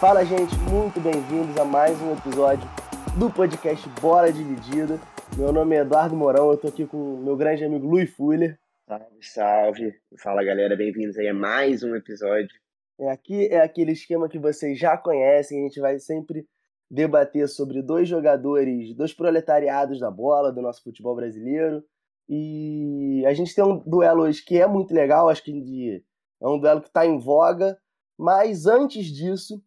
Fala, 0.00 0.24
gente, 0.24 0.54
muito 0.70 1.00
bem-vindos 1.00 1.56
a 1.56 1.64
mais 1.64 2.00
um 2.00 2.12
episódio 2.12 2.62
do 3.18 3.28
podcast 3.28 3.88
Bola 4.00 4.32
Dividida. 4.32 4.96
Meu 5.36 5.52
nome 5.52 5.74
é 5.74 5.80
Eduardo 5.80 6.14
Mourão, 6.14 6.52
eu 6.52 6.56
tô 6.56 6.68
aqui 6.68 6.86
com 6.86 7.16
meu 7.16 7.36
grande 7.36 7.64
amigo 7.64 7.84
Luiz 7.84 8.08
Fuller. 8.14 8.56
Salve, 8.86 9.18
salve. 9.20 9.94
Fala, 10.22 10.44
galera, 10.44 10.76
bem-vindos 10.76 11.18
aí 11.18 11.26
a 11.26 11.34
mais 11.34 11.82
um 11.82 11.96
episódio. 11.96 12.56
É, 13.00 13.10
aqui 13.10 13.48
é 13.48 13.60
aquele 13.60 13.90
esquema 13.90 14.28
que 14.28 14.38
vocês 14.38 14.78
já 14.78 14.96
conhecem, 14.96 15.58
a 15.58 15.64
gente 15.64 15.80
vai 15.80 15.98
sempre 15.98 16.46
debater 16.88 17.48
sobre 17.48 17.82
dois 17.82 18.08
jogadores, 18.08 18.94
dois 18.94 19.12
proletariados 19.12 19.98
da 19.98 20.12
bola 20.12 20.52
do 20.52 20.62
nosso 20.62 20.80
futebol 20.80 21.16
brasileiro. 21.16 21.82
E 22.28 23.24
a 23.26 23.34
gente 23.34 23.52
tem 23.52 23.64
um 23.64 23.82
duelo 23.84 24.22
hoje 24.22 24.44
que 24.44 24.60
é 24.60 24.66
muito 24.68 24.94
legal, 24.94 25.28
acho 25.28 25.42
que 25.42 26.04
é 26.40 26.46
um 26.46 26.60
duelo 26.60 26.82
que 26.82 26.86
está 26.86 27.04
em 27.04 27.18
voga, 27.18 27.76
mas 28.16 28.64
antes 28.64 29.06
disso, 29.06 29.60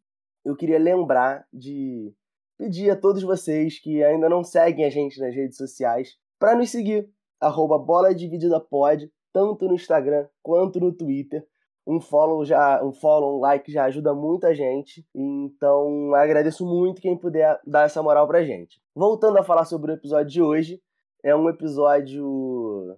eu 0.44 0.56
queria 0.56 0.80
lembrar 0.80 1.46
de 1.52 2.14
pedir 2.58 2.90
a 2.92 2.96
todos 2.96 3.24
vocês 3.24 3.80
que 3.80 4.04
ainda 4.04 4.30
não 4.30 4.44
seguem 4.44 4.86
a 4.86 4.90
gente 4.90 5.20
nas 5.20 5.34
redes 5.34 5.58
sociais 5.58 6.18
para 6.40 6.56
nos 6.56 6.70
seguir, 6.70 7.10
arroba 7.40 7.78
Bola 7.78 8.14
Dividida 8.14 8.60
Pod, 8.60 9.12
tanto 9.34 9.68
no 9.68 9.76
Instagram 9.76 10.28
quanto 10.42 10.80
no 10.80 10.92
Twitter. 10.92 11.46
Um 11.86 12.00
follow 12.00 12.46
já, 12.46 12.84
um 12.84 12.92
follow, 12.92 13.38
um 13.38 13.40
like 13.40 13.72
já 13.72 13.86
ajuda 13.86 14.14
muita 14.14 14.54
gente. 14.54 15.06
Então 15.14 16.14
agradeço 16.14 16.66
muito 16.66 17.02
quem 17.02 17.18
puder 17.18 17.60
dar 17.66 17.86
essa 17.86 18.02
moral 18.04 18.28
pra 18.28 18.44
gente. 18.44 18.82
Voltando 18.96 19.38
a 19.38 19.44
falar 19.44 19.66
sobre 19.66 19.92
o 19.92 19.96
episódio 19.96 20.32
de 20.32 20.42
hoje, 20.42 20.82
é 21.24 21.36
um 21.36 21.50
episódio 21.50 22.98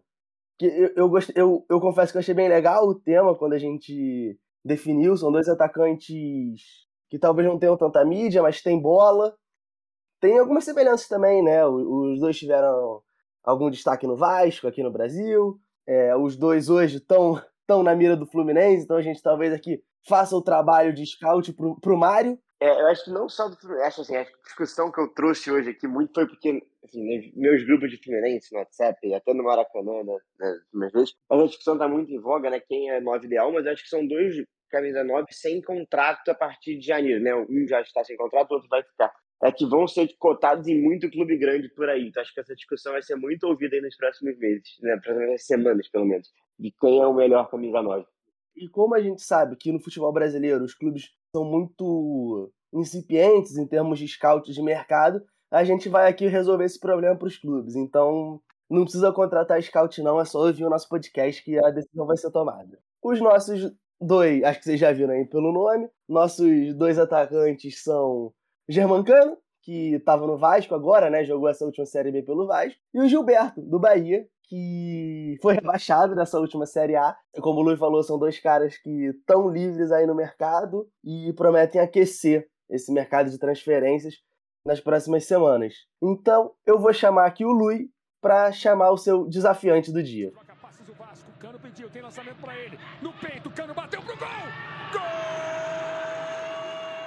que 0.57 0.65
eu, 0.65 0.91
eu, 0.95 1.11
eu, 1.35 1.65
eu 1.69 1.81
confesso 1.81 2.11
que 2.11 2.17
eu 2.17 2.21
achei 2.21 2.33
bem 2.33 2.47
legal 2.47 2.87
o 2.87 2.95
tema 2.95 3.35
quando 3.35 3.53
a 3.53 3.59
gente 3.59 4.37
definiu. 4.63 5.17
São 5.17 5.31
dois 5.31 5.47
atacantes 5.47 6.85
que 7.13 7.19
talvez 7.19 7.47
não 7.47 7.59
tenham 7.59 7.77
tanta 7.77 8.03
mídia, 8.03 8.41
mas 8.41 8.63
tem 8.63 8.81
bola. 8.81 9.35
Tem 10.19 10.39
algumas 10.39 10.63
semelhanças 10.63 11.07
também, 11.07 11.43
né? 11.43 11.63
Os 11.63 12.19
dois 12.19 12.35
tiveram 12.35 13.03
algum 13.43 13.69
destaque 13.69 14.07
no 14.07 14.17
Vasco, 14.17 14.67
aqui 14.67 14.81
no 14.81 14.89
Brasil. 14.89 15.59
É, 15.85 16.15
os 16.15 16.35
dois 16.35 16.69
hoje 16.69 16.97
estão 16.97 17.39
estão 17.61 17.83
na 17.83 17.95
mira 17.95 18.17
do 18.17 18.25
Fluminense, 18.25 18.83
então 18.83 18.97
a 18.97 19.01
gente 19.03 19.21
talvez 19.21 19.53
aqui 19.53 19.79
faça 20.07 20.35
o 20.35 20.41
trabalho 20.41 20.91
de 20.91 21.05
scout 21.05 21.53
pro, 21.53 21.79
pro 21.79 21.95
Mário. 21.95 22.35
É, 22.59 22.81
eu 22.81 22.87
acho 22.87 23.05
que 23.05 23.11
não 23.11 23.29
só 23.29 23.47
do 23.47 23.57
Fluminense, 23.57 24.01
assim, 24.01 24.15
a 24.15 24.25
discussão 24.43 24.91
que 24.91 24.99
eu 24.99 25.07
trouxe 25.13 25.51
hoje 25.51 25.69
aqui 25.69 25.87
muito 25.87 26.15
foi 26.15 26.27
porque, 26.27 26.63
assim, 26.83 27.31
meus 27.35 27.63
grupos 27.63 27.91
de 27.91 28.03
Fluminense 28.03 28.51
no 28.51 28.57
WhatsApp, 28.57 29.13
até 29.13 29.33
no 29.35 29.43
Maracanã, 29.43 30.03
né, 30.03 30.17
nas 30.73 30.91
vezes, 30.91 31.13
a 31.29 31.37
discussão 31.45 31.77
tá 31.77 31.87
muito 31.87 32.11
em 32.11 32.19
voga, 32.19 32.49
né, 32.49 32.59
quem 32.59 32.89
é 32.89 32.99
9 32.99 33.27
ideal, 33.27 33.51
mas 33.53 33.67
acho 33.67 33.83
que 33.83 33.89
são 33.89 34.07
dois 34.07 34.35
camisa 34.73 35.03
9 35.03 35.27
sem 35.31 35.61
contrato 35.61 36.29
a 36.29 36.35
partir 36.35 36.77
de 36.77 36.87
janeiro, 36.87 37.21
né, 37.21 37.35
um 37.35 37.67
já 37.67 37.79
está 37.81 38.03
sem 38.03 38.17
contrato, 38.17 38.51
o 38.51 38.53
outro 38.55 38.69
vai 38.69 38.81
ficar. 38.83 39.13
É 39.43 39.51
que 39.51 39.65
vão 39.65 39.87
ser 39.87 40.07
cotados 40.17 40.67
em 40.67 40.81
muito 40.81 41.11
clube 41.11 41.37
grande 41.37 41.67
por 41.75 41.89
aí. 41.89 42.07
Então 42.07 42.21
acho 42.21 42.33
que 42.33 42.39
essa 42.39 42.55
discussão 42.55 42.93
vai 42.93 43.03
ser 43.03 43.15
muito 43.15 43.43
ouvida 43.43 43.79
nos 43.81 43.95
próximos 43.95 44.37
meses, 44.39 44.63
né, 44.81 44.97
próximas 45.03 45.45
semanas, 45.45 45.89
pelo 45.89 46.05
menos 46.05 46.27
de 46.57 46.71
quem 46.79 47.01
é 47.01 47.05
o 47.05 47.13
melhor 47.13 47.49
camisa 47.49 47.81
9. 47.81 48.05
E 48.55 48.69
como 48.69 48.95
a 48.95 49.01
gente 49.01 49.21
sabe 49.21 49.55
que 49.55 49.71
no 49.71 49.81
futebol 49.81 50.13
brasileiro 50.13 50.63
os 50.63 50.73
clubes 50.73 51.09
são 51.35 51.43
muito 51.43 52.51
incipientes 52.73 53.57
em 53.57 53.67
termos 53.67 53.99
de 53.99 54.07
scout 54.07 54.51
de 54.51 54.61
mercado, 54.61 55.21
a 55.51 55.63
gente 55.63 55.89
vai 55.89 56.09
aqui 56.09 56.27
resolver 56.27 56.65
esse 56.65 56.79
problema 56.79 57.15
para 57.15 57.27
os 57.27 57.37
clubes. 57.37 57.75
Então, 57.75 58.41
não 58.69 58.83
precisa 58.83 59.11
contratar 59.11 59.61
scout 59.61 60.01
não, 60.01 60.19
é 60.19 60.25
só 60.25 60.39
ouvir 60.39 60.65
o 60.65 60.69
nosso 60.69 60.87
podcast 60.89 61.43
que 61.43 61.57
a 61.63 61.69
decisão 61.69 62.05
vai 62.05 62.17
ser 62.17 62.31
tomada. 62.31 62.79
Os 63.03 63.19
nossos 63.19 63.71
dois, 64.03 64.43
acho 64.43 64.59
que 64.59 64.65
vocês 64.65 64.79
já 64.79 64.91
viram 64.91 65.13
aí 65.13 65.25
pelo 65.25 65.51
nome, 65.51 65.89
nossos 66.07 66.73
dois 66.75 66.99
atacantes 66.99 67.83
são 67.83 68.33
Germancano, 68.67 69.37
que 69.61 69.95
estava 69.95 70.27
no 70.27 70.37
Vasco 70.37 70.75
agora, 70.75 71.09
né, 71.09 71.23
jogou 71.23 71.47
essa 71.47 71.65
última 71.65 71.85
Série 71.85 72.11
B 72.11 72.21
pelo 72.21 72.45
Vasco, 72.45 72.79
e 72.93 72.99
o 72.99 73.07
Gilberto, 73.07 73.61
do 73.61 73.79
Bahia, 73.79 74.27
que 74.43 75.37
foi 75.41 75.55
rebaixado 75.55 76.15
nessa 76.15 76.39
última 76.39 76.65
Série 76.65 76.95
A. 76.95 77.15
Como 77.41 77.61
o 77.61 77.63
Luiz 77.63 77.79
falou, 77.79 78.03
são 78.03 78.19
dois 78.19 78.39
caras 78.39 78.77
que 78.77 79.05
estão 79.07 79.49
livres 79.49 79.91
aí 79.91 80.05
no 80.05 80.13
mercado 80.13 80.87
e 81.03 81.33
prometem 81.33 81.81
aquecer 81.81 82.47
esse 82.69 82.91
mercado 82.91 83.29
de 83.29 83.39
transferências 83.39 84.15
nas 84.65 84.79
próximas 84.79 85.25
semanas. 85.25 85.73
Então, 86.01 86.51
eu 86.65 86.77
vou 86.77 86.93
chamar 86.93 87.25
aqui 87.25 87.45
o 87.45 87.51
Luiz 87.51 87.87
para 88.21 88.51
chamar 88.51 88.91
o 88.91 88.97
seu 88.97 89.27
desafiante 89.27 89.91
do 89.91 90.03
dia. 90.03 90.31
Tem 91.73 92.03
lançamento 92.03 92.37
para 92.39 92.55
ele. 92.55 92.77
No 93.01 93.11
peito, 93.13 93.49
Cano 93.49 93.73
bateu 93.73 93.99
pro 94.03 94.15
gol! 94.15 94.27
Gol! 94.91 95.01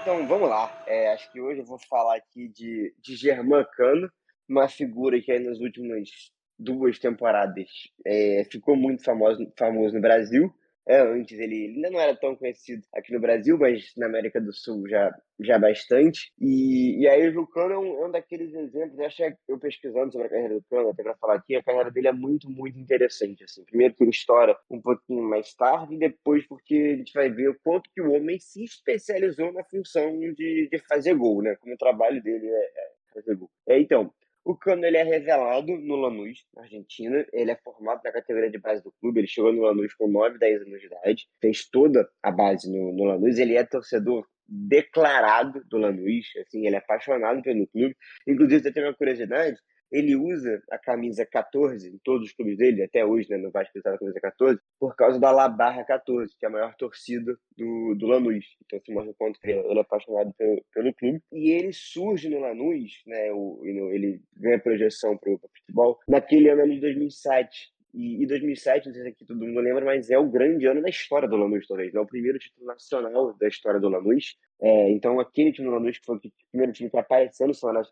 Então, 0.02 0.26
vamos 0.26 0.48
lá. 0.48 0.82
É, 0.88 1.12
acho 1.12 1.30
que 1.30 1.40
hoje 1.40 1.60
eu 1.60 1.64
vou 1.64 1.78
falar 1.88 2.16
aqui 2.16 2.48
de, 2.48 2.92
de 3.00 3.14
Germán 3.14 3.64
Cano, 3.76 4.10
uma 4.48 4.68
figura 4.68 5.20
que 5.20 5.30
aí 5.30 5.38
nos 5.38 5.60
últimos 5.60 6.32
duas 6.58 6.98
temporadas 6.98 7.68
é, 8.04 8.44
ficou 8.50 8.74
muito 8.76 9.04
famoso, 9.04 9.52
famoso 9.56 9.94
no 9.94 10.00
Brasil. 10.00 10.52
É, 10.88 11.00
antes 11.00 11.38
ele, 11.38 11.74
ainda 11.74 11.90
não 11.90 12.00
era 12.00 12.14
tão 12.14 12.36
conhecido 12.36 12.82
aqui 12.94 13.12
no 13.12 13.20
Brasil, 13.20 13.58
mas 13.58 13.92
na 13.96 14.06
América 14.06 14.40
do 14.40 14.52
Sul 14.52 14.88
já, 14.88 15.12
já 15.40 15.58
bastante. 15.58 16.32
E, 16.40 17.00
e 17.00 17.08
aí 17.08 17.28
o 17.28 17.34
Lucano 17.34 17.74
é 17.74 17.78
um, 17.78 18.02
é 18.02 18.06
um 18.06 18.10
daqueles 18.10 18.54
exemplos, 18.54 18.98
eu 18.98 19.06
achei 19.06 19.34
eu 19.48 19.58
pesquisando 19.58 20.12
sobre 20.12 20.28
a 20.28 20.30
carreira 20.30 20.54
do 20.54 20.56
Lucano, 20.56 20.90
até 20.90 21.02
para 21.02 21.16
falar 21.16 21.34
aqui, 21.34 21.56
a 21.56 21.62
carreira 21.62 21.90
dele 21.90 22.08
é 22.08 22.12
muito, 22.12 22.48
muito 22.48 22.78
interessante. 22.78 23.42
Assim. 23.42 23.64
Primeiro 23.64 23.94
que 23.94 24.04
ele 24.04 24.10
estoura 24.10 24.56
um 24.70 24.80
pouquinho 24.80 25.22
mais 25.22 25.52
tarde, 25.54 25.94
e 25.94 25.98
depois 25.98 26.46
porque 26.46 26.92
a 26.94 26.96
gente 26.98 27.12
vai 27.12 27.30
ver 27.30 27.48
o 27.48 27.58
quanto 27.62 27.90
que 27.92 28.00
o 28.00 28.12
homem 28.12 28.38
se 28.38 28.62
especializou 28.62 29.52
na 29.52 29.64
função 29.64 30.18
de, 30.18 30.68
de 30.70 30.78
fazer 30.88 31.14
gol, 31.14 31.42
né? 31.42 31.56
Como 31.56 31.74
o 31.74 31.78
trabalho 31.78 32.22
dele 32.22 32.46
é, 32.46 32.64
é 32.64 32.90
fazer 33.12 33.34
gol. 33.34 33.50
É, 33.66 33.78
então, 33.80 34.12
o 34.46 34.56
Cano 34.56 34.86
ele 34.86 34.96
é 34.96 35.02
revelado 35.02 35.76
no 35.76 35.96
Lanús, 35.96 36.46
na 36.54 36.62
Argentina. 36.62 37.26
Ele 37.32 37.50
é 37.50 37.56
formado 37.56 38.00
na 38.04 38.12
categoria 38.12 38.48
de 38.48 38.58
base 38.58 38.80
do 38.80 38.92
clube. 39.00 39.18
Ele 39.18 39.26
chegou 39.26 39.52
no 39.52 39.62
Lanús 39.62 39.92
com 39.94 40.06
9, 40.06 40.38
10 40.38 40.62
anos 40.62 40.80
de 40.80 40.86
idade. 40.86 41.26
Fez 41.40 41.68
toda 41.68 42.08
a 42.22 42.30
base 42.30 42.70
no, 42.70 42.92
no 42.92 43.04
Lanús. 43.06 43.38
Ele 43.38 43.56
é 43.56 43.64
torcedor 43.64 44.24
declarado 44.46 45.64
do 45.68 45.78
Lanús. 45.78 46.26
Assim, 46.40 46.64
ele 46.64 46.76
é 46.76 46.78
apaixonado 46.78 47.42
pelo 47.42 47.66
clube. 47.66 47.96
Inclusive, 48.24 48.68
eu 48.68 48.72
tenho 48.72 48.86
uma 48.86 48.94
curiosidade 48.94 49.58
ele 49.90 50.16
usa 50.16 50.62
a 50.70 50.78
camisa 50.78 51.24
14 51.24 51.88
em 51.88 51.98
todos 52.02 52.28
os 52.28 52.34
clubes 52.34 52.56
dele, 52.56 52.82
até 52.82 53.04
hoje, 53.04 53.28
né, 53.30 53.36
no 53.36 53.50
Vasco 53.50 53.80
tá 53.82 53.94
a 53.94 53.98
camisa 53.98 54.20
14, 54.20 54.60
por 54.78 54.94
causa 54.96 55.18
da 55.18 55.30
La 55.30 55.48
Barra 55.48 55.84
14, 55.84 56.34
que 56.38 56.44
é 56.44 56.48
a 56.48 56.52
maior 56.52 56.74
torcida 56.76 57.36
do, 57.56 57.94
do 57.94 58.06
Lanús. 58.06 58.44
Então 58.64 58.80
se 58.84 58.92
mostra 58.92 59.10
o 59.10 59.14
quanto 59.14 59.38
ele 59.44 59.78
é 59.78 59.80
apaixonado 59.80 60.32
pelo, 60.36 60.64
pelo 60.72 60.94
clube. 60.94 61.20
E 61.32 61.50
ele 61.50 61.72
surge 61.72 62.28
no 62.28 62.40
Lanús, 62.40 63.02
né, 63.06 63.32
o, 63.32 63.60
ele 63.64 64.20
ganha 64.36 64.58
projeção 64.58 65.16
para 65.16 65.32
o 65.32 65.38
futebol, 65.38 65.98
naquele 66.08 66.50
ano 66.50 66.72
de 66.72 66.80
2007, 66.80 67.75
e, 67.94 68.22
e 68.22 68.26
2007, 68.26 68.86
não 68.86 68.94
sei 68.94 69.02
se 69.02 69.08
aqui 69.08 69.24
todo 69.24 69.44
mundo 69.44 69.60
lembra, 69.60 69.84
mas 69.84 70.10
é 70.10 70.18
o 70.18 70.28
grande 70.28 70.66
ano 70.66 70.82
da 70.82 70.88
história 70.88 71.28
do 71.28 71.36
Lanús, 71.36 71.66
talvez. 71.66 71.94
É 71.94 72.00
o 72.00 72.06
primeiro 72.06 72.38
título 72.38 72.66
nacional 72.66 73.34
da 73.34 73.48
história 73.48 73.80
do 73.80 73.88
Lanús. 73.88 74.36
É, 74.60 74.90
então, 74.90 75.20
aquele 75.20 75.52
time 75.52 75.68
do 75.68 75.74
Lanús, 75.74 75.98
que 75.98 76.04
foi 76.04 76.16
o 76.16 76.20
primeiro 76.50 76.72
time 76.72 76.90
que 76.90 76.96
apareceu 76.98 77.46
no 77.46 77.54
cenário 77.54 77.86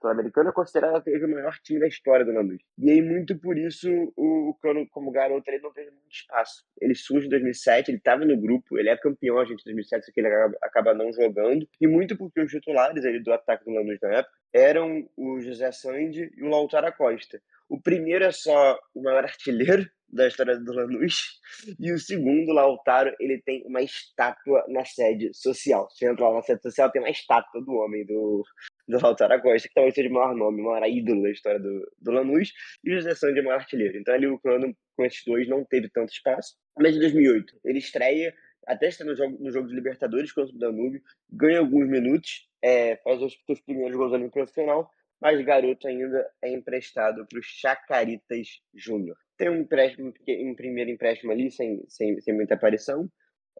sul-americano, 0.00 0.50
é 0.50 0.52
considerado 0.52 1.04
o 1.06 1.28
maior 1.28 1.54
time 1.62 1.80
da 1.80 1.86
história 1.86 2.24
do 2.24 2.32
Lanús. 2.32 2.62
E 2.78 2.90
aí, 2.90 3.02
muito 3.02 3.38
por 3.38 3.56
isso, 3.58 3.88
o, 4.16 4.50
o 4.50 4.54
Cano, 4.54 4.86
como 4.90 5.10
garoto, 5.10 5.48
ele 5.48 5.62
não 5.62 5.72
teve 5.72 5.90
muito 5.90 6.12
espaço. 6.12 6.64
Ele 6.80 6.94
surge 6.94 7.26
em 7.26 7.30
2007, 7.30 7.90
ele 7.90 7.98
estava 7.98 8.24
no 8.24 8.36
grupo, 8.36 8.78
ele 8.78 8.88
é 8.88 8.96
campeão, 8.96 9.38
a 9.38 9.44
gente, 9.44 9.60
em 9.60 9.64
2007, 9.64 10.06
só 10.06 10.12
que 10.12 10.20
ele 10.20 10.28
acaba, 10.28 10.56
acaba, 10.62 10.94
não 10.94 11.12
jogando. 11.12 11.68
E 11.80 11.86
muito 11.86 12.16
porque 12.16 12.40
os 12.40 12.50
titulares 12.50 13.02
do 13.22 13.32
ataque 13.32 13.64
do 13.64 13.72
Lanús 13.72 13.98
na 14.02 14.18
época 14.18 14.43
eram 14.54 15.08
o 15.16 15.40
José 15.40 15.72
Sandi 15.72 16.30
e 16.36 16.42
o 16.42 16.48
Lautaro 16.48 16.92
Costa. 16.96 17.42
O 17.68 17.80
primeiro 17.80 18.24
é 18.24 18.30
só 18.30 18.78
o 18.94 19.02
maior 19.02 19.24
artilheiro 19.24 19.84
da 20.08 20.28
história 20.28 20.56
do 20.56 20.72
Lanús. 20.72 21.40
E 21.80 21.92
o 21.92 21.98
segundo, 21.98 22.52
Lautaro, 22.52 23.14
ele 23.18 23.42
tem 23.42 23.64
uma 23.66 23.82
estátua 23.82 24.64
na 24.68 24.84
sede 24.84 25.30
social. 25.34 25.88
Você 25.90 26.08
entra 26.08 26.28
lá 26.28 26.36
na 26.36 26.42
sede 26.42 26.62
social, 26.62 26.90
tem 26.90 27.02
uma 27.02 27.10
estátua 27.10 27.60
do 27.62 27.72
homem, 27.72 28.06
do, 28.06 28.44
do 28.86 29.02
Lautaro 29.02 29.42
Costa, 29.42 29.66
que 29.66 29.74
talvez 29.74 29.94
seja 29.94 30.08
o 30.08 30.12
maior 30.12 30.34
nome, 30.36 30.60
o 30.60 30.64
maior 30.64 30.86
ídolo 30.86 31.22
da 31.22 31.30
história 31.30 31.58
do, 31.58 31.90
do 32.00 32.12
Lanús. 32.12 32.52
E 32.84 32.92
o 32.92 32.94
José 32.94 33.14
Sandy 33.14 33.40
é 33.40 33.42
o 33.42 33.44
maior 33.46 33.58
artilheiro. 33.58 33.98
Então 33.98 34.14
ali 34.14 34.26
o 34.26 34.38
Cano, 34.38 34.74
com 34.96 35.04
esses 35.04 35.22
dois, 35.26 35.48
não 35.48 35.64
teve 35.64 35.88
tanto 35.88 36.12
espaço. 36.12 36.54
Mas 36.78 36.94
em 36.94 37.00
2008, 37.00 37.60
ele 37.64 37.78
estreia, 37.78 38.32
até 38.66 38.88
está 38.88 39.04
no 39.04 39.16
jogo, 39.16 39.36
no 39.40 39.50
jogo 39.50 39.68
de 39.68 39.74
Libertadores 39.74 40.32
contra 40.32 40.54
o 40.54 40.58
Danúbio, 40.58 41.02
ganha 41.30 41.58
alguns 41.58 41.88
minutos, 41.88 42.48
é, 42.64 42.96
faz 43.04 43.20
os, 43.20 43.36
os 43.46 43.60
primeiros 43.60 43.94
gols 43.94 44.14
ali 44.14 44.24
no 44.24 44.30
profissional, 44.30 44.90
mas 45.20 45.40
garoto 45.44 45.86
ainda 45.86 46.26
é 46.42 46.50
emprestado 46.50 47.26
para 47.28 47.38
o 47.38 47.42
Chacaritas 47.42 48.48
Júnior. 48.74 49.16
Tem 49.36 49.50
um 49.50 49.56
empréstimo, 49.56 50.12
um 50.28 50.54
primeiro 50.54 50.90
empréstimo 50.90 51.30
ali, 51.30 51.50
sem, 51.50 51.84
sem, 51.88 52.18
sem 52.20 52.34
muita 52.34 52.54
aparição. 52.54 53.06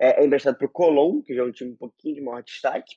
É, 0.00 0.22
é 0.22 0.26
emprestado 0.26 0.56
para 0.56 0.66
o 0.66 0.70
Colón, 0.70 1.20
que 1.22 1.34
já 1.34 1.42
é 1.42 1.44
um 1.44 1.52
time 1.52 1.72
um 1.72 1.76
pouquinho 1.76 2.14
de 2.14 2.20
maior 2.22 2.42
destaque. 2.42 2.96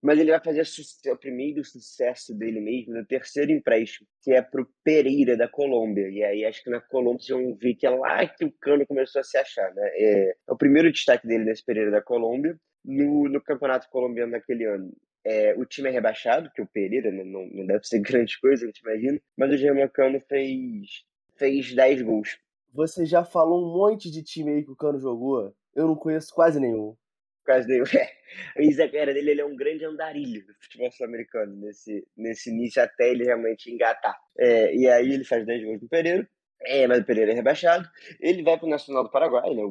Mas 0.00 0.20
ele 0.20 0.30
vai 0.30 0.40
fazer 0.40 0.62
o 1.10 1.16
primeiro 1.16 1.64
sucesso 1.64 2.32
dele 2.32 2.60
mesmo 2.60 2.94
no 2.94 3.04
terceiro 3.04 3.50
empréstimo, 3.50 4.06
que 4.22 4.32
é 4.32 4.40
para 4.40 4.62
o 4.62 4.68
Pereira 4.84 5.36
da 5.36 5.48
Colômbia. 5.48 6.08
E 6.08 6.22
aí 6.22 6.44
acho 6.44 6.62
que 6.62 6.70
na 6.70 6.80
Colômbia 6.80 7.18
vocês 7.20 7.36
vão 7.36 7.56
ver 7.56 7.74
que 7.74 7.84
é 7.84 7.90
lá 7.90 8.24
que 8.28 8.44
o 8.44 8.52
Cano 8.60 8.86
começou 8.86 9.20
a 9.20 9.24
se 9.24 9.36
achar. 9.36 9.74
Né? 9.74 9.88
É, 9.94 10.30
é 10.30 10.52
o 10.52 10.56
primeiro 10.56 10.92
destaque 10.92 11.26
dele 11.26 11.44
nesse 11.44 11.64
Pereira 11.64 11.90
da 11.90 12.00
Colômbia 12.00 12.56
No, 12.84 13.28
no 13.28 13.42
campeonato 13.42 13.88
colombiano 13.90 14.30
naquele 14.32 14.66
ano, 14.66 14.92
é, 15.28 15.54
o 15.58 15.66
time 15.66 15.90
é 15.90 15.92
rebaixado, 15.92 16.50
que 16.54 16.62
o 16.62 16.66
Pereira 16.66 17.10
né, 17.10 17.22
não, 17.22 17.46
não 17.48 17.66
deve 17.66 17.84
ser 17.84 18.00
grande 18.00 18.40
coisa, 18.40 18.64
a 18.64 18.66
gente 18.66 18.80
imagina, 18.80 19.20
mas 19.36 19.52
o 19.52 19.56
Germancano 19.58 20.20
fez, 20.26 21.04
fez 21.36 21.74
10 21.74 22.02
gols. 22.02 22.38
Você 22.72 23.04
já 23.04 23.24
falou 23.24 23.62
um 23.62 23.74
monte 23.76 24.10
de 24.10 24.22
time 24.22 24.52
aí 24.52 24.64
que 24.64 24.70
o 24.70 24.76
Cano 24.76 24.98
jogou, 24.98 25.54
eu 25.74 25.86
não 25.86 25.96
conheço 25.96 26.34
quase 26.34 26.58
nenhum. 26.58 26.96
Quase 27.44 27.68
nenhum. 27.68 27.84
É. 28.56 28.60
O 28.60 28.62
Isaac 28.62 28.94
era 28.94 29.14
dele, 29.14 29.30
ele 29.30 29.40
é 29.40 29.44
um 29.46 29.56
grande 29.56 29.86
andarilho 29.86 30.46
do 30.46 30.52
futebol 30.60 30.92
sul-americano, 30.92 31.56
nesse, 31.56 32.06
nesse 32.14 32.50
início 32.50 32.82
até 32.82 33.10
ele 33.10 33.24
realmente 33.24 33.72
engatar. 33.72 34.14
É, 34.38 34.74
e 34.74 34.86
aí 34.86 35.14
ele 35.14 35.24
faz 35.24 35.46
10 35.46 35.64
gols 35.64 35.80
no 35.80 35.88
Pereira, 35.88 36.28
é, 36.60 36.86
mas 36.86 36.98
o 37.00 37.04
Pereira 37.06 37.32
é 37.32 37.34
rebaixado. 37.34 37.88
Ele 38.20 38.42
vai 38.42 38.58
para 38.58 38.66
o 38.66 38.70
Nacional 38.70 39.04
do 39.04 39.10
Paraguai, 39.10 39.54
né? 39.54 39.62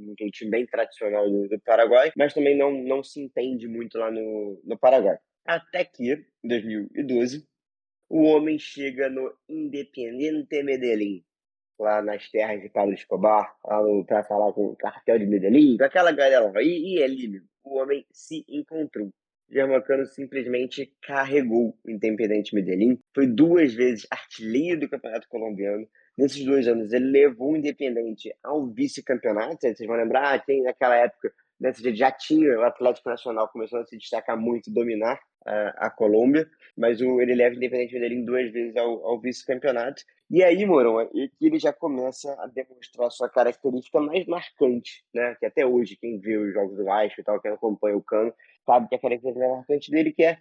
Um 0.00 0.30
time 0.30 0.50
bem 0.50 0.66
tradicional 0.66 1.28
do, 1.30 1.48
do, 1.48 1.60
Paraguai, 1.60 2.10
mas 2.16 2.34
também 2.34 2.56
não, 2.56 2.72
não 2.72 3.02
se 3.02 3.20
entende 3.20 3.68
muito 3.68 3.98
lá 3.98 4.10
no, 4.10 4.60
no 4.64 4.78
Paraguai. 4.78 5.18
Até 5.44 5.84
que, 5.84 6.12
em 6.44 6.48
2012, 6.48 7.46
o 8.08 8.22
homem 8.22 8.58
chega 8.58 9.08
no 9.08 9.32
Independiente 9.48 10.62
Medellín, 10.62 11.24
lá 11.78 12.02
nas 12.02 12.28
terras 12.30 12.60
de 12.60 12.68
Pablo 12.68 12.94
Escobar, 12.94 13.54
para 14.06 14.24
falar 14.24 14.52
com 14.52 14.66
o 14.66 14.76
cartel 14.76 15.18
de 15.18 15.26
Medellín, 15.26 15.76
com 15.76 15.84
aquela 15.84 16.12
galera 16.12 16.50
lá. 16.50 16.62
E, 16.62 16.96
e 16.96 17.02
ali, 17.02 17.40
o 17.64 17.78
homem 17.78 18.04
se 18.10 18.44
encontrou. 18.48 19.10
Germancano 19.50 20.06
simplesmente 20.06 20.94
carregou 21.02 21.76
o 21.84 21.90
Independente 21.90 22.54
Medellín, 22.54 22.98
foi 23.12 23.26
duas 23.26 23.74
vezes 23.74 24.06
artilheiro 24.10 24.80
do 24.80 24.88
Campeonato 24.88 25.28
Colombiano, 25.28 25.88
nesses 26.20 26.44
dois 26.44 26.68
anos, 26.68 26.92
ele 26.92 27.06
levou 27.06 27.52
o 27.52 27.56
Independente 27.56 28.34
ao 28.42 28.66
vice-campeonato. 28.66 29.58
Vocês 29.60 29.86
vão 29.86 29.96
lembrar, 29.96 30.44
quem 30.44 30.62
naquela 30.62 30.96
época 30.96 31.32
né, 31.58 31.72
já 31.94 32.10
tinha 32.12 32.58
o 32.58 32.62
Atlético 32.62 33.08
Nacional 33.08 33.48
começando 33.48 33.82
a 33.82 33.86
se 33.86 33.96
destacar 33.96 34.38
muito, 34.38 34.72
dominar 34.72 35.18
a, 35.46 35.86
a 35.86 35.90
Colômbia, 35.90 36.48
mas 36.76 37.00
o, 37.00 37.20
ele 37.20 37.34
leva 37.34 37.54
o 37.54 37.56
Independente 37.56 37.94
Medellín 37.94 38.24
duas 38.24 38.50
vezes 38.52 38.76
ao, 38.76 39.04
ao 39.06 39.20
vice-campeonato. 39.20 40.02
E 40.30 40.44
aí, 40.44 40.64
Morão, 40.64 41.00
ele 41.40 41.58
já 41.58 41.72
começa 41.72 42.32
a 42.40 42.46
demonstrar 42.46 43.08
a 43.08 43.10
sua 43.10 43.28
característica 43.28 43.98
mais 43.98 44.26
marcante, 44.26 45.02
né? 45.12 45.34
Que 45.40 45.46
até 45.46 45.66
hoje, 45.66 45.96
quem 45.96 46.20
vê 46.20 46.36
os 46.36 46.52
jogos 46.52 46.76
do 46.76 46.84
Vasco 46.84 47.20
e 47.20 47.24
tal, 47.24 47.40
quem 47.40 47.50
acompanha 47.50 47.96
o 47.96 48.02
Cano, 48.02 48.32
sabe 48.64 48.88
que 48.88 48.94
a 48.94 48.98
característica 48.98 49.48
marcante 49.48 49.90
dele 49.90 50.12
que 50.12 50.22
é 50.22 50.38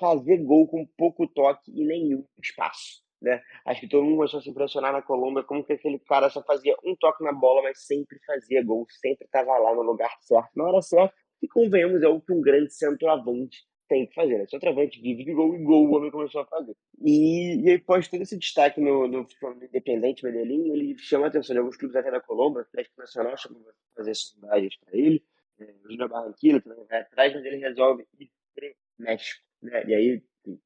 fazer 0.00 0.38
gol 0.38 0.66
com 0.66 0.84
pouco 0.96 1.26
toque 1.26 1.70
e 1.72 1.84
nenhum 1.84 2.24
espaço. 2.42 3.07
Né? 3.20 3.42
Acho 3.64 3.80
que 3.80 3.88
todo 3.88 4.04
mundo 4.04 4.16
começou 4.16 4.38
a 4.38 4.42
se 4.42 4.50
impressionar 4.50 4.92
na 4.92 5.02
Colômbia 5.02 5.42
como 5.42 5.64
que 5.64 5.72
aquele 5.72 5.98
cara 5.98 6.30
só 6.30 6.42
fazia 6.42 6.74
um 6.84 6.94
toque 6.94 7.24
na 7.24 7.32
bola, 7.32 7.62
mas 7.62 7.84
sempre 7.84 8.18
fazia 8.24 8.62
gol, 8.62 8.86
sempre 9.00 9.24
estava 9.26 9.56
lá 9.58 9.74
no 9.74 9.82
lugar 9.82 10.10
certo, 10.20 10.50
na 10.54 10.64
hora 10.64 10.80
certa. 10.80 11.14
E 11.42 11.48
convenhamos, 11.48 12.02
é 12.02 12.08
o 12.08 12.20
que 12.20 12.32
um 12.32 12.40
grande 12.40 12.72
centroavante 12.72 13.58
tem 13.88 14.06
que 14.06 14.14
fazer. 14.14 14.38
Né? 14.38 14.46
Centroavante 14.46 15.00
vive 15.00 15.24
de 15.24 15.32
gol 15.32 15.54
e 15.54 15.62
gol 15.64 15.88
o 15.88 15.96
homem 15.96 16.10
começou 16.10 16.42
a 16.42 16.46
fazer. 16.46 16.76
E, 17.00 17.64
e 17.64 17.70
aí, 17.70 17.76
após 17.76 18.06
todo 18.06 18.22
esse 18.22 18.38
destaque 18.38 18.80
no, 18.80 19.08
no, 19.08 19.26
no 19.42 19.64
Independente 19.64 20.24
Medellín, 20.24 20.70
ele 20.72 20.96
chama 20.98 21.26
a 21.26 21.28
atenção 21.28 21.54
de 21.54 21.58
alguns 21.58 21.76
clubes 21.76 21.96
até 21.96 22.10
da 22.10 22.20
Colômbia, 22.20 22.60
o 22.60 22.62
Atlético 22.62 23.00
Nacional 23.00 23.36
chamou 23.36 23.62
para 23.62 23.72
fazer 23.96 24.14
sondagens 24.14 24.76
para 24.78 24.96
ele, 24.96 25.24
é, 25.60 25.64
o 25.84 25.90
Júnior 25.90 26.08
Barranquilla 26.08 26.60
também 26.60 26.84
vai 26.88 27.00
atrás, 27.00 27.34
mas 27.34 27.44
ele 27.44 27.56
resolve 27.56 28.06
ir 28.18 28.30
para 28.54 28.68
México. 28.98 29.42
Né? 29.62 29.84
E 29.86 29.94
aí, 29.94 30.22
por 30.44 30.58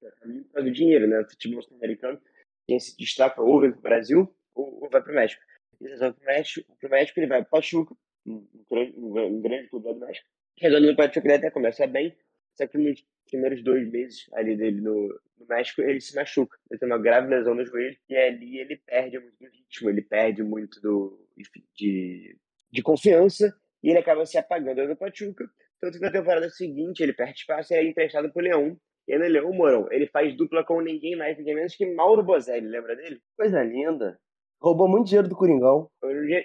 causa 0.53 0.69
do 0.69 0.73
dinheiro, 0.73 1.09
né? 1.09 1.21
O 1.21 1.31
futebol 1.31 1.63
sul-americano 1.63 2.21
quem 2.67 2.79
se 2.79 2.97
destaca 2.97 3.41
ou 3.43 3.61
vem 3.61 3.71
para 3.71 3.79
o 3.79 3.83
Brasil 3.83 4.37
ou, 4.55 4.89
vai 4.91 5.03
para 5.03 5.13
o 5.13 5.15
México. 5.15 5.43
Ele 5.81 5.91
resolve 5.91 6.17
para 6.19 6.25
o 6.25 6.37
México, 6.37 6.77
pro 6.79 6.91
México 6.91 7.21
ele 7.21 7.27
vai 7.27 7.41
para 7.41 7.49
o 7.49 7.51
Pachuca, 7.51 7.95
um, 8.27 8.47
um, 8.71 9.19
um, 9.19 9.41
grande 9.41 9.69
clube 9.69 9.93
do 9.93 10.01
México. 10.01 10.29
Resolve 10.59 10.87
no 10.87 10.97
Pachuca 10.97 11.27
ele 11.27 11.35
até 11.35 11.51
começa 11.51 11.87
bem, 11.87 12.17
só 12.55 12.67
que 12.67 12.79
nos 12.79 13.05
primeiros 13.29 13.63
dois 13.63 13.91
meses 13.91 14.27
ali 14.35 14.57
dele 14.57 14.81
no, 14.81 15.09
no 15.39 15.47
México 15.49 15.83
ele 15.83 16.01
se 16.01 16.15
machuca. 16.15 16.57
Ele 16.71 16.79
tem 16.79 16.89
uma 16.89 16.99
grave 16.99 17.29
lesão 17.29 17.55
no 17.55 17.65
joelho 17.65 17.97
e 18.09 18.17
ali 18.17 18.59
ele 18.59 18.77
perde 18.77 19.19
muito 19.19 19.39
do 19.41 19.49
ritmo, 19.49 19.91
ele 19.91 20.03
perde 20.03 20.43
muito 20.43 20.81
do, 20.81 21.29
de, 21.75 22.37
de 22.71 22.83
confiança 22.83 23.55
e 23.83 23.91
ele 23.91 23.99
acaba 23.99 24.25
se 24.25 24.39
apagando 24.39 24.87
no 24.87 24.97
Pachuca. 24.97 25.49
Tanto 25.81 25.99
que 25.99 26.05
na 26.05 26.13
temporada 26.13 26.49
seguinte 26.49 27.03
ele 27.03 27.13
perde 27.13 27.41
espaço 27.41 27.73
e 27.73 27.77
é 27.77 27.85
emprestado 27.85 28.33
para 28.33 28.41
o 28.41 28.45
Leão, 28.45 28.81
e 29.07 29.13
ele 29.13 29.39
é 29.39 29.43
o 29.43 29.53
Morão. 29.53 29.87
Ele 29.91 30.07
faz 30.07 30.37
dupla 30.37 30.65
com 30.65 30.81
ninguém 30.81 31.17
mais, 31.17 31.37
ninguém 31.37 31.55
menos 31.55 31.75
que 31.75 31.87
Mauro 31.95 32.23
Bozelli, 32.23 32.67
lembra 32.67 32.97
dele? 32.97 33.21
Coisa 33.37 33.63
linda. 33.63 34.19
Roubou 34.61 34.89
muito 34.89 35.09
dinheiro 35.09 35.29
do 35.29 35.37
Coringão. 35.37 35.91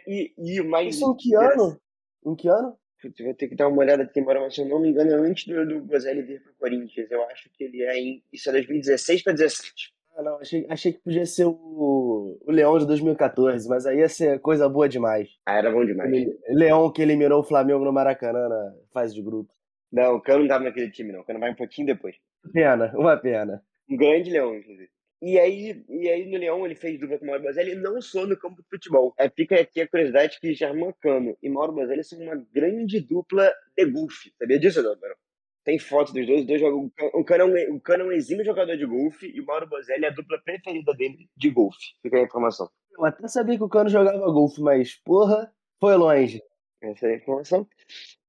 E, 0.08 0.34
e 0.38 0.62
mais. 0.64 0.96
Isso 0.96 1.12
em 1.12 1.16
que 1.16 1.36
ano? 1.36 1.80
Em 2.26 2.36
que 2.36 2.48
ano? 2.48 2.76
Putz, 3.00 3.24
vou 3.24 3.34
ter 3.36 3.48
que 3.48 3.56
dar 3.56 3.68
uma 3.68 3.78
olhada 3.78 4.04
aqui, 4.04 4.20
Morão, 4.20 4.42
mas 4.42 4.56
se 4.56 4.62
eu 4.62 4.68
não 4.68 4.80
me 4.80 4.90
engano, 4.90 5.12
é 5.12 5.14
antes 5.14 5.46
do, 5.46 5.68
do 5.68 5.82
Bozelli 5.82 6.24
vir 6.24 6.42
pro 6.42 6.54
Corinthians. 6.56 7.12
Eu 7.12 7.24
acho 7.26 7.48
que 7.54 7.64
ele 7.64 7.84
é 7.84 7.96
em. 7.96 8.24
Isso 8.34 8.50
é 8.50 8.54
2016 8.54 9.24
para 9.24 9.34
2017. 9.34 9.94
Ah, 10.18 10.24
não, 10.24 10.40
achei, 10.40 10.66
achei 10.68 10.94
que 10.94 11.00
podia 11.00 11.28
ser 11.28 11.46
o, 11.46 12.40
o 12.44 12.52
Leão 12.52 12.76
de 12.80 12.88
2014, 12.88 13.70
mas 13.70 13.86
aí 13.86 14.00
ia 14.00 14.10
ser 14.10 14.40
coisa 14.40 14.68
boa 14.68 14.90
demais. 14.90 15.30
Ah, 15.46 15.60
era 15.60 15.72
bom 15.72 15.86
demais. 15.86 16.12
Ele, 16.12 16.36
Leão 16.50 16.92
que 16.92 17.04
eliminou 17.04 17.40
o 17.42 17.44
Flamengo 17.44 17.86
no 17.86 17.94
Maracanã 17.94 18.50
na 18.50 18.74
fase 18.92 19.14
de 19.14 19.22
grupo. 19.22 19.54
Não, 19.92 20.16
o 20.16 20.22
Cano 20.22 20.40
não 20.40 20.48
tava 20.48 20.64
naquele 20.64 20.90
time, 20.90 21.12
não. 21.12 21.22
O 21.22 21.24
Cano 21.24 21.40
vai 21.40 21.52
um 21.52 21.56
pouquinho 21.56 21.86
depois. 21.86 22.16
Pena, 22.54 22.92
uma 22.96 23.18
pena. 23.18 23.64
Um 23.90 23.98
grande 23.98 24.30
Leão, 24.30 24.56
inclusive. 24.56 24.90
E 25.22 25.40
aí, 25.40 25.84
e 25.90 26.10
aí 26.10 26.30
no 26.30 26.38
Leão 26.38 26.64
ele 26.64 26.76
fez 26.76 27.00
dupla 27.00 27.18
com 27.18 27.26
o 27.26 27.28
Mauro 27.28 27.42
Bozelli, 27.42 27.74
não 27.74 28.00
só 28.00 28.26
no 28.28 28.38
campo 28.38 28.62
de 28.62 28.70
futebol. 28.70 29.16
É, 29.18 29.28
fica 29.30 29.60
aqui 29.60 29.82
a 29.82 29.88
curiosidade 29.88 30.40
que 30.40 30.54
Germán 30.54 30.94
Cano 31.02 31.36
e 31.42 31.50
Mauro 31.50 31.74
Bozelli 31.74 32.04
são 32.04 32.20
uma 32.20 32.36
grande 32.54 33.00
dupla 33.00 33.52
de 33.76 33.86
golfe. 33.86 34.32
Sabia 34.38 34.60
disso, 34.60 34.80
Adalberto? 34.80 35.18
Tem 35.66 35.80
foto 35.80 36.14
dos 36.14 36.26
dois, 36.26 36.42
os 36.42 36.48
dois 36.48 36.62
jogam. 36.62 36.92
O 37.14 37.24
Cano, 37.26 37.44
é 37.44 37.70
um, 37.70 37.76
o 37.76 37.82
Cano 37.82 38.04
é 38.04 38.08
um 38.08 38.12
exímio 38.12 38.46
jogador 38.46 38.78
de 38.78 38.86
golfe 38.86 39.28
e 39.28 39.42
o 39.42 39.46
Mauro 39.46 39.68
Bozelli 39.68 40.06
é 40.06 40.10
a 40.10 40.12
dupla 40.12 40.40
preferida 40.44 40.94
dele 40.94 41.28
de 41.36 41.50
golfe. 41.50 41.96
Fica 42.02 42.18
aí 42.18 42.22
a 42.22 42.26
informação. 42.26 42.70
Eu 42.96 43.04
até 43.04 43.28
sabia 43.28 43.58
que 43.58 43.64
o 43.64 43.70
Cano 43.70 43.90
jogava 43.90 44.32
golfe, 44.32 44.62
mas, 44.62 44.96
porra, 45.04 45.52
foi 45.80 45.96
longe. 45.96 46.42
Essa 46.82 47.08
é 47.08 47.14
a 47.14 47.18
informação. 47.18 47.68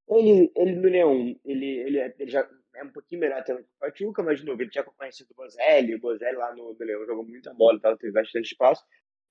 Ele, 0.08 0.50
ele 0.56 0.76
no 0.76 0.88
Leão, 0.88 1.37
ele, 1.44 1.66
ele, 1.81 1.99
é, 1.99 2.14
ele 2.19 2.31
já 2.31 2.49
é 2.79 2.85
um 2.85 2.91
pouquinho 2.91 3.21
melhor 3.21 3.39
até 3.39 3.55
no 3.55 3.65
Pachuca, 3.79 4.23
mas 4.23 4.41
de 4.41 4.47
novo, 4.47 4.63
ele 4.63 4.71
tinha 4.71 4.85
conhecido 4.85 5.31
o 5.33 5.35
Bozelli, 5.35 5.95
o 5.95 6.01
Bozelli 6.01 6.37
lá 6.37 6.55
no, 6.55 6.73
no 6.73 6.85
Leão 6.85 7.07
jogou 7.07 7.25
muita 7.25 7.53
bola 7.55 7.79
tal, 7.81 7.97
teve 7.97 8.13
bastante 8.13 8.53
espaço. 8.53 8.85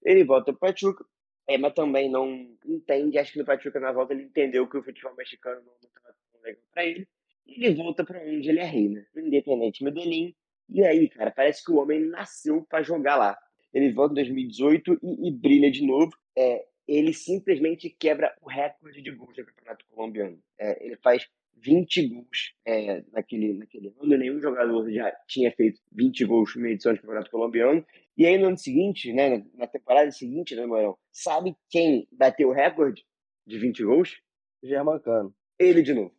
Ele 0.03 0.23
volta 0.23 0.51
pro 0.53 0.69
Pachuca, 0.69 1.05
é, 1.47 1.57
mas 1.57 1.73
também 1.73 2.09
não 2.09 2.55
entende, 2.65 3.17
acho 3.17 3.33
que 3.33 3.39
no 3.39 3.45
Pachuca 3.45 3.79
na 3.79 3.91
volta 3.91 4.13
ele 4.13 4.23
entendeu 4.23 4.67
que 4.67 4.77
o 4.77 4.83
futebol 4.83 5.15
mexicano 5.15 5.61
não 5.65 5.73
estava 5.73 6.15
tão 6.31 6.41
legal 6.41 6.61
pra 6.71 6.85
ele. 6.85 7.07
E 7.45 7.65
ele 7.65 7.75
volta 7.75 8.03
para 8.03 8.19
onde 8.21 8.49
ele 8.49 8.59
é 8.59 8.65
rei, 8.65 8.89
né? 8.89 9.05
Independente 9.15 9.83
Medellín. 9.83 10.35
E 10.69 10.83
aí, 10.83 11.07
cara, 11.09 11.31
parece 11.31 11.63
que 11.63 11.71
o 11.71 11.77
homem 11.77 12.01
nasceu 12.01 12.65
para 12.69 12.83
jogar 12.83 13.15
lá. 13.15 13.37
Ele 13.73 13.93
volta 13.93 14.11
em 14.11 14.15
2018 14.15 14.99
e, 15.01 15.29
e 15.29 15.31
brilha 15.31 15.71
de 15.71 15.85
novo. 15.85 16.11
É, 16.37 16.65
ele 16.87 17.13
simplesmente 17.13 17.89
quebra 17.89 18.35
o 18.41 18.49
recorde 18.49 19.01
de 19.01 19.11
gols 19.11 19.35
do 19.35 19.45
Campeonato 19.45 19.85
Colombiano. 19.87 20.39
É, 20.59 20.85
ele 20.85 20.97
faz 20.97 21.25
20 21.63 22.07
gols 22.09 22.53
é, 22.65 23.03
naquele, 23.11 23.53
naquele 23.53 23.93
ano. 23.99 24.17
Nenhum 24.17 24.39
jogador 24.39 24.89
já 24.91 25.11
tinha 25.27 25.51
feito 25.51 25.79
20 25.91 26.25
gols 26.25 26.55
numa 26.55 26.69
edição 26.69 26.93
de 26.93 27.01
Campeonato 27.01 27.31
Colombiano. 27.31 27.85
E 28.17 28.25
aí, 28.25 28.37
no 28.37 28.47
ano 28.47 28.57
seguinte, 28.57 29.13
né, 29.13 29.45
na 29.55 29.67
temporada 29.67 30.11
seguinte, 30.11 30.55
né, 30.55 30.65
Morão, 30.65 30.97
sabe 31.11 31.55
quem 31.69 32.07
bateu 32.11 32.49
o 32.49 32.53
recorde 32.53 33.03
de 33.45 33.57
20 33.57 33.83
gols? 33.83 34.17
Germancano. 34.63 35.33
Ele 35.59 35.81
de 35.81 35.93
novo. 35.93 36.15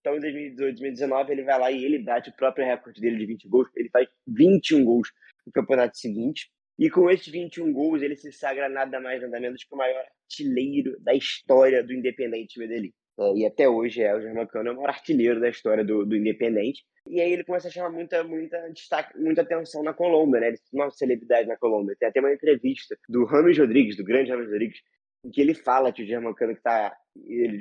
Então, 0.00 0.16
em 0.16 0.20
2018, 0.20 0.78
2019, 0.78 1.32
ele 1.32 1.44
vai 1.44 1.58
lá 1.58 1.70
e 1.70 1.84
ele 1.84 1.98
bate 1.98 2.30
o 2.30 2.36
próprio 2.36 2.66
recorde 2.66 3.00
dele 3.00 3.18
de 3.18 3.26
20 3.26 3.48
gols. 3.48 3.68
Ele 3.76 3.88
faz 3.90 4.08
21 4.26 4.84
gols 4.84 5.08
no 5.46 5.52
campeonato 5.52 5.96
seguinte. 5.96 6.50
E 6.78 6.90
com 6.90 7.08
esses 7.08 7.28
21 7.28 7.72
gols, 7.72 8.02
ele 8.02 8.16
se 8.16 8.32
sagra 8.32 8.68
nada 8.68 8.98
mais, 8.98 9.22
nada 9.22 9.38
menos 9.38 9.62
que 9.62 9.74
o 9.74 9.78
maior 9.78 10.04
artilheiro 10.24 10.98
da 11.00 11.14
história 11.14 11.84
do 11.84 11.92
Independente 11.92 12.58
Medellín. 12.58 12.92
É, 13.18 13.34
e 13.34 13.46
até 13.46 13.68
hoje 13.68 14.02
é 14.02 14.14
o 14.14 14.20
Germancano 14.20 14.68
é 14.68 14.72
o 14.72 14.76
maior 14.76 14.88
artilheiro 14.88 15.40
da 15.40 15.48
história 15.48 15.84
do, 15.84 16.04
do 16.04 16.16
Independente. 16.16 16.82
E 17.06 17.20
aí 17.20 17.32
ele 17.32 17.44
começa 17.44 17.68
a 17.68 17.70
chamar 17.70 17.90
muita, 17.90 18.22
muita 18.24 18.58
destaque, 18.70 19.18
muita 19.18 19.42
atenção 19.42 19.82
na 19.82 19.92
Colômbia, 19.92 20.40
né? 20.40 20.48
Ele 20.48 20.56
é 20.56 20.76
uma 20.76 20.90
celebridade 20.90 21.48
na 21.48 21.56
Colômbia. 21.56 21.96
Tem 21.98 22.08
até 22.08 22.20
uma 22.20 22.32
entrevista 22.32 22.96
do 23.08 23.24
Rames 23.24 23.58
Rodrigues, 23.58 23.96
do 23.96 24.04
grande 24.04 24.30
Rames 24.30 24.48
Rodrigues, 24.48 24.78
em 25.24 25.30
que 25.30 25.40
ele 25.40 25.54
fala 25.54 25.92
que 25.92 26.02
o 26.02 26.06
Germancano 26.06 26.54
que 26.54 26.62
tá. 26.62 26.96
Ele, 27.26 27.58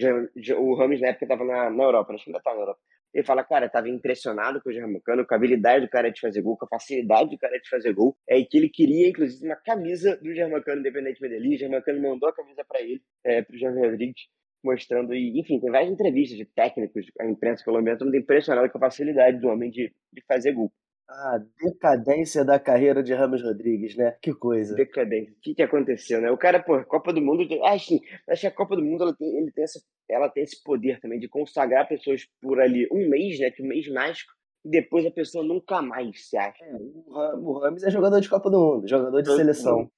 o 0.58 0.76
Rames 0.76 1.02
na 1.02 1.10
época 1.10 1.26
estava 1.26 1.44
na, 1.44 1.70
na 1.70 1.84
Europa, 1.84 2.14
acho 2.14 2.24
que 2.24 2.30
ainda 2.30 2.42
tá 2.42 2.54
na 2.54 2.62
Europa. 2.62 2.80
Ele 3.14 3.26
fala, 3.26 3.44
cara, 3.44 3.66
estava 3.66 3.90
impressionado 3.90 4.62
com 4.62 4.70
o 4.70 4.74
Germancano, 4.74 5.28
com 5.28 5.34
a 5.34 5.38
habilidade 5.38 5.86
do 5.86 5.90
cara 5.90 6.10
de 6.10 6.22
fazer 6.22 6.42
gol, 6.42 6.56
com 6.56 6.66
a 6.66 6.70
facilidade 6.70 7.32
do 7.32 7.38
cara 7.38 7.60
de 7.60 7.68
fazer 7.68 7.94
gol. 7.94 8.16
É 8.30 8.42
que 8.42 8.58
ele 8.58 8.70
queria, 8.70 9.10
inclusive, 9.10 9.46
uma 9.46 9.58
camisa 9.58 10.16
do 10.18 10.34
Germancano 10.34 10.80
Independente 10.80 11.22
Medellín. 11.22 11.56
O 11.56 11.60
Germancano 11.60 12.02
mandou 12.02 12.30
a 12.30 12.34
camisa 12.34 12.64
para 12.66 12.80
ele, 12.80 13.02
é, 13.26 13.42
para 13.42 13.54
o 13.54 13.82
Rodrigues, 13.82 14.22
mostrando. 14.64 15.14
E, 15.14 15.40
enfim, 15.40 15.60
tem 15.60 15.72
várias 15.72 15.92
entrevistas 15.92 16.38
de 16.38 16.46
técnicos, 16.46 17.06
a 17.20 17.26
imprensa 17.26 17.64
colombiana, 17.64 17.98
todo 17.98 18.08
mundo 18.08 18.18
impressionado 18.18 18.70
com 18.70 18.78
a 18.78 18.82
facilidade 18.82 19.40
do 19.40 19.48
homem 19.48 19.70
de, 19.70 19.94
de 20.14 20.24
fazer 20.28 20.54
gol. 20.54 20.72
A 21.10 21.40
decadência 21.62 22.46
da 22.46 22.58
carreira 22.58 23.04
de 23.04 23.14
Ramos 23.14 23.44
Rodrigues, 23.44 23.98
né? 23.98 24.16
Que 24.22 24.34
coisa. 24.34 24.74
Decadência. 24.76 25.34
O 25.34 25.42
que, 25.42 25.54
que 25.54 25.62
aconteceu, 25.62 26.22
né? 26.22 26.32
O 26.32 26.38
cara, 26.38 26.64
pô, 26.64 26.82
Copa 26.86 27.12
do 27.12 27.22
Mundo. 27.22 27.46
Ah, 27.66 27.78
sim, 27.78 28.00
acho 28.30 28.42
que 28.42 28.48
a 28.48 28.52
Copa 28.52 28.78
do 28.78 28.84
Mundo 28.84 29.04
ela 29.04 29.14
tem, 29.14 29.28
ele 29.38 29.52
tem 29.52 29.66
essa, 29.66 29.82
ela 30.10 30.30
tem 30.30 30.44
esse 30.44 30.64
poder 30.64 31.02
também 31.02 31.20
de 31.20 31.28
consagrar 31.28 31.88
pessoas 31.88 32.26
por 32.42 32.62
ali 32.62 32.88
um 32.94 33.10
mês, 33.10 33.40
né? 33.40 33.52
Que 33.52 33.62
um 33.62 33.68
mês 33.68 33.90
mágico, 33.90 34.32
e 34.64 34.70
depois 34.70 35.06
a 35.06 35.12
pessoa 35.12 35.44
nunca 35.44 35.82
mais 35.82 36.30
se 36.30 36.38
acha. 36.38 36.64
É, 36.64 36.76
o 36.76 37.60
Ramos 37.60 37.84
é 37.84 37.92
jogador 37.92 38.22
de 38.22 38.30
Copa 38.30 38.50
do 38.50 38.60
Mundo, 38.60 38.88
jogador 38.88 39.22
de 39.22 39.36
seleção. 39.36 39.92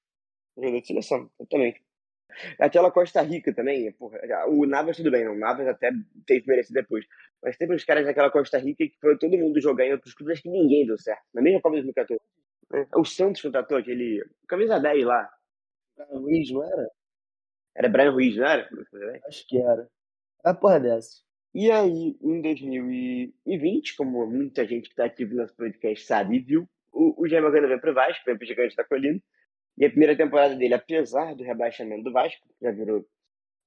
Jogador 0.58 0.82
de 0.82 0.88
seleção, 0.88 1.30
também. 1.48 1.76
Aquela 2.60 2.92
Costa 2.92 3.22
Rica 3.22 3.54
também, 3.54 3.92
porra, 3.94 4.20
o 4.48 4.66
Navas 4.66 4.98
tudo 4.98 5.12
bem, 5.12 5.26
não, 5.26 5.34
o 5.34 5.40
Navas 5.40 5.68
até 5.68 5.92
fez 6.28 6.46
merecer 6.46 6.74
depois. 6.74 7.06
Mas 7.42 7.58
teve 7.58 7.74
uns 7.74 7.84
caras 7.84 8.06
daquela 8.06 8.32
Costa 8.32 8.58
Rica 8.58 8.86
que 8.88 8.98
foi 9.00 9.18
todo 9.18 9.38
mundo 9.38 9.60
jogar 9.62 9.86
em 9.86 9.92
outros 9.94 10.14
clubes, 10.14 10.34
acho 10.34 10.44
que 10.44 10.50
ninguém 10.50 10.86
deu 10.86 10.98
certo. 10.98 11.24
Na 11.34 11.42
mesma 11.42 11.62
Copa 11.62 11.76
de 11.76 11.84
2014. 11.84 12.22
Né? 12.72 12.88
O 12.96 13.06
Santos 13.06 13.42
contratou 13.42 13.78
aquele. 13.78 14.24
Camisa 14.48 14.80
10 14.80 15.06
lá. 15.06 15.30
Brian 15.96 16.20
Ruiz, 16.20 16.52
não 16.52 16.64
era? 16.64 16.90
Era 17.76 17.90
Brian 17.90 18.12
Ruiz, 18.12 18.36
não 18.36 18.46
era? 18.46 18.70
Acho 19.28 19.48
que 19.48 19.62
era. 19.62 19.88
A 20.44 20.54
porra 20.54 20.80
dessa. 20.80 21.22
E 21.54 21.70
aí, 21.70 22.18
em 22.20 22.42
2020, 22.42 23.96
como 23.96 24.26
muita 24.26 24.66
gente 24.68 24.86
que 24.86 24.94
está 24.94 25.06
aqui 25.06 25.24
no 25.24 25.36
nosso 25.36 25.56
podcast 25.56 26.06
sabe 26.06 26.38
e 26.38 26.40
viu, 26.40 26.68
o, 26.92 27.24
o 27.24 27.28
Jair 27.28 27.44
Magana 27.44 27.68
veio 27.68 27.80
para 27.80 27.92
o 27.92 27.94
Vasco, 27.94 28.24
veio 28.26 28.38
para 28.38 28.44
o 28.44 28.48
Gigante 28.48 28.76
da 28.76 28.84
Colina. 28.84 29.20
E 29.78 29.86
a 29.86 29.90
primeira 29.90 30.16
temporada 30.16 30.56
dele, 30.56 30.74
apesar 30.74 31.36
do 31.36 31.44
rebaixamento 31.44 32.04
do 32.04 32.12
Vasco, 32.12 32.48
já 32.62 32.72
virou 32.72 33.06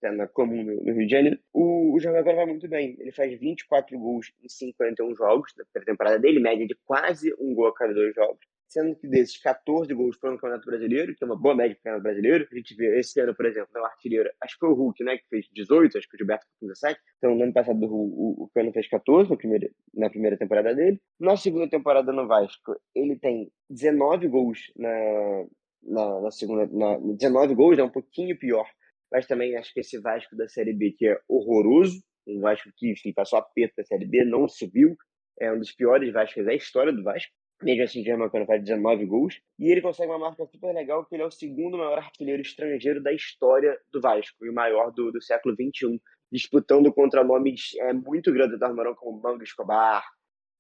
cena 0.01 0.29
comum 0.29 0.63
no, 0.63 0.93
Rio 0.93 1.07
de 1.07 1.11
Janeiro, 1.11 1.39
o, 1.53 1.95
o 1.95 2.01
jogador 2.01 2.35
vai 2.35 2.47
muito 2.47 2.69
bem. 2.69 2.97
Ele 2.99 3.13
faz 3.13 3.39
24 3.39 3.99
gols 3.99 4.33
em 4.43 4.49
51 4.49 5.15
jogos 5.17 5.53
na 5.57 5.65
primeira 5.65 5.93
temporada 5.93 6.19
dele, 6.19 6.41
média 6.41 6.67
de 6.67 6.77
quase 6.85 7.35
um 7.39 7.55
gol 7.55 7.69
a 7.69 7.75
cada 7.75 7.93
dois 7.95 8.15
jogos. 8.15 8.41
Sendo 8.69 8.97
que 8.97 9.07
desses 9.07 9.39
14 9.41 9.93
gols 9.95 10.17
foram 10.17 10.35
no 10.35 10.41
Campeonato 10.41 10.67
Brasileiro, 10.67 11.15
que 11.15 11.23
é 11.23 11.27
uma 11.27 11.39
boa 11.39 11.55
média 11.55 11.77
para 11.77 11.81
o 11.81 11.85
Campeonato 11.85 12.03
Brasileiro. 12.03 12.49
A 12.51 12.57
gente 12.57 12.75
vê 12.75 12.99
esse 12.99 13.21
ano, 13.21 13.35
por 13.35 13.47
exemplo, 13.47 13.71
no 13.73 13.85
artilheiro, 13.85 14.29
acho 14.41 14.55
que 14.55 14.61
foi 14.61 14.69
o 14.71 14.75
Hulk, 14.75 15.05
né, 15.05 15.17
que 15.19 15.29
fez 15.29 15.47
18, 15.53 15.97
acho 15.97 16.09
que 16.09 16.17
o 16.17 16.19
Gilberto 16.19 16.47
fez 16.59 16.73
17. 16.73 17.01
Então, 17.19 17.35
no 17.35 17.45
ano 17.45 17.53
passado, 17.53 17.79
o, 17.85 17.95
o, 17.95 18.45
o 18.45 18.51
Cano 18.53 18.73
fez 18.73 18.89
14 18.89 19.31
na 19.31 19.37
primeira, 19.37 19.71
na 19.95 20.11
primeira 20.11 20.37
temporada 20.37 20.75
dele. 20.75 21.01
Na 21.19 21.37
segunda 21.37 21.69
temporada 21.71 22.13
no 22.13 22.27
Vasco, 22.27 22.77
ele 22.95 23.17
tem 23.17 23.51
19 23.71 24.27
gols 24.29 24.73
na, 24.77 25.47
na, 25.87 26.21
na 26.21 26.31
segunda, 26.31 26.67
na, 26.73 26.99
19 26.99 27.55
gols, 27.55 27.79
é 27.79 27.85
um 27.85 27.91
pouquinho 27.91 28.39
pior. 28.39 28.67
Mas 29.11 29.27
também 29.27 29.57
acho 29.57 29.73
que 29.73 29.81
esse 29.81 29.99
Vasco 30.01 30.37
da 30.37 30.49
Série 30.49 30.73
B 30.73 30.93
que 30.97 31.07
é 31.07 31.19
horroroso, 31.29 32.03
um 32.27 32.41
Vasco 32.41 32.71
que 32.77 32.91
enfim, 32.91 33.13
passou 33.13 33.39
aperto 33.39 33.77
da 33.77 33.85
Série 33.85 34.07
B, 34.07 34.25
não 34.25 34.49
subiu, 34.49 34.97
é 35.41 35.53
um 35.53 35.59
dos 35.59 35.73
piores 35.73 36.13
Vascos 36.13 36.45
da 36.45 36.55
história 36.55 36.93
do 36.93 37.03
Vasco. 37.03 37.33
Mesmo 37.63 37.85
assim, 37.85 38.03
Germancano 38.03 38.45
faz 38.45 38.63
19 38.63 39.07
gols. 39.07 39.41
E 39.59 39.71
ele 39.71 39.81
consegue 39.81 40.11
uma 40.11 40.19
marca 40.19 40.45
super 40.47 40.75
legal, 40.75 41.05
que 41.07 41.15
ele 41.15 41.23
é 41.23 41.27
o 41.27 41.31
segundo 41.31 41.79
maior 41.79 41.99
artilheiro 41.99 42.43
estrangeiro 42.43 43.03
da 43.03 43.13
história 43.13 43.79
do 43.91 44.01
Vasco, 44.01 44.45
e 44.45 44.51
o 44.51 44.55
maior 44.55 44.93
do, 44.93 45.11
do 45.11 45.23
século 45.23 45.55
XXI, 45.55 46.01
disputando 46.31 46.93
contra 46.93 47.25
nomes 47.25 47.75
é, 47.79 47.93
muito 47.93 48.33
grandes 48.33 48.59
da 48.59 48.67
Armarão, 48.67 48.95
como 48.95 49.21
Mango 49.23 49.43
Escobar, 49.43 50.05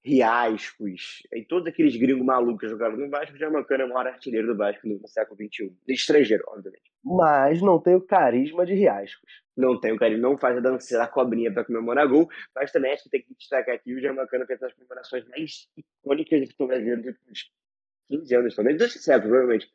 Riascos, 0.06 1.26
e 1.32 1.44
todos 1.44 1.66
aqueles 1.66 1.96
gringos 1.96 2.24
malucos 2.24 2.60
que 2.60 2.68
jogaram 2.68 2.96
no 2.96 3.10
Vasco, 3.10 3.36
já 3.36 3.50
Mancana 3.50 3.82
é 3.82 3.86
o 3.86 3.88
maior 3.88 4.06
artilheiro 4.06 4.46
do 4.46 4.56
Vasco 4.56 4.86
no, 4.86 5.08
século 5.08 5.36
XXI. 5.36 5.76
De 5.84 5.94
estrangeiro, 5.94 6.44
obviamente. 6.46 6.92
Mas 7.04 7.60
não 7.60 7.80
tem 7.80 7.96
o 7.96 8.00
carisma 8.00 8.64
de 8.64 8.74
Riascos. 8.74 9.42
Não 9.56 9.80
tem 9.80 9.92
o 9.92 9.98
carisma, 9.98 10.28
não 10.28 10.38
faz 10.38 10.56
a 10.58 10.60
dança 10.60 10.96
da 10.96 11.08
cobrinha 11.08 11.52
para 11.52 11.64
comemorar 11.64 12.06
gol, 12.06 12.28
mas 12.54 12.70
também 12.70 12.92
acho 12.92 13.02
que 13.02 13.10
tem 13.10 13.22
que 13.22 13.34
destacar 13.34 13.74
aqui 13.74 13.94
o 13.94 14.00
Jamacana 14.00 14.46
fez 14.46 14.62
as 14.62 14.72
comemorações 14.74 15.26
mais 15.26 15.68
icônicas 15.76 16.40
do 16.40 16.46
futebol 16.46 16.68
brasileiro 16.68 17.02
dos 17.02 17.10
últimos 17.10 17.50
15 18.08 18.36
anos, 18.36 18.54
talvez, 18.54 18.78
desse 18.78 18.98
século, 19.00 19.30
provavelmente. 19.30 19.68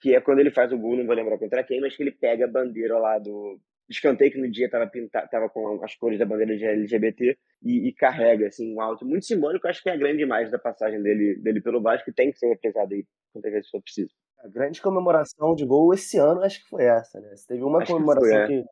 Que 0.00 0.14
é 0.14 0.20
quando 0.22 0.38
ele 0.38 0.50
faz 0.50 0.72
o 0.72 0.78
gol, 0.78 0.96
não 0.96 1.04
vou 1.04 1.14
lembrar 1.14 1.36
contra 1.36 1.62
quem, 1.62 1.82
mas 1.82 1.94
que 1.94 2.02
ele 2.02 2.12
pega 2.12 2.46
a 2.46 2.50
bandeira 2.50 2.98
lá 2.98 3.18
do, 3.18 3.60
escanteio 3.88 4.32
que 4.32 4.40
no 4.40 4.50
dia 4.50 4.70
tava, 4.70 4.86
pintado, 4.86 5.28
tava 5.28 5.48
com 5.48 5.84
as 5.84 5.94
cores 5.94 6.18
da 6.18 6.24
bandeira 6.24 6.56
de 6.56 6.64
LGBT 6.64 7.36
e, 7.62 7.88
e, 7.88 7.92
carrega 7.92 8.46
assim 8.46 8.74
um 8.74 8.80
alto 8.80 9.04
muito 9.04 9.26
simbólico 9.26 9.68
acho 9.68 9.82
que 9.82 9.88
é 9.88 9.92
a 9.92 9.96
grande 9.96 10.22
imagem 10.22 10.50
da 10.50 10.58
passagem 10.58 11.02
dele, 11.02 11.36
dele 11.36 11.60
pelo 11.60 11.82
Vasco 11.82 12.04
que 12.06 12.12
tem 12.12 12.32
que 12.32 12.38
ser 12.38 12.48
represada 12.48 12.94
aí 12.94 13.04
quantas 13.32 13.52
vezes 13.52 13.70
for 13.70 13.82
preciso. 13.82 14.10
A 14.38 14.48
grande 14.48 14.80
comemoração 14.80 15.54
de 15.54 15.66
gol 15.66 15.92
esse 15.92 16.18
ano 16.18 16.42
acho 16.42 16.62
que 16.62 16.68
foi 16.68 16.84
essa 16.84 17.20
né? 17.20 17.36
Se 17.36 17.46
teve 17.46 17.62
uma 17.62 17.82
acho 17.82 17.92
comemoração 17.92 18.28
que, 18.28 18.46
foi, 18.46 18.56
é. 18.56 18.62
que, 18.62 18.64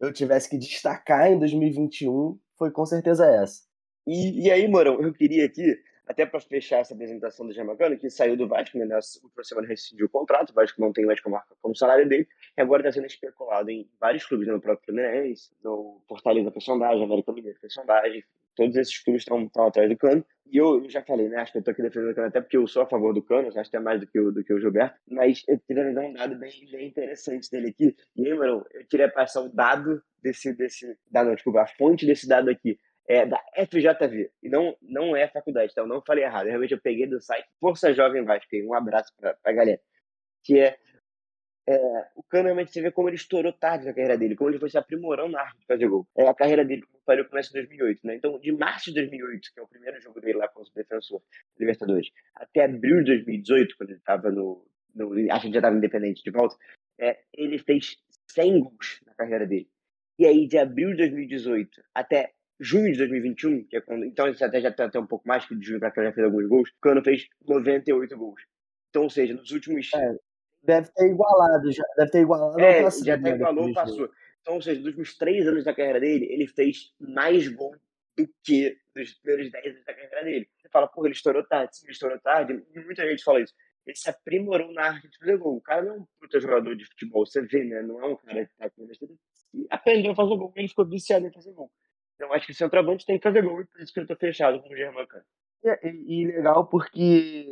eu 0.00 0.12
tivesse 0.12 0.48
que 0.48 0.58
destacar 0.58 1.30
em 1.30 1.38
2021 1.38 2.38
foi 2.56 2.70
com 2.70 2.84
certeza 2.84 3.26
essa. 3.26 3.62
E, 4.06 4.46
e 4.46 4.50
aí 4.50 4.68
Morão 4.68 5.00
eu 5.00 5.12
queria 5.12 5.46
aqui 5.46 5.76
até 6.08 6.24
para 6.24 6.40
fechar 6.40 6.78
essa 6.78 6.94
apresentação 6.94 7.46
do 7.46 7.52
Jamagano, 7.52 7.98
que 7.98 8.08
saiu 8.08 8.34
do 8.34 8.48
Vasco, 8.48 8.78
né, 8.78 8.86
na 8.86 8.96
última 8.96 9.44
semana 9.44 9.68
rescindiu 9.68 10.06
o 10.06 10.08
contrato, 10.08 10.50
o 10.50 10.54
Vasco 10.54 10.80
não 10.80 10.90
tem 10.90 11.04
mais 11.04 11.20
como 11.20 11.38
como 11.60 11.76
salário 11.76 12.08
dele, 12.08 12.26
e 12.56 12.60
agora 12.62 12.80
está 12.80 12.92
sendo 12.92 13.06
especulado 13.06 13.70
em 13.70 13.86
vários 14.00 14.24
clubes, 14.24 14.46
né, 14.48 14.54
no 14.54 14.60
próprio 14.60 14.86
Fluminense, 14.86 15.52
no 15.62 16.00
Fortaleza 16.08 16.50
fez 16.50 16.64
sondagem, 16.64 17.04
América 17.04 17.32
Mineiro 17.32 17.58
sondagem, 17.68 18.24
todos 18.56 18.74
esses 18.76 18.98
clubes 19.04 19.22
estão 19.22 19.50
atrás 19.66 19.88
do 19.88 19.96
Cano, 19.98 20.24
e 20.50 20.56
eu, 20.56 20.82
eu, 20.82 20.90
já 20.90 21.02
falei, 21.02 21.28
né, 21.28 21.36
acho 21.36 21.52
que 21.52 21.58
eu 21.58 21.62
tô 21.62 21.70
aqui 21.70 21.82
defendendo 21.82 22.10
o 22.10 22.14
Cano 22.14 22.28
até 22.28 22.40
porque 22.40 22.56
eu 22.56 22.66
sou 22.66 22.82
a 22.82 22.86
favor 22.86 23.12
do 23.12 23.22
Cano, 23.22 23.48
acho 23.54 23.70
que 23.70 23.76
é 23.76 23.80
mais 23.80 24.00
do 24.00 24.06
que 24.06 24.18
o, 24.18 24.32
do 24.32 24.42
que 24.42 24.54
o 24.54 24.58
Gilberto, 24.58 24.98
mas 25.06 25.44
eu 25.46 25.60
queria 25.60 25.92
dar 25.92 26.00
um 26.00 26.12
dado 26.14 26.36
bem, 26.36 26.50
bem 26.72 26.88
interessante 26.88 27.50
dele 27.50 27.68
aqui, 27.68 27.94
e 28.16 28.26
aí, 28.26 28.34
mano, 28.34 28.64
eu 28.72 28.86
queria 28.86 29.10
passar 29.10 29.42
o 29.42 29.50
dado 29.50 30.02
desse, 30.22 30.54
desse, 30.54 30.96
dado, 31.10 31.26
não, 31.26 31.34
desculpa, 31.34 31.60
a 31.60 31.66
fonte 31.66 32.06
desse 32.06 32.26
dado 32.26 32.48
aqui, 32.48 32.78
é 33.08 33.24
da 33.24 33.42
FJV, 33.56 34.30
e 34.42 34.50
não, 34.50 34.76
não 34.82 35.16
é 35.16 35.26
faculdade? 35.26 35.72
Eu 35.74 35.86
não 35.86 36.02
falei 36.02 36.24
errado, 36.24 36.46
realmente 36.46 36.72
eu 36.72 36.80
peguei 36.80 37.06
do 37.06 37.18
site 37.20 37.48
Força 37.58 37.94
Jovem 37.94 38.22
Vasco, 38.22 38.54
um 38.56 38.74
abraço 38.74 39.12
pra, 39.16 39.32
pra 39.34 39.52
galera, 39.52 39.80
que 40.44 40.60
é, 40.60 40.76
é 41.66 42.08
o 42.14 42.22
Cano 42.22 42.44
realmente 42.44 42.70
você 42.70 42.82
vê 42.82 42.92
como 42.92 43.08
ele 43.08 43.16
estourou 43.16 43.52
tarde 43.52 43.86
na 43.86 43.94
carreira 43.94 44.18
dele, 44.18 44.36
como 44.36 44.50
ele 44.50 44.58
foi 44.58 44.68
se 44.68 44.76
aprimorando 44.76 45.32
na 45.32 45.40
arte 45.40 45.58
de 45.58 45.66
fazer 45.66 45.88
gol. 45.88 46.06
É, 46.16 46.28
a 46.28 46.34
carreira 46.34 46.64
dele, 46.66 46.82
como 46.82 47.02
falei, 47.04 47.24
começa 47.24 47.48
em 47.48 47.60
2008, 47.60 48.06
né? 48.06 48.16
Então, 48.16 48.38
de 48.38 48.52
março 48.52 48.92
de 48.92 49.00
2008, 49.00 49.54
que 49.54 49.60
é 49.60 49.62
o 49.62 49.68
primeiro 49.68 49.98
jogo 50.00 50.20
dele 50.20 50.36
lá 50.36 50.48
com 50.48 50.60
o 50.60 50.64
defensor 50.74 51.22
Libertadores, 51.58 52.10
até 52.34 52.64
abril 52.64 52.98
de 52.98 53.16
2018, 53.16 53.74
quando 53.78 53.90
ele 53.90 53.98
estava 53.98 54.30
no, 54.30 54.66
no, 54.94 55.32
acho 55.32 55.46
que 55.46 55.52
já 55.52 55.60
estava 55.60 55.76
independente 55.76 56.22
de 56.22 56.30
volta, 56.30 56.56
é, 57.00 57.18
ele 57.32 57.58
fez 57.58 57.96
100 58.32 58.60
gols 58.60 59.00
na 59.06 59.14
carreira 59.14 59.46
dele. 59.46 59.68
E 60.18 60.26
aí, 60.26 60.46
de 60.46 60.58
abril 60.58 60.90
de 60.90 60.96
2018 60.96 61.82
até 61.94 62.34
junho 62.60 62.92
de 62.92 62.98
2021, 62.98 63.64
que 63.64 63.76
é 63.76 63.80
quando, 63.80 64.04
então 64.04 64.26
ele 64.26 64.36
até 64.42 64.60
já 64.60 64.72
tem 64.72 64.86
até 64.86 64.98
um 64.98 65.06
pouco 65.06 65.26
mais 65.26 65.44
que 65.46 65.54
de 65.54 65.66
junho 65.66 65.80
para 65.80 65.90
cá 65.90 66.02
já 66.02 66.12
fez 66.12 66.24
alguns 66.24 66.46
gols, 66.46 66.70
o 66.70 66.80
Cano 66.80 67.02
fez 67.02 67.28
98 67.46 68.16
gols. 68.16 68.42
Então, 68.90 69.04
ou 69.04 69.10
seja, 69.10 69.34
nos 69.34 69.50
últimos. 69.50 69.90
É, 69.94 70.16
deve 70.62 70.88
ter 70.92 71.10
igualado, 71.10 71.70
já 71.70 71.84
deve 71.96 72.10
ter 72.10 72.20
igualado. 72.20 72.60
É, 72.60 72.82
passado, 72.82 73.04
já 73.04 73.14
até 73.14 73.30
igualou, 73.30 73.72
passou. 73.72 74.10
Então, 74.40 74.54
ou 74.54 74.62
seja, 74.62 74.78
nos 74.78 74.86
últimos 74.86 75.16
três 75.16 75.46
anos 75.46 75.64
da 75.64 75.74
carreira 75.74 76.00
dele, 76.00 76.26
ele 76.30 76.46
fez 76.46 76.92
mais 76.98 77.46
gols 77.48 77.78
do 78.16 78.28
que 78.42 78.76
nos 78.94 79.14
primeiros 79.14 79.52
10 79.52 79.66
anos 79.66 79.84
da 79.84 79.94
carreira 79.94 80.24
dele. 80.24 80.48
Você 80.56 80.68
fala, 80.70 80.88
porra, 80.88 81.06
ele 81.06 81.14
estourou 81.14 81.44
tarde, 81.44 81.76
sim, 81.76 81.86
ele 81.86 81.92
estourou 81.92 82.18
tarde, 82.18 82.64
e 82.74 82.80
muita 82.80 83.08
gente 83.08 83.22
fala 83.22 83.40
isso. 83.40 83.54
Ele 83.86 83.96
se 83.96 84.10
aprimorou 84.10 84.72
na 84.72 84.82
arte 84.82 85.08
de 85.08 85.18
fazer 85.18 85.36
gol. 85.38 85.56
O 85.56 85.60
cara 85.60 85.82
não 85.82 85.94
é 85.94 85.98
um 85.98 86.06
puta 86.20 86.40
jogador 86.40 86.74
de 86.76 86.84
futebol, 86.84 87.24
você 87.24 87.40
vê, 87.42 87.64
né? 87.64 87.82
Não 87.82 88.02
é 88.02 88.06
um 88.06 88.16
cara 88.16 88.44
que 88.44 88.54
tá 88.56 88.70
mas 88.76 89.00
ele 89.00 89.16
aprendeu 89.70 90.12
a 90.12 90.16
fazer 90.16 90.36
gol, 90.36 90.52
ele 90.56 90.68
ficou 90.68 90.86
viciado 90.86 91.26
em 91.26 91.32
fazer 91.32 91.52
gol. 91.52 91.70
Então 92.18 92.32
acho 92.32 92.46
que 92.46 92.52
o 92.52 92.54
centroavante 92.54 93.06
tem 93.06 93.16
que 93.16 93.22
fazer 93.22 93.42
gol 93.42 93.60
e 93.60 93.64
por 93.64 93.80
isso 93.80 93.94
que 93.94 94.00
eu 94.00 94.06
tô 94.06 94.16
fechado 94.16 94.60
com 94.60 94.68
o 94.68 94.76
Germancano. 94.76 95.24
É, 95.64 95.88
e, 95.88 96.22
e 96.22 96.26
legal 96.26 96.66
porque 96.66 97.46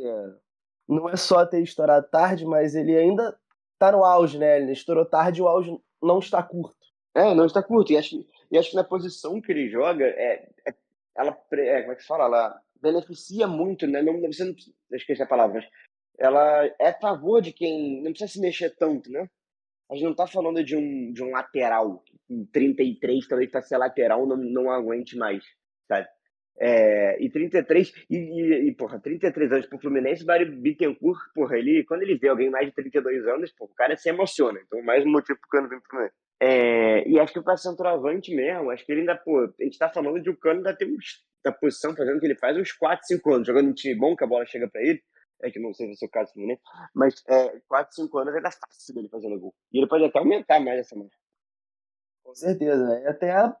não 0.87 1.07
é 1.07 1.15
só 1.15 1.45
ter 1.45 1.61
estourado 1.61 2.09
tarde, 2.09 2.45
mas 2.45 2.75
ele 2.75 2.95
ainda 2.97 3.37
tá 3.79 3.91
no 3.91 4.03
auge, 4.03 4.37
né? 4.37 4.59
Ele 4.59 4.73
estourou 4.73 5.05
tarde 5.05 5.39
e 5.39 5.43
o 5.43 5.47
auge 5.47 5.77
não 6.01 6.19
está 6.19 6.43
curto. 6.43 6.75
É, 7.15 7.33
não 7.33 7.45
está 7.45 7.63
curto. 7.63 7.93
E 7.93 7.97
acho, 7.97 8.25
e 8.51 8.57
acho 8.57 8.71
que 8.71 8.75
na 8.75 8.83
posição 8.83 9.41
que 9.41 9.51
ele 9.51 9.69
joga, 9.69 10.05
é, 10.05 10.49
é 10.67 10.73
ela, 11.15 11.37
é, 11.53 11.81
como 11.81 11.93
é 11.93 11.95
que 11.95 12.01
se 12.01 12.07
fala? 12.07 12.25
Ela 12.25 12.61
beneficia 12.81 13.47
muito, 13.47 13.87
né? 13.87 14.01
Não, 14.01 14.19
você 14.21 14.43
não 14.43 14.53
esquecer 14.91 15.23
a 15.23 15.27
palavra, 15.27 15.55
mas 15.55 15.69
ela 16.19 16.65
é 16.79 16.89
a 16.89 16.99
favor 16.99 17.41
de 17.41 17.53
quem 17.53 18.03
não 18.03 18.11
precisa 18.11 18.33
se 18.33 18.39
mexer 18.39 18.75
tanto, 18.75 19.11
né? 19.11 19.27
A 19.89 19.95
gente 19.95 20.05
não 20.05 20.15
tá 20.15 20.27
falando 20.27 20.63
de 20.63 20.75
um, 20.75 21.11
de 21.13 21.23
um 21.23 21.31
lateral 21.31 22.03
em 22.29 22.45
33, 22.45 23.27
talvez 23.27 23.49
para 23.49 23.61
ser 23.61 23.77
lateral 23.77 24.25
não, 24.25 24.35
não 24.35 24.71
aguente 24.71 25.17
mais, 25.17 25.43
sabe? 25.87 26.07
É, 26.59 27.23
e 27.23 27.29
33, 27.29 27.93
e, 28.09 28.17
e, 28.17 28.67
e 28.67 28.75
porra, 28.75 28.99
33 28.99 29.51
anos 29.51 29.65
pro 29.67 29.79
Fluminense, 29.79 30.25
Mário 30.25 30.51
Bittencourt, 30.51 31.19
porra, 31.33 31.57
ele, 31.57 31.83
quando 31.83 32.01
ele 32.01 32.17
vê 32.17 32.29
alguém 32.29 32.49
mais 32.49 32.65
de 32.65 32.73
32 32.73 33.27
anos, 33.27 33.51
porra, 33.51 33.71
o 33.71 33.75
cara 33.75 33.95
se 33.95 34.09
emociona. 34.09 34.59
Então, 34.65 34.81
mais 34.81 35.05
um 35.05 35.11
motivo 35.11 35.39
pro 35.39 35.49
Cano 35.49 35.69
vir 35.69 35.79
pro 35.79 35.89
Fluminense. 35.89 36.15
É, 36.39 37.07
e 37.07 37.19
acho 37.19 37.33
que 37.33 37.41
para 37.41 37.57
centroavante 37.57 38.35
mesmo, 38.35 38.71
acho 38.71 38.85
que 38.85 38.91
ele 38.91 39.01
ainda, 39.01 39.15
pô, 39.15 39.39
a 39.39 39.63
gente 39.63 39.77
tá 39.77 39.89
falando 39.89 40.19
de 40.19 40.29
o 40.29 40.37
Cano 40.37 40.57
ainda 40.57 40.75
tem 40.75 40.91
uns, 40.91 41.23
da 41.43 41.51
posição 41.51 41.95
fazendo 41.95 42.17
o 42.17 42.19
que 42.19 42.25
ele 42.25 42.35
faz 42.35 42.57
uns 42.57 42.71
4, 42.71 43.05
5 43.05 43.33
anos, 43.33 43.47
jogando 43.47 43.69
um 43.69 43.73
time 43.73 43.95
bom, 43.95 44.15
que 44.15 44.23
a 44.23 44.27
bola 44.27 44.45
chega 44.45 44.67
para 44.67 44.81
ele 44.81 45.01
é 45.41 45.51
que 45.51 45.59
não 45.59 45.73
sei 45.73 45.87
se 45.87 45.91
é 45.91 45.95
o 45.95 45.97
seu 45.97 46.09
caso 46.09 46.33
também, 46.33 46.59
mas 46.93 47.23
é, 47.27 47.59
4, 47.67 47.95
5 47.95 48.17
anos 48.17 48.35
ainda 48.35 48.51
fácil 48.51 48.95
dele 48.95 49.09
fazendo 49.09 49.39
gol. 49.39 49.53
E 49.71 49.77
ele 49.77 49.87
pode 49.87 50.03
até 50.03 50.19
aumentar 50.19 50.59
mais 50.59 50.79
essa 50.79 50.95
marca. 50.95 51.15
Com 52.23 52.33
certeza, 52.33 52.83
né? 52.85 53.07
Até 53.07 53.53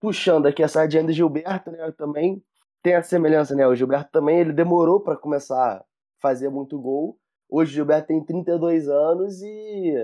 puxando 0.00 0.46
aqui 0.46 0.62
a 0.62 0.68
sardinha 0.68 1.04
do 1.04 1.12
Gilberto, 1.12 1.70
né? 1.70 1.92
Também 1.92 2.42
tem 2.82 2.94
a 2.94 3.02
semelhança, 3.02 3.54
né? 3.54 3.66
O 3.66 3.74
Gilberto 3.74 4.10
também, 4.10 4.38
ele 4.38 4.52
demorou 4.52 5.00
para 5.00 5.16
começar 5.16 5.76
a 5.76 5.84
fazer 6.20 6.48
muito 6.48 6.80
gol. 6.80 7.18
Hoje 7.48 7.72
o 7.72 7.74
Gilberto 7.76 8.08
tem 8.08 8.24
32 8.24 8.88
anos 8.88 9.42
e 9.42 9.94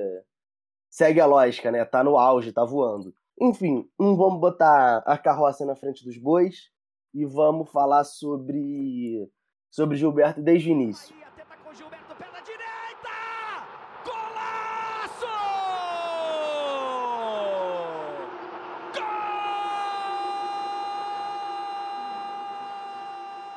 segue 0.90 1.20
a 1.20 1.26
lógica, 1.26 1.70
né? 1.70 1.84
Tá 1.84 2.04
no 2.04 2.16
auge, 2.16 2.52
tá 2.52 2.64
voando. 2.64 3.14
Enfim, 3.40 3.88
não 3.98 4.16
vamos 4.16 4.40
botar 4.40 4.98
a 4.98 5.18
carroça 5.18 5.64
na 5.66 5.74
frente 5.74 6.04
dos 6.04 6.16
bois 6.16 6.70
e 7.12 7.24
vamos 7.24 7.70
falar 7.70 8.04
sobre 8.04 9.28
sobre 9.74 9.96
Gilberto 9.96 10.40
desde 10.40 10.70
o 10.70 10.72
início. 10.72 11.12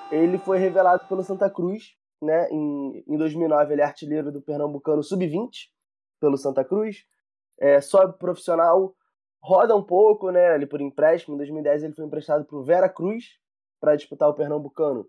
Ele 0.09 0.39
foi 0.39 0.57
revelado 0.57 1.07
pelo 1.07 1.21
Santa 1.21 1.51
Cruz, 1.51 1.95
né? 2.19 2.49
Em, 2.49 3.03
em 3.07 3.15
2009 3.15 3.73
ele 3.73 3.81
é 3.81 3.85
artilheiro 3.85 4.31
do 4.31 4.41
Pernambucano 4.41 5.03
Sub-20 5.03 5.69
pelo 6.19 6.35
Santa 6.35 6.65
Cruz. 6.65 7.05
É, 7.59 7.79
sobe 7.79 8.17
profissional, 8.17 8.95
roda 9.39 9.75
um 9.75 9.83
pouco, 9.83 10.31
né? 10.31 10.47
Ali 10.47 10.65
por 10.65 10.81
empréstimo. 10.81 11.35
Em 11.35 11.37
2010 11.37 11.83
ele 11.83 11.93
foi 11.93 12.05
emprestado 12.05 12.43
para 12.43 12.57
o 12.57 12.63
Vera 12.63 12.89
Cruz 12.89 13.37
para 13.79 13.95
disputar 13.95 14.27
o 14.27 14.33
Pernambucano. 14.33 15.07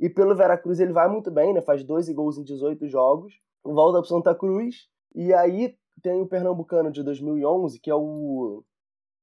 E 0.00 0.08
pelo 0.08 0.34
Vera 0.34 0.56
Cruz 0.56 0.80
ele 0.80 0.94
vai 0.94 1.06
muito 1.08 1.30
bem, 1.30 1.52
né? 1.52 1.60
Faz 1.60 1.84
12 1.84 2.14
gols 2.14 2.38
em 2.38 2.42
18 2.42 2.88
jogos. 2.88 3.38
Volta 3.62 3.98
para 3.98 4.08
Santa 4.08 4.34
Cruz. 4.34 4.88
E 5.14 5.34
aí 5.34 5.76
tem 6.02 6.22
o 6.22 6.26
Pernambucano 6.26 6.90
de 6.90 7.02
2011, 7.02 7.78
que 7.78 7.90
é 7.90 7.94
o. 7.94 8.64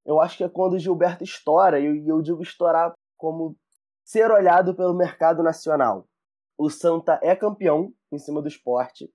Eu 0.06 0.22
acho 0.22 0.38
que 0.38 0.44
é 0.44 0.50
quando 0.50 0.74
o 0.74 0.80
Gilberto 0.80 1.24
estoura. 1.24 1.80
E 1.80 2.08
eu 2.08 2.22
digo 2.22 2.44
estourar 2.44 2.94
como 3.18 3.58
ser 4.06 4.30
olhado 4.30 4.76
pelo 4.76 4.94
mercado 4.94 5.42
nacional. 5.42 6.08
O 6.56 6.70
Santa 6.70 7.20
é 7.24 7.36
campeão 7.36 7.92
em 8.12 8.20
cima 8.20 8.40
do 8.40 8.48
esporte. 8.48 9.12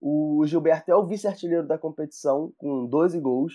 O 0.00 0.44
Gilberto 0.46 0.92
é 0.92 0.94
o 0.94 1.06
vice-artilheiro 1.06 1.66
da 1.66 1.76
competição, 1.76 2.52
com 2.56 2.86
12 2.86 3.18
gols. 3.18 3.54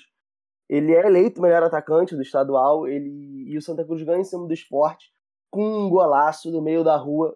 Ele 0.67 0.93
é 0.93 1.05
eleito 1.05 1.41
melhor 1.41 1.63
atacante 1.63 2.17
do 2.17 2.21
estadual. 2.21 2.85
Ele 2.85 3.45
e 3.47 3.57
o 3.57 3.61
Santa 3.61 3.85
Cruz 3.85 4.03
ganha 4.03 4.19
em 4.19 4.25
cima 4.25 4.45
do 4.45 4.53
esporte 4.53 5.09
com 5.49 5.63
um 5.63 5.89
golaço 5.89 6.51
no 6.51 6.61
meio 6.61 6.83
da 6.83 6.95
rua 6.95 7.35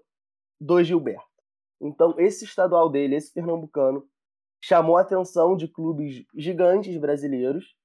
do 0.60 0.84
Gilberto. 0.84 1.24
Então, 1.82 2.16
esse 2.18 2.46
estadual 2.46 2.90
dele, 2.90 3.16
esse 3.16 3.34
pernambucano, 3.34 4.08
chamou 4.64 4.98
a 4.98 5.02
atenção 5.02 5.58
de 5.58 5.68
clubes 5.68 6.24
gigantes 6.36 6.96
brasileiros 6.98 7.76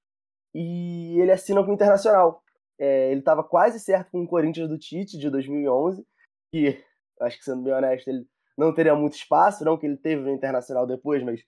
e 0.54 1.18
ele 1.20 1.32
assina 1.32 1.64
com 1.64 1.73
o 1.73 1.75
Internacional. 1.75 2.42
É, 2.78 3.11
ele 3.11 3.20
estava 3.20 3.42
quase 3.42 3.80
certo 3.80 4.12
com 4.12 4.23
o 4.23 4.28
Corinthians 4.28 4.68
do 4.68 4.78
Tite 4.78 5.18
de 5.18 5.28
2011, 5.28 6.06
que, 6.52 6.80
acho 7.20 7.38
que 7.38 7.44
sendo 7.44 7.62
bem 7.62 7.73
honesto, 7.73 8.06
ele 8.08 8.25
não 8.56 8.73
teria 8.73 8.94
muito 8.94 9.14
espaço, 9.14 9.64
não 9.64 9.76
que 9.76 9.87
ele 9.87 9.97
teve 9.97 10.23
no 10.23 10.30
Internacional 10.30 10.87
depois, 10.87 11.23
mas 11.25 11.40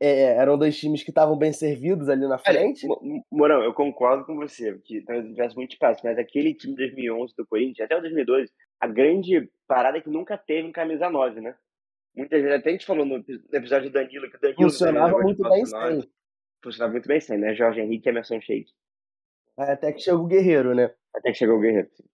é, 0.00 0.34
eram 0.36 0.58
dois 0.58 0.76
times 0.78 1.02
que 1.02 1.10
estavam 1.10 1.36
bem 1.36 1.52
servidos 1.52 2.08
ali 2.08 2.26
na 2.26 2.38
frente. 2.38 2.86
Morão, 3.30 3.62
eu 3.62 3.72
concordo 3.72 4.24
com 4.24 4.36
você, 4.36 4.78
que 4.84 5.00
talvez 5.02 5.24
não 5.24 5.34
tivesse 5.34 5.56
muito 5.56 5.72
espaço, 5.72 6.00
mas 6.04 6.18
aquele 6.18 6.54
time 6.54 6.74
de 6.74 6.82
2011 6.82 7.34
do 7.36 7.46
Corinthians, 7.46 7.84
até 7.84 7.96
o 7.96 8.00
2012, 8.00 8.52
a 8.80 8.86
grande 8.86 9.50
parada 9.66 9.98
é 9.98 10.00
que 10.00 10.10
nunca 10.10 10.36
teve 10.36 10.68
um 10.68 10.72
camisa 10.72 11.08
9, 11.08 11.40
né? 11.40 11.54
Muitas 12.14 12.42
vezes, 12.42 12.58
até 12.58 12.68
a 12.68 12.72
gente 12.72 12.86
falou 12.86 13.06
no 13.06 13.24
episódio 13.52 13.88
do 13.88 13.94
Danilo, 13.94 14.30
que 14.30 14.36
o 14.36 14.40
Danilo 14.40 14.62
funcionava 14.62 15.18
muito 15.18 15.42
bem 15.42 15.64
sem. 15.64 16.10
Funcionava 16.62 16.92
muito 16.92 17.08
bem 17.08 17.20
sem, 17.20 17.38
né? 17.38 17.54
Jorge 17.54 17.80
Henrique 17.80 18.08
e 18.08 18.10
Emerson 18.10 18.40
Sheik. 18.40 18.70
Até 19.56 19.92
que 19.92 20.00
chegou 20.00 20.24
o 20.24 20.26
Guerreiro, 20.26 20.74
né? 20.74 20.94
Até 21.14 21.32
que 21.32 21.38
chegou 21.38 21.56
o 21.56 21.60
Guerreiro, 21.60 21.88
sim. 21.92 22.04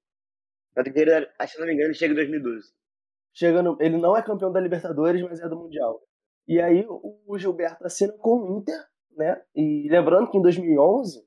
O 0.77 0.83
Guerreiro, 0.83 1.29
se 1.47 1.59
não 1.59 1.67
me 1.67 1.75
engano, 1.75 1.95
chega 1.95 2.13
em 2.13 2.17
2012. 2.17 2.73
Chega 3.35 3.63
no, 3.63 3.77
ele 3.81 3.99
não 3.99 4.17
é 4.17 4.23
campeão 4.23 4.53
da 4.53 4.61
Libertadores, 4.61 5.23
mas 5.23 5.41
é 5.41 5.49
do 5.49 5.57
Mundial. 5.57 6.01
E 6.49 6.61
aí 6.61 6.85
o 6.89 7.39
Gilberto 7.39 7.85
assina 7.85 8.13
com 8.15 8.41
o 8.41 8.59
Inter, 8.59 8.83
né? 9.15 9.41
E 9.55 9.87
lembrando 9.91 10.31
que 10.31 10.39
em 10.39 10.43
2011 10.43 11.23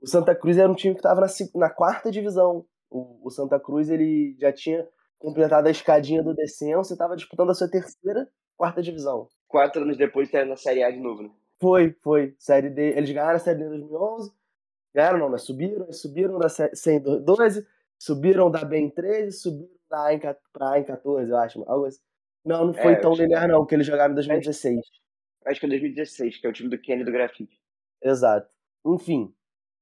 o 0.00 0.06
Santa 0.06 0.34
Cruz 0.34 0.56
era 0.56 0.70
um 0.70 0.74
time 0.74 0.94
que 0.94 1.00
estava 1.00 1.20
na, 1.20 1.26
na, 1.54 1.70
quarta 1.70 2.10
divisão. 2.10 2.64
O, 2.90 3.26
o, 3.26 3.30
Santa 3.30 3.60
Cruz 3.60 3.90
ele 3.90 4.34
já 4.40 4.50
tinha 4.50 4.88
completado 5.18 5.68
a 5.68 5.70
escadinha 5.70 6.22
do 6.22 6.34
descenso 6.34 6.92
e 6.92 6.94
estava 6.94 7.14
disputando 7.14 7.50
a 7.50 7.54
sua 7.54 7.68
terceira 7.68 8.26
quarta 8.56 8.80
divisão. 8.80 9.28
Quatro 9.46 9.82
anos 9.82 9.98
depois 9.98 10.28
está 10.28 10.44
na 10.46 10.56
Série 10.56 10.82
A 10.82 10.90
de 10.90 10.98
novo, 10.98 11.22
né? 11.22 11.30
Foi, 11.60 11.94
foi. 12.02 12.34
Série 12.38 12.70
D. 12.70 12.96
Eles 12.96 13.10
ganharam 13.10 13.36
a 13.36 13.40
Série 13.40 13.58
D 13.58 13.66
em 13.66 13.68
2011, 13.68 14.32
Ganharam 14.94 15.18
não, 15.18 15.28
mas 15.28 15.42
subiram, 15.42 15.92
subiram 15.92 16.38
da 16.38 16.48
112, 16.48 17.66
subiram 17.98 18.50
da 18.50 18.64
B 18.64 18.78
em 18.78 18.90
13, 18.90 19.32
subiram 19.32 19.70
da 19.90 20.06
A 20.06 20.14
em, 20.14 20.18
pra 20.18 20.70
A 20.70 20.78
em 20.80 20.84
14, 20.84 21.30
eu 21.30 21.36
acho. 21.36 21.62
Algo 21.66 21.86
assim. 21.86 22.00
Não, 22.48 22.68
não 22.68 22.72
foi 22.72 22.92
é, 22.92 22.96
tão 22.96 23.12
linear 23.12 23.46
não, 23.46 23.66
que 23.66 23.74
eles 23.74 23.86
jogaram 23.86 24.12
em 24.12 24.14
2016. 24.14 24.80
Acho 25.44 25.60
que 25.60 25.66
é 25.66 25.68
2016, 25.68 26.38
que 26.38 26.46
é 26.46 26.50
o 26.50 26.52
time 26.52 26.70
do 26.70 26.78
Kenny 26.78 27.04
do 27.04 27.12
Grafite. 27.12 27.60
Exato. 28.02 28.48
Enfim, 28.86 29.34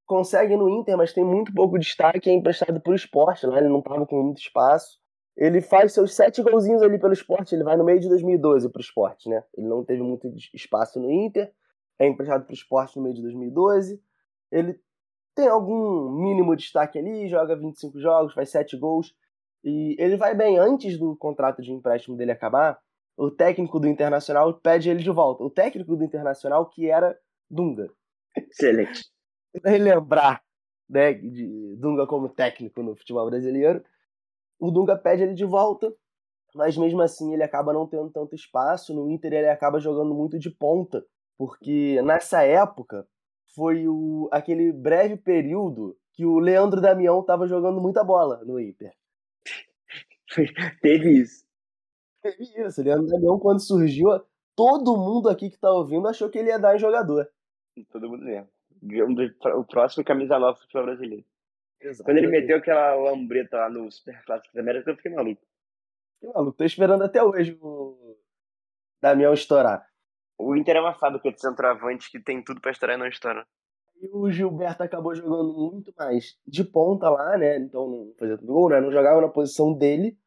consegue 0.05 0.57
no 0.57 0.67
Inter, 0.69 0.97
mas 0.97 1.13
tem 1.13 1.23
muito 1.23 1.53
pouco 1.53 1.79
destaque, 1.79 2.29
é 2.29 2.33
emprestado 2.33 2.81
pro 2.81 2.93
esporte, 2.93 3.47
lá 3.47 3.57
ele 3.57 3.69
não 3.69 3.81
tava 3.81 4.05
com 4.05 4.21
muito 4.21 4.41
espaço. 4.41 4.99
Ele 5.37 5.61
faz 5.61 5.93
seus 5.93 6.13
sete 6.13 6.43
golzinhos 6.43 6.81
ali 6.81 6.99
pelo 6.99 7.13
esporte, 7.13 7.55
ele 7.55 7.63
vai 7.63 7.77
no 7.77 7.85
meio 7.85 8.01
de 8.01 8.09
2012 8.09 8.69
pro 8.69 8.81
esporte, 8.81 9.29
né? 9.29 9.41
Ele 9.55 9.67
não 9.67 9.85
teve 9.85 10.01
muito 10.01 10.27
espaço 10.53 10.99
no 10.99 11.09
Inter, 11.09 11.49
é 11.97 12.05
emprestado 12.05 12.43
pro 12.43 12.53
esporte 12.53 12.97
no 12.97 13.03
meio 13.03 13.15
de 13.15 13.21
2012. 13.21 14.01
Ele 14.51 14.77
tem 15.33 15.47
algum 15.47 16.11
mínimo 16.11 16.53
destaque 16.53 16.99
ali, 16.99 17.29
joga 17.29 17.55
25 17.55 17.97
jogos, 17.97 18.33
faz 18.33 18.49
7 18.49 18.75
gols. 18.75 19.15
E 19.63 19.95
ele 19.99 20.17
vai 20.17 20.35
bem 20.35 20.57
antes 20.57 20.97
do 20.97 21.15
contrato 21.15 21.61
de 21.61 21.71
empréstimo 21.71 22.15
dele 22.15 22.31
acabar. 22.31 22.79
O 23.17 23.31
técnico 23.31 23.79
do 23.79 23.87
Internacional 23.87 24.53
pede 24.53 24.89
ele 24.89 25.01
de 25.01 25.09
volta. 25.09 25.43
O 25.43 25.49
técnico 25.49 25.95
do 25.95 26.03
Internacional 26.03 26.69
que 26.69 26.89
era 26.89 27.17
Dunga. 27.49 27.89
Excelente. 28.35 29.05
Relembrar 29.65 30.43
né, 30.89 31.13
de 31.13 31.75
Dunga 31.77 32.05
como 32.05 32.29
técnico 32.29 32.81
no 32.81 32.95
futebol 32.95 33.25
brasileiro. 33.25 33.83
O 34.59 34.71
Dunga 34.71 34.97
pede 34.97 35.23
ele 35.23 35.33
de 35.33 35.45
volta, 35.45 35.93
mas 36.55 36.77
mesmo 36.77 37.01
assim 37.01 37.33
ele 37.33 37.43
acaba 37.43 37.73
não 37.73 37.87
tendo 37.87 38.09
tanto 38.09 38.35
espaço. 38.35 38.93
No 38.93 39.09
Inter 39.09 39.33
ele 39.33 39.49
acaba 39.49 39.79
jogando 39.79 40.13
muito 40.13 40.39
de 40.39 40.49
ponta, 40.49 41.03
porque 41.37 42.01
nessa 42.01 42.43
época 42.43 43.07
foi 43.55 43.87
o, 43.87 44.29
aquele 44.31 44.71
breve 44.71 45.17
período 45.17 45.97
que 46.13 46.25
o 46.25 46.39
Leandro 46.39 46.81
Damião 46.81 47.21
estava 47.21 47.47
jogando 47.47 47.79
muita 47.79 48.03
bola 48.03 48.43
no 48.45 48.59
Inter. 48.59 48.91
Teve 50.81 51.21
isso. 51.21 51.45
Teve 52.21 52.43
isso. 52.43 52.81
Leandro 52.81 53.07
Damião, 53.07 53.39
quando 53.39 53.59
surgiu, 53.59 54.07
todo 54.55 54.97
mundo 54.97 55.29
aqui 55.29 55.49
que 55.49 55.55
está 55.55 55.71
ouvindo 55.71 56.07
achou 56.07 56.29
que 56.29 56.37
ele 56.37 56.49
ia 56.49 56.59
dar 56.59 56.75
em 56.75 56.79
jogador. 56.79 57.29
Todo 57.91 58.09
mundo 58.09 58.23
mesmo. 58.25 58.49
O 59.55 59.63
próximo 59.65 60.03
camisa 60.03 60.39
nova 60.39 60.53
do 60.53 60.61
futebol 60.61 60.85
brasileiro. 60.85 61.25
Exato. 61.79 62.03
Quando 62.03 62.17
ele 62.17 62.27
meteu 62.27 62.57
aquela 62.57 62.95
lambreta 62.95 63.57
lá 63.57 63.69
no 63.69 63.91
Super 63.91 64.23
Clássico 64.25 64.53
da 64.53 64.61
América, 64.61 64.89
eu 64.89 64.95
fiquei 64.95 65.11
maluco. 65.11 65.41
Fiquei 66.15 66.33
maluco. 66.33 66.57
Tô 66.57 66.63
esperando 66.63 67.03
até 67.03 67.23
hoje 67.23 67.57
o 67.61 68.17
Damião 69.01 69.33
estourar. 69.33 69.87
O 70.37 70.55
Inter 70.55 70.75
é 70.75 70.81
uma 70.81 70.93
fábrica 70.93 71.31
de 71.31 71.39
centroavante 71.39 72.11
que 72.11 72.19
tem 72.19 72.43
tudo 72.43 72.61
para 72.61 72.71
estourar 72.71 72.95
e 72.95 72.99
não 72.99 73.07
estoura. 73.07 73.45
E 73.99 74.07
o 74.11 74.29
Gilberto 74.29 74.83
acabou 74.83 75.15
jogando 75.15 75.71
muito 75.71 75.91
mais 75.97 76.37
de 76.45 76.63
ponta 76.63 77.09
lá, 77.09 77.37
né? 77.37 77.57
Então 77.57 77.89
não 77.89 78.13
fazia 78.17 78.37
tudo 78.37 78.53
gol, 78.53 78.69
né? 78.69 78.79
Não 78.79 78.91
jogava 78.91 79.21
na 79.21 79.29
posição 79.29 79.73
dele. 79.73 80.17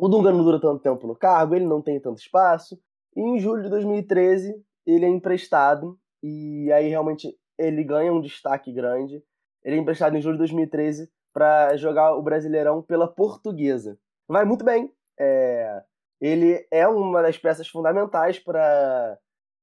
O 0.00 0.08
Dunga 0.08 0.32
não 0.32 0.42
dura 0.42 0.58
tanto 0.58 0.82
tempo 0.82 1.06
no 1.06 1.14
cargo, 1.14 1.54
ele 1.54 1.66
não 1.66 1.82
tem 1.82 2.00
tanto 2.00 2.22
espaço. 2.22 2.80
E 3.14 3.20
em 3.20 3.38
julho 3.38 3.62
de 3.62 3.68
2013, 3.68 4.54
ele 4.86 5.04
é 5.04 5.08
emprestado. 5.08 6.00
E 6.22 6.72
aí 6.72 6.88
realmente 6.88 7.38
ele 7.58 7.84
ganha 7.84 8.10
um 8.10 8.22
destaque 8.22 8.72
grande. 8.72 9.22
Ele 9.62 9.76
é 9.76 9.78
emprestado 9.78 10.16
em 10.16 10.22
julho 10.22 10.36
de 10.36 10.38
2013 10.38 11.12
para 11.34 11.76
jogar 11.76 12.14
o 12.16 12.22
Brasileirão 12.22 12.82
pela 12.82 13.06
Portuguesa. 13.06 13.98
Vai 14.26 14.46
muito 14.46 14.64
bem. 14.64 14.90
É... 15.18 15.82
Ele 16.18 16.66
é 16.70 16.88
uma 16.88 17.20
das 17.20 17.36
peças 17.36 17.68
fundamentais 17.68 18.38
para 18.38 19.18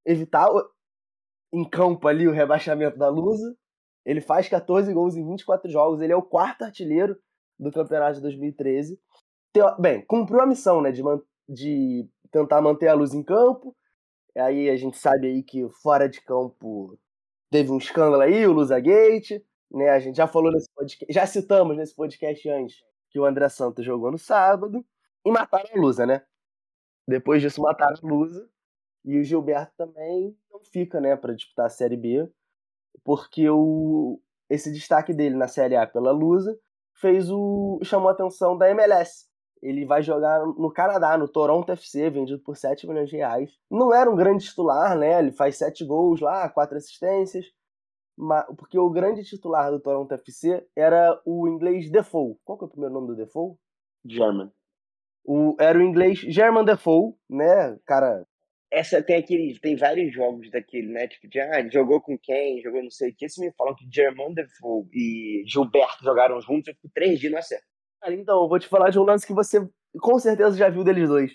evitar 0.05 0.47
em 1.51 1.67
campo 1.67 2.07
ali 2.07 2.27
o 2.27 2.31
rebaixamento 2.31 2.95
da 2.95 3.09
Lusa. 3.09 3.57
Ele 4.05 4.21
faz 4.21 4.47
14 4.47 4.93
gols 4.93 5.15
em 5.15 5.27
24 5.27 5.67
jogos, 5.67 5.99
ele 5.99 6.13
é 6.13 6.15
o 6.15 6.21
quarto 6.21 6.61
artilheiro 6.61 7.17
do 7.59 7.71
campeonato 7.71 8.17
de 8.17 8.21
2013. 8.21 8.99
Bem, 9.79 10.05
cumpriu 10.05 10.39
a 10.39 10.45
missão, 10.45 10.81
né, 10.81 10.91
de, 10.91 11.01
de 11.49 12.07
tentar 12.31 12.61
manter 12.61 12.87
a 12.87 12.93
luz 12.93 13.13
em 13.13 13.23
campo. 13.23 13.75
Aí 14.35 14.69
a 14.69 14.75
gente 14.75 14.97
sabe 14.97 15.27
aí 15.27 15.43
que 15.43 15.67
fora 15.81 16.07
de 16.07 16.21
campo 16.21 16.97
teve 17.49 17.71
um 17.71 17.77
escândalo 17.77 18.21
aí, 18.21 18.45
o 18.45 18.53
Lusa 18.53 18.79
Gate, 18.79 19.41
né? 19.71 19.89
A 19.89 19.99
gente 19.99 20.17
já 20.17 20.27
falou 20.27 20.51
nesse 20.51 20.69
podcast, 20.73 21.13
já 21.13 21.25
citamos 21.25 21.75
nesse 21.75 21.95
podcast 21.95 22.47
antes 22.49 22.83
que 23.09 23.19
o 23.19 23.25
André 23.25 23.49
Santos 23.49 23.85
jogou 23.85 24.11
no 24.11 24.17
sábado 24.17 24.85
e 25.25 25.31
mataram 25.31 25.69
a 25.73 25.79
Lusa, 25.79 26.05
né? 26.05 26.21
Depois 27.07 27.41
disso 27.41 27.61
mataram 27.61 27.95
a 27.95 28.07
Lusa 28.07 28.47
e 29.05 29.19
o 29.19 29.23
Gilberto 29.23 29.73
também 29.77 30.37
não 30.51 30.59
fica, 30.59 30.99
né, 30.99 31.15
para 31.15 31.33
disputar 31.33 31.67
a 31.67 31.69
Série 31.69 31.95
B, 31.95 32.29
porque 33.03 33.49
o, 33.49 34.19
esse 34.49 34.71
destaque 34.71 35.13
dele 35.13 35.35
na 35.35 35.47
Série 35.47 35.77
A 35.77 35.87
pela 35.87 36.11
Lusa 36.11 36.57
fez 36.93 37.29
o 37.31 37.79
chamou 37.83 38.09
a 38.09 38.11
atenção 38.11 38.57
da 38.57 38.69
MLS. 38.69 39.27
Ele 39.61 39.85
vai 39.85 40.01
jogar 40.01 40.45
no 40.45 40.71
Canadá, 40.71 41.17
no 41.17 41.27
Toronto 41.27 41.71
FC, 41.71 42.09
vendido 42.09 42.39
por 42.39 42.55
7 42.55 42.87
milhões 42.87 43.09
de 43.09 43.17
reais. 43.17 43.51
Não 43.69 43.93
era 43.93 44.09
um 44.09 44.15
grande 44.15 44.45
titular, 44.45 44.97
né? 44.97 45.19
Ele 45.19 45.31
faz 45.31 45.57
7 45.57 45.85
gols 45.85 46.19
lá, 46.21 46.49
4 46.49 46.77
assistências. 46.77 47.45
Porque 48.57 48.79
o 48.79 48.89
grande 48.89 49.23
titular 49.23 49.71
do 49.71 49.79
Toronto 49.79 50.11
FC 50.13 50.65
era 50.75 51.21
o 51.25 51.47
inglês 51.47 51.91
Defoe. 51.91 52.35
Qual 52.43 52.57
que 52.57 52.63
é 52.63 52.67
o 52.67 52.69
primeiro 52.69 52.93
nome 52.93 53.07
do 53.07 53.15
Defoe? 53.15 53.55
German. 54.05 54.51
O, 55.23 55.55
era 55.59 55.77
o 55.77 55.81
inglês 55.81 56.19
German 56.19 56.65
Defoe, 56.65 57.13
né? 57.29 57.77
Cara. 57.85 58.25
Essa 58.71 59.03
tem 59.03 59.17
aquele. 59.17 59.57
Tem 59.59 59.75
vários 59.75 60.13
jogos 60.13 60.49
daquele, 60.49 60.87
né? 60.87 61.07
Tipo, 61.07 61.27
de, 61.27 61.39
ah, 61.39 61.69
jogou 61.69 62.01
com 62.01 62.17
quem, 62.17 62.61
jogou 62.61 62.81
não 62.81 62.89
sei 62.89 63.11
o 63.11 63.15
que. 63.15 63.29
Se 63.29 63.39
me 63.39 63.53
falam 63.53 63.75
que 63.75 63.87
German 63.91 64.33
Defoe 64.33 64.87
e 64.91 65.43
Gilberto 65.45 66.03
jogaram 66.03 66.41
juntos, 66.41 66.69
eu 66.69 66.73
fico 66.75 66.89
três 66.93 67.19
dias 67.19 67.31
não 67.31 67.39
acerto. 67.39 67.76
Cara, 68.01 68.13
então, 68.13 68.41
eu 68.41 68.47
vou 68.47 68.59
te 68.59 68.67
falar 68.67 68.89
de 68.89 68.99
um 68.99 69.03
lance 69.03 69.25
que 69.25 69.33
você 69.33 69.67
com 69.99 70.19
certeza 70.19 70.57
já 70.57 70.69
viu 70.69 70.83
deles 70.83 71.09
dois. 71.09 71.31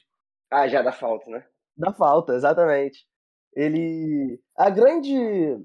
Ah, 0.51 0.69
já 0.69 0.83
dá 0.83 0.93
falta, 0.93 1.29
né? 1.31 1.45
Dá 1.77 1.93
falta, 1.93 2.35
exatamente. 2.35 3.07
Ele. 3.55 4.41
A 4.57 4.71
grande 4.71 5.59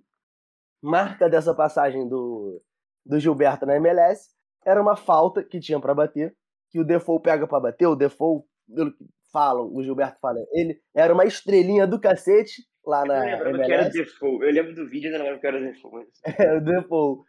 marca 0.81 1.29
dessa 1.29 1.53
passagem 1.53 2.07
do, 2.07 2.61
do 3.05 3.19
Gilberto 3.19 3.65
na 3.65 3.75
MLS 3.75 4.29
era 4.65 4.81
uma 4.81 4.95
falta 4.95 5.43
que 5.43 5.59
tinha 5.59 5.79
para 5.79 5.93
bater, 5.93 6.35
que 6.69 6.79
o 6.79 6.83
Defoe 6.83 7.21
pega 7.21 7.47
para 7.47 7.59
bater, 7.59 7.87
o 7.87 7.95
Defoe, 7.95 8.43
pelo 8.73 8.91
que 8.91 9.05
falam, 9.31 9.69
o 9.73 9.83
Gilberto 9.83 10.19
fala, 10.19 10.39
ele 10.51 10.79
era 10.95 11.13
uma 11.13 11.25
estrelinha 11.25 11.85
do 11.85 11.99
cacete 11.99 12.63
lá 12.85 13.05
na 13.05 13.39
eu 13.39 13.47
MLS. 13.49 13.65
Que 13.65 13.73
era 13.73 13.89
Defoe. 13.89 14.45
Eu 14.45 14.51
lembro 14.51 14.75
do 14.75 14.89
vídeo 14.89 15.09
e 15.09 15.17
não 15.17 15.23
lembro 15.23 15.39
que 15.39 15.47
era 15.47 15.59
Defoe. 15.59 15.91
Mas... 15.91 16.07
É, 16.39 16.57
o 16.57 16.61
Defoe. 16.61 17.19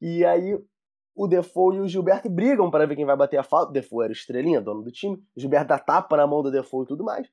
E 0.00 0.24
aí 0.24 0.58
o 1.14 1.28
Defoe 1.28 1.76
e 1.76 1.80
o 1.80 1.88
Gilberto 1.88 2.28
brigam 2.28 2.70
para 2.70 2.86
ver 2.86 2.96
quem 2.96 3.04
vai 3.04 3.16
bater 3.16 3.36
a 3.36 3.42
falta. 3.42 3.70
O 3.70 3.72
Defoe 3.72 4.04
era 4.04 4.12
estrelinha, 4.12 4.60
dono 4.60 4.82
do 4.82 4.90
time. 4.90 5.16
O 5.36 5.40
Gilberto 5.40 5.68
dá 5.68 5.78
tapa 5.78 6.16
na 6.16 6.26
mão 6.26 6.42
do 6.42 6.50
Defoe 6.50 6.84
e 6.84 6.88
tudo 6.88 7.04
mais. 7.04 7.28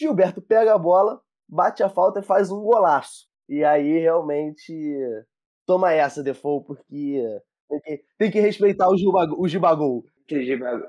Gilberto 0.00 0.40
pega 0.40 0.74
a 0.74 0.78
bola, 0.78 1.20
bate 1.48 1.82
a 1.82 1.88
falta 1.88 2.20
e 2.20 2.22
faz 2.22 2.50
um 2.50 2.62
golaço. 2.62 3.26
E 3.48 3.62
aí 3.62 3.98
realmente 3.98 4.72
toma 5.66 5.92
essa, 5.92 6.22
Defoe, 6.22 6.64
porque 6.64 7.22
tem 7.68 7.80
que, 7.80 8.04
tem 8.18 8.30
que 8.30 8.40
respeitar 8.40 8.88
o, 8.88 8.96
Gibagol, 8.96 9.40
o 9.40 9.48
Gibagol. 9.48 10.04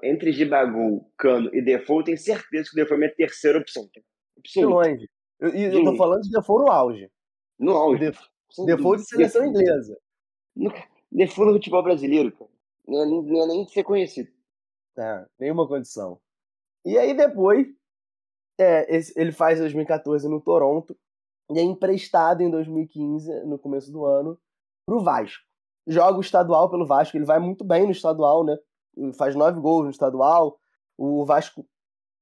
Entre 0.04 0.32
Gibagol, 0.32 1.12
Cano 1.18 1.50
e 1.54 1.62
Defoe, 1.62 2.04
tenho 2.04 2.18
certeza 2.18 2.70
que 2.70 2.80
o 2.80 2.84
Defoe 2.84 2.96
é 2.96 3.00
minha 3.00 3.16
terceira 3.16 3.60
opção. 3.60 3.88
De 4.44 4.66
longe. 4.66 5.08
Eu, 5.40 5.54
e 5.54 5.64
eu 5.66 5.84
tô 5.84 5.96
falando 5.96 6.22
de 6.22 6.32
Defoe 6.32 6.64
no 6.64 6.72
auge. 6.72 7.12
No 7.60 7.72
auge. 7.74 8.00
Defoe, 8.00 8.66
Defoe 8.66 8.98
de 8.98 9.08
seleção 9.08 9.42
Defoe. 9.42 9.62
inglesa. 9.62 9.98
Defoe 11.12 11.46
no 11.46 11.54
futebol 11.54 11.84
brasileiro, 11.84 12.32
cara. 12.32 12.52
Não 12.88 13.02
é, 13.02 13.06
não 13.06 13.44
é 13.44 13.48
nem 13.48 13.68
ser 13.68 13.84
conhecido. 13.84 14.30
Tá, 14.96 15.28
nenhuma 15.40 15.68
condição. 15.68 16.20
E 16.86 16.98
aí 16.98 17.14
depois, 17.14 17.68
é, 18.58 18.88
ele 19.16 19.32
faz 19.32 19.60
2014 19.60 20.28
no 20.28 20.42
Toronto 20.42 20.98
e 21.52 21.60
é 21.60 21.62
emprestado 21.62 22.42
em 22.42 22.50
2015, 22.50 23.46
no 23.46 23.60
começo 23.60 23.92
do 23.92 24.06
ano, 24.06 24.40
pro 24.86 25.02
Vasco. 25.02 25.44
Joga 25.86 26.18
o 26.18 26.22
estadual 26.22 26.70
pelo 26.70 26.86
Vasco, 26.86 27.16
ele 27.16 27.26
vai 27.26 27.40
muito 27.40 27.64
bem 27.64 27.86
no 27.86 27.92
estadual, 27.92 28.44
né? 28.44 28.58
Faz 29.18 29.36
nove 29.36 29.60
gols 29.60 29.86
no 29.86 29.92
estadual. 29.92 30.60
O 30.98 31.24
Vasco, 31.26 31.66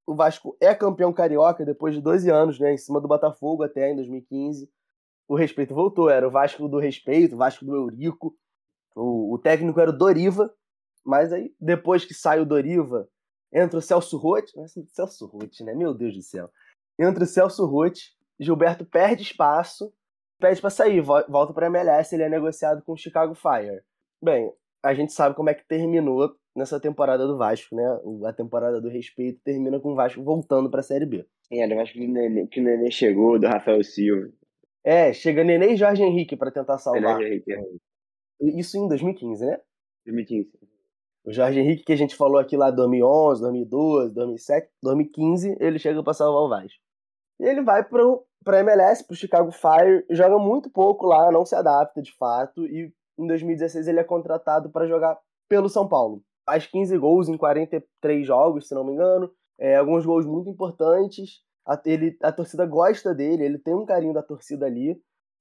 o 0.06 0.14
Vasco 0.14 0.56
é 0.60 0.76
campeão 0.76 1.14
carioca 1.14 1.66
depois 1.66 1.96
de 1.96 2.02
12 2.02 2.30
anos, 2.30 2.60
né? 2.60 2.74
Em 2.74 2.78
cima 2.78 3.00
do 3.00 3.08
Botafogo 3.08 3.64
até 3.64 3.92
em 3.92 3.96
2015. 3.96 4.70
O 5.28 5.36
respeito 5.36 5.74
voltou, 5.74 6.10
era 6.10 6.28
o 6.28 6.32
Vasco 6.32 6.68
do 6.68 6.78
respeito, 6.78 7.34
o 7.34 7.38
Vasco 7.38 7.66
do 7.66 7.76
Eurico. 7.76 8.36
O, 8.96 9.34
o 9.36 9.38
técnico 9.38 9.80
era 9.80 9.90
o 9.90 9.98
Doriva, 9.98 10.52
mas 11.06 11.34
aí 11.34 11.54
depois 11.60 12.06
que 12.06 12.14
sai 12.14 12.40
o 12.40 12.46
Doriva, 12.46 13.08
entra 13.54 13.78
o 13.78 13.82
Celso 13.82 14.18
Rotti. 14.18 14.54
Celso 14.88 15.28
Rotti, 15.28 15.64
né? 15.64 15.74
Meu 15.74 15.94
Deus 15.94 16.16
do 16.16 16.22
céu. 16.22 16.50
Entra 16.98 17.24
o 17.24 17.28
Celso 17.28 17.66
Rotti 17.66 18.16
Gilberto 18.40 18.86
perde 18.86 19.24
espaço, 19.24 19.94
pede 20.40 20.60
para 20.60 20.70
sair, 20.70 21.02
volta 21.02 21.54
para 21.54 21.68
MLS, 21.68 22.14
ele 22.14 22.24
é 22.24 22.30
negociado 22.30 22.84
com 22.84 22.94
o 22.94 22.98
Chicago 22.98 23.34
Fire. 23.34 23.82
Bem, 24.22 24.52
a 24.84 24.94
gente 24.94 25.14
sabe 25.14 25.36
como 25.36 25.50
é 25.50 25.54
que 25.54 25.66
terminou 25.68 26.36
nessa 26.56 26.80
temporada 26.80 27.26
do 27.26 27.38
Vasco, 27.38 27.76
né? 27.76 27.84
A 28.26 28.34
temporada 28.34 28.82
do 28.82 28.90
respeito 28.90 29.40
termina 29.44 29.80
com 29.80 29.94
o 29.94 29.96
Vasco 29.96 30.24
voltando 30.24 30.70
para 30.70 30.82
a 30.82 30.84
Série 30.84 31.06
B. 31.06 31.26
É, 31.52 31.60
era 31.60 31.74
o 31.74 31.78
Vasco 31.78 31.98
que 31.98 32.06
o 32.06 32.12
Nenê, 32.12 32.48
que 32.48 32.60
o 32.60 32.64
Nenê 32.64 32.92
chegou, 32.92 33.40
do 33.40 33.48
Rafael 33.48 33.84
Silva. 33.84 34.30
É, 34.84 35.14
chega 35.14 35.44
Nenê 35.44 35.74
e 35.74 35.78
Jorge 35.78 36.04
Henrique 36.04 36.36
para 36.36 36.52
tentar 36.52 36.78
salvar. 36.78 37.02
Jorge 37.02 37.28
Henrique, 37.28 37.54
é. 37.54 37.62
Isso 38.40 38.78
em 38.78 38.88
2015, 38.88 39.46
né? 39.46 39.60
2015. 40.06 40.50
O 41.26 41.34
Jorge 41.34 41.60
Henrique 41.60 41.84
que 41.84 41.94
a 41.94 41.98
gente 41.98 42.16
falou 42.16 42.38
aqui 42.38 42.56
lá 42.56 42.70
2011, 42.70 43.42
2012, 43.42 44.14
2007, 44.14 44.70
2015, 44.84 45.58
ele 45.60 45.80
chega 45.80 46.04
para 46.04 46.14
salvar 46.14 46.44
o 46.44 46.50
Vasco. 46.50 46.80
E 47.40 47.46
ele 47.46 47.64
vai 47.64 47.84
pro, 47.84 48.24
pra 48.44 48.60
MLS, 48.60 49.06
pro 49.06 49.16
Chicago 49.16 49.52
Fire, 49.52 50.06
joga 50.12 50.38
muito 50.38 50.70
pouco 50.70 51.08
lá, 51.08 51.32
não 51.32 51.46
se 51.46 51.56
adapta 51.56 52.02
de 52.02 52.16
fato, 52.16 52.66
e 52.68 52.94
em 53.18 53.28
2016 53.28 53.88
ele 53.88 54.00
é 54.00 54.04
contratado 54.04 54.70
para 54.70 54.88
jogar 54.88 55.18
pelo 55.50 55.68
São 55.68 55.88
Paulo. 55.88 56.22
Faz 56.46 56.68
15 56.68 56.96
gols 57.00 57.28
em 57.28 57.38
43 57.38 58.26
jogos, 58.26 58.68
se 58.68 58.76
não 58.76 58.84
me 58.84 58.94
engano, 58.94 59.32
é, 59.60 59.76
alguns 59.78 60.06
gols 60.06 60.26
muito 60.26 60.50
importantes. 60.50 61.42
A, 61.68 61.82
ele, 61.86 62.16
a 62.22 62.32
torcida 62.32 62.66
gosta 62.68 63.16
dele, 63.16 63.44
ele 63.44 63.58
tem 63.58 63.74
um 63.74 63.86
carinho 63.86 64.14
da 64.14 64.22
torcida 64.22 64.68
ali, 64.68 64.96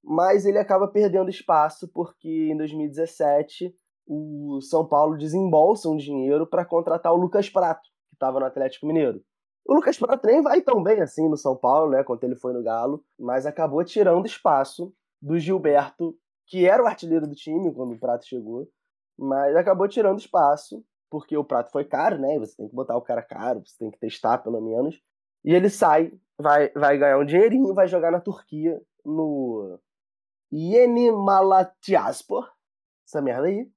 mas 0.07 0.45
ele 0.45 0.59
acaba 0.59 0.87
perdendo 0.87 1.31
espaço 1.31 1.89
porque 1.89 2.51
em 2.53 2.57
2017 2.57 3.75
o 4.07 4.61
São 4.61 4.87
Paulo 4.87 5.17
desembolsa 5.17 5.89
um 5.89 5.97
dinheiro 5.97 6.47
para 6.47 6.65
contratar 6.65 7.13
o 7.13 7.17
Lucas 7.17 7.49
Prato, 7.49 7.89
que 8.09 8.15
estava 8.15 8.39
no 8.39 8.47
Atlético 8.47 8.87
Mineiro. 8.87 9.23
O 9.67 9.75
Lucas 9.75 9.99
Prato 9.99 10.27
nem 10.27 10.43
vai 10.43 10.61
tão 10.61 10.83
bem 10.83 11.01
assim 11.01 11.27
no 11.29 11.39
São 11.39 11.57
Paulo, 11.57 11.91
né, 11.91 12.05
quando 12.05 12.23
ele 12.25 12.37
foi 12.37 12.53
no 12.53 12.63
Galo, 12.63 13.03
mas 13.19 13.47
acabou 13.47 13.83
tirando 13.83 14.27
espaço 14.27 14.93
do 15.23 15.39
Gilberto, 15.39 16.15
que 16.47 16.67
era 16.67 16.83
o 16.83 16.87
artilheiro 16.87 17.27
do 17.27 17.35
time 17.35 17.73
quando 17.73 17.95
o 17.95 17.99
Prato 17.99 18.27
chegou, 18.27 18.69
mas 19.19 19.57
acabou 19.57 19.89
tirando 19.89 20.19
espaço, 20.19 20.85
porque 21.11 21.35
o 21.35 21.45
Prato 21.45 21.71
foi 21.71 21.85
caro, 21.85 22.19
né, 22.19 22.39
você 22.39 22.55
tem 22.57 22.69
que 22.69 22.75
botar 22.75 22.97
o 22.97 23.03
cara 23.03 23.23
caro, 23.23 23.63
você 23.65 23.79
tem 23.79 23.91
que 23.91 23.99
testar 23.99 24.39
pelo 24.39 24.61
menos, 24.61 25.01
e 25.43 25.55
ele 25.55 25.71
sai, 25.71 26.13
vai, 26.39 26.71
vai 26.73 26.99
ganhar 26.99 27.19
um 27.19 27.25
dinheirinho, 27.25 27.73
vai 27.73 27.89
jogar 27.89 28.11
na 28.11 28.21
Turquia, 28.21 28.79
no 29.03 29.79
Yeni 30.55 31.11
Malatyaspor, 31.11 32.49
essa 33.07 33.21
merda 33.21 33.49
aí, 33.49 33.69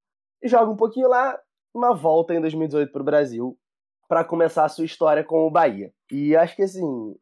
e 0.41 0.47
joga 0.47 0.71
um 0.71 0.75
pouquinho 0.75 1.09
lá, 1.09 1.37
uma 1.73 1.93
volta 1.93 2.33
em 2.33 2.41
2018 2.41 2.91
pro 2.91 3.03
Brasil, 3.03 3.57
para 4.07 4.23
começar 4.23 4.65
a 4.65 4.69
sua 4.69 4.85
história 4.85 5.23
com 5.23 5.47
o 5.47 5.51
Bahia. 5.51 5.91
E 6.11 6.35
acho 6.35 6.55
que 6.55 6.61
assim, 6.61 7.15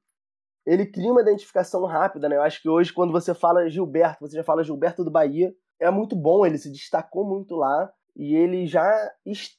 ele 0.65 0.85
cria 0.85 1.11
uma 1.11 1.21
identificação 1.21 1.85
rápida, 1.85 2.27
né? 2.27 2.35
Eu 2.35 2.41
acho 2.41 2.61
que 2.61 2.69
hoje, 2.69 2.91
quando 2.91 3.11
você 3.11 3.33
fala 3.33 3.69
Gilberto, 3.69 4.27
você 4.27 4.35
já 4.35 4.43
fala 4.43 4.63
Gilberto 4.63 5.03
do 5.03 5.11
Bahia, 5.11 5.53
é 5.79 5.89
muito 5.89 6.15
bom, 6.15 6.45
ele 6.45 6.57
se 6.57 6.71
destacou 6.71 7.25
muito 7.25 7.55
lá. 7.55 7.91
E 8.15 8.33
ele 8.33 8.65
já, 8.65 8.89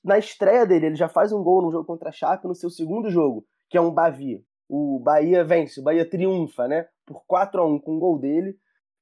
na 0.02 0.18
estreia 0.18 0.66
dele, 0.66 0.86
ele 0.86 0.96
já 0.96 1.08
faz 1.08 1.30
um 1.30 1.42
gol 1.42 1.60
no 1.60 1.70
jogo 1.70 1.84
contra 1.84 2.08
a 2.08 2.12
Chape 2.12 2.48
no 2.48 2.54
seu 2.54 2.70
segundo 2.70 3.10
jogo, 3.10 3.46
que 3.68 3.76
é 3.76 3.80
um 3.80 3.92
Bavi. 3.92 4.42
O 4.68 4.98
Bahia 4.98 5.44
vence, 5.44 5.78
o 5.78 5.82
Bahia 5.82 6.08
triunfa, 6.08 6.66
né? 6.66 6.88
Por 7.04 7.22
4 7.26 7.60
a 7.60 7.66
1 7.66 7.78
com 7.80 7.96
o 7.96 8.00
gol 8.00 8.18
dele. 8.18 8.56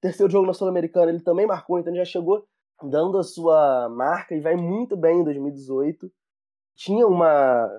Terceiro 0.05 0.31
jogo 0.31 0.47
na 0.47 0.53
Sul-Americana, 0.53 1.11
ele 1.11 1.23
também 1.23 1.47
marcou, 1.47 1.79
então 1.79 1.91
ele 1.91 1.99
já 1.99 2.05
chegou 2.05 2.45
dando 2.83 3.17
a 3.17 3.23
sua 3.23 3.89
marca 3.89 4.35
e 4.35 4.41
vai 4.41 4.55
muito 4.55 4.99
bem 4.99 5.21
em 5.21 5.25
2018. 5.25 6.13
Tinha 6.77 7.07
uma 7.07 7.71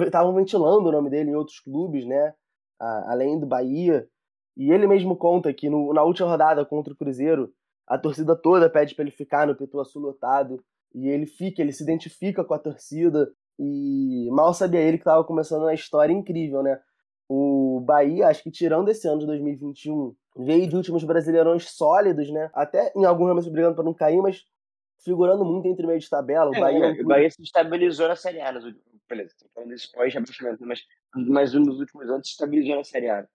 estavam 0.00 0.34
ventilando 0.34 0.88
o 0.88 0.92
nome 0.92 1.10
dele 1.10 1.30
em 1.30 1.34
outros 1.34 1.60
clubes, 1.60 2.06
né? 2.06 2.32
além 2.80 3.38
do 3.38 3.46
Bahia. 3.46 4.08
E 4.56 4.72
ele 4.72 4.86
mesmo 4.86 5.14
conta 5.14 5.52
que 5.52 5.68
no, 5.68 5.92
na 5.92 6.02
última 6.02 6.26
rodada 6.26 6.64
contra 6.64 6.94
o 6.94 6.96
Cruzeiro, 6.96 7.52
a 7.86 7.98
torcida 7.98 8.34
toda 8.34 8.70
pede 8.70 8.94
para 8.94 9.04
ele 9.04 9.10
ficar 9.10 9.46
no 9.46 9.54
Pituaçu 9.54 9.98
lotado. 9.98 10.64
E 10.94 11.06
ele 11.06 11.26
fica, 11.26 11.60
ele 11.60 11.74
se 11.74 11.82
identifica 11.82 12.42
com 12.42 12.54
a 12.54 12.58
torcida. 12.58 13.30
E 13.58 14.26
mal 14.30 14.54
sabia 14.54 14.80
ele 14.80 14.96
que 14.96 15.02
estava 15.02 15.22
começando 15.22 15.64
uma 15.64 15.74
história 15.74 16.14
incrível, 16.14 16.62
né? 16.62 16.80
O 17.28 17.82
Bahia, 17.84 18.28
acho 18.28 18.42
que 18.42 18.50
tirando 18.50 18.88
esse 18.88 19.06
ano 19.06 19.20
de 19.20 19.26
2021, 19.26 20.14
veio 20.38 20.68
de 20.68 20.76
últimos 20.76 21.02
brasileirões 21.02 21.70
sólidos, 21.70 22.30
né? 22.30 22.48
Até 22.54 22.92
em 22.94 23.04
alguns 23.04 23.28
momentos 23.28 23.48
brigando 23.48 23.74
para 23.74 23.84
não 23.84 23.92
cair, 23.92 24.22
mas 24.22 24.44
figurando 25.04 25.44
muito 25.44 25.66
entre 25.66 25.86
meio 25.86 25.98
de 25.98 26.08
tabela. 26.08 26.50
O 26.50 26.54
é, 26.54 26.60
Bahia, 26.60 26.86
é, 26.86 27.02
o 27.02 27.06
Bahia 27.06 27.30
se 27.30 27.42
estabilizou 27.42 28.08
na 28.08 28.16
Série 28.16 28.40
A. 28.40 28.52
Beleza, 29.08 29.32
estou 29.32 29.48
falando 29.54 29.70
desse 29.70 29.90
pós-rebaixamento, 29.90 30.64
mas, 30.64 30.80
mas 31.14 31.52
nos 31.54 31.80
últimos 31.80 32.08
anos 32.08 32.26
se 32.26 32.32
estabilizou 32.32 32.76
na 32.76 32.84
Série 32.84 33.08
A. 33.08 33.26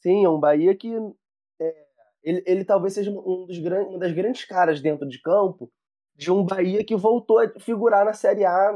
Sim, 0.00 0.24
é 0.24 0.28
um 0.28 0.40
Bahia 0.40 0.74
que 0.74 0.92
é, 1.60 1.86
ele, 2.24 2.42
ele 2.44 2.64
talvez 2.64 2.94
seja 2.94 3.10
um 3.10 3.46
dos 3.46 3.58
grandes, 3.58 3.88
uma 3.88 3.98
das 3.98 4.12
grandes 4.12 4.44
caras 4.44 4.80
dentro 4.80 5.08
de 5.08 5.20
campo 5.20 5.70
de 6.16 6.30
um 6.30 6.44
Bahia 6.44 6.84
que 6.84 6.96
voltou 6.96 7.38
a 7.38 7.48
figurar 7.60 8.04
na 8.04 8.12
Série 8.12 8.44
A 8.44 8.72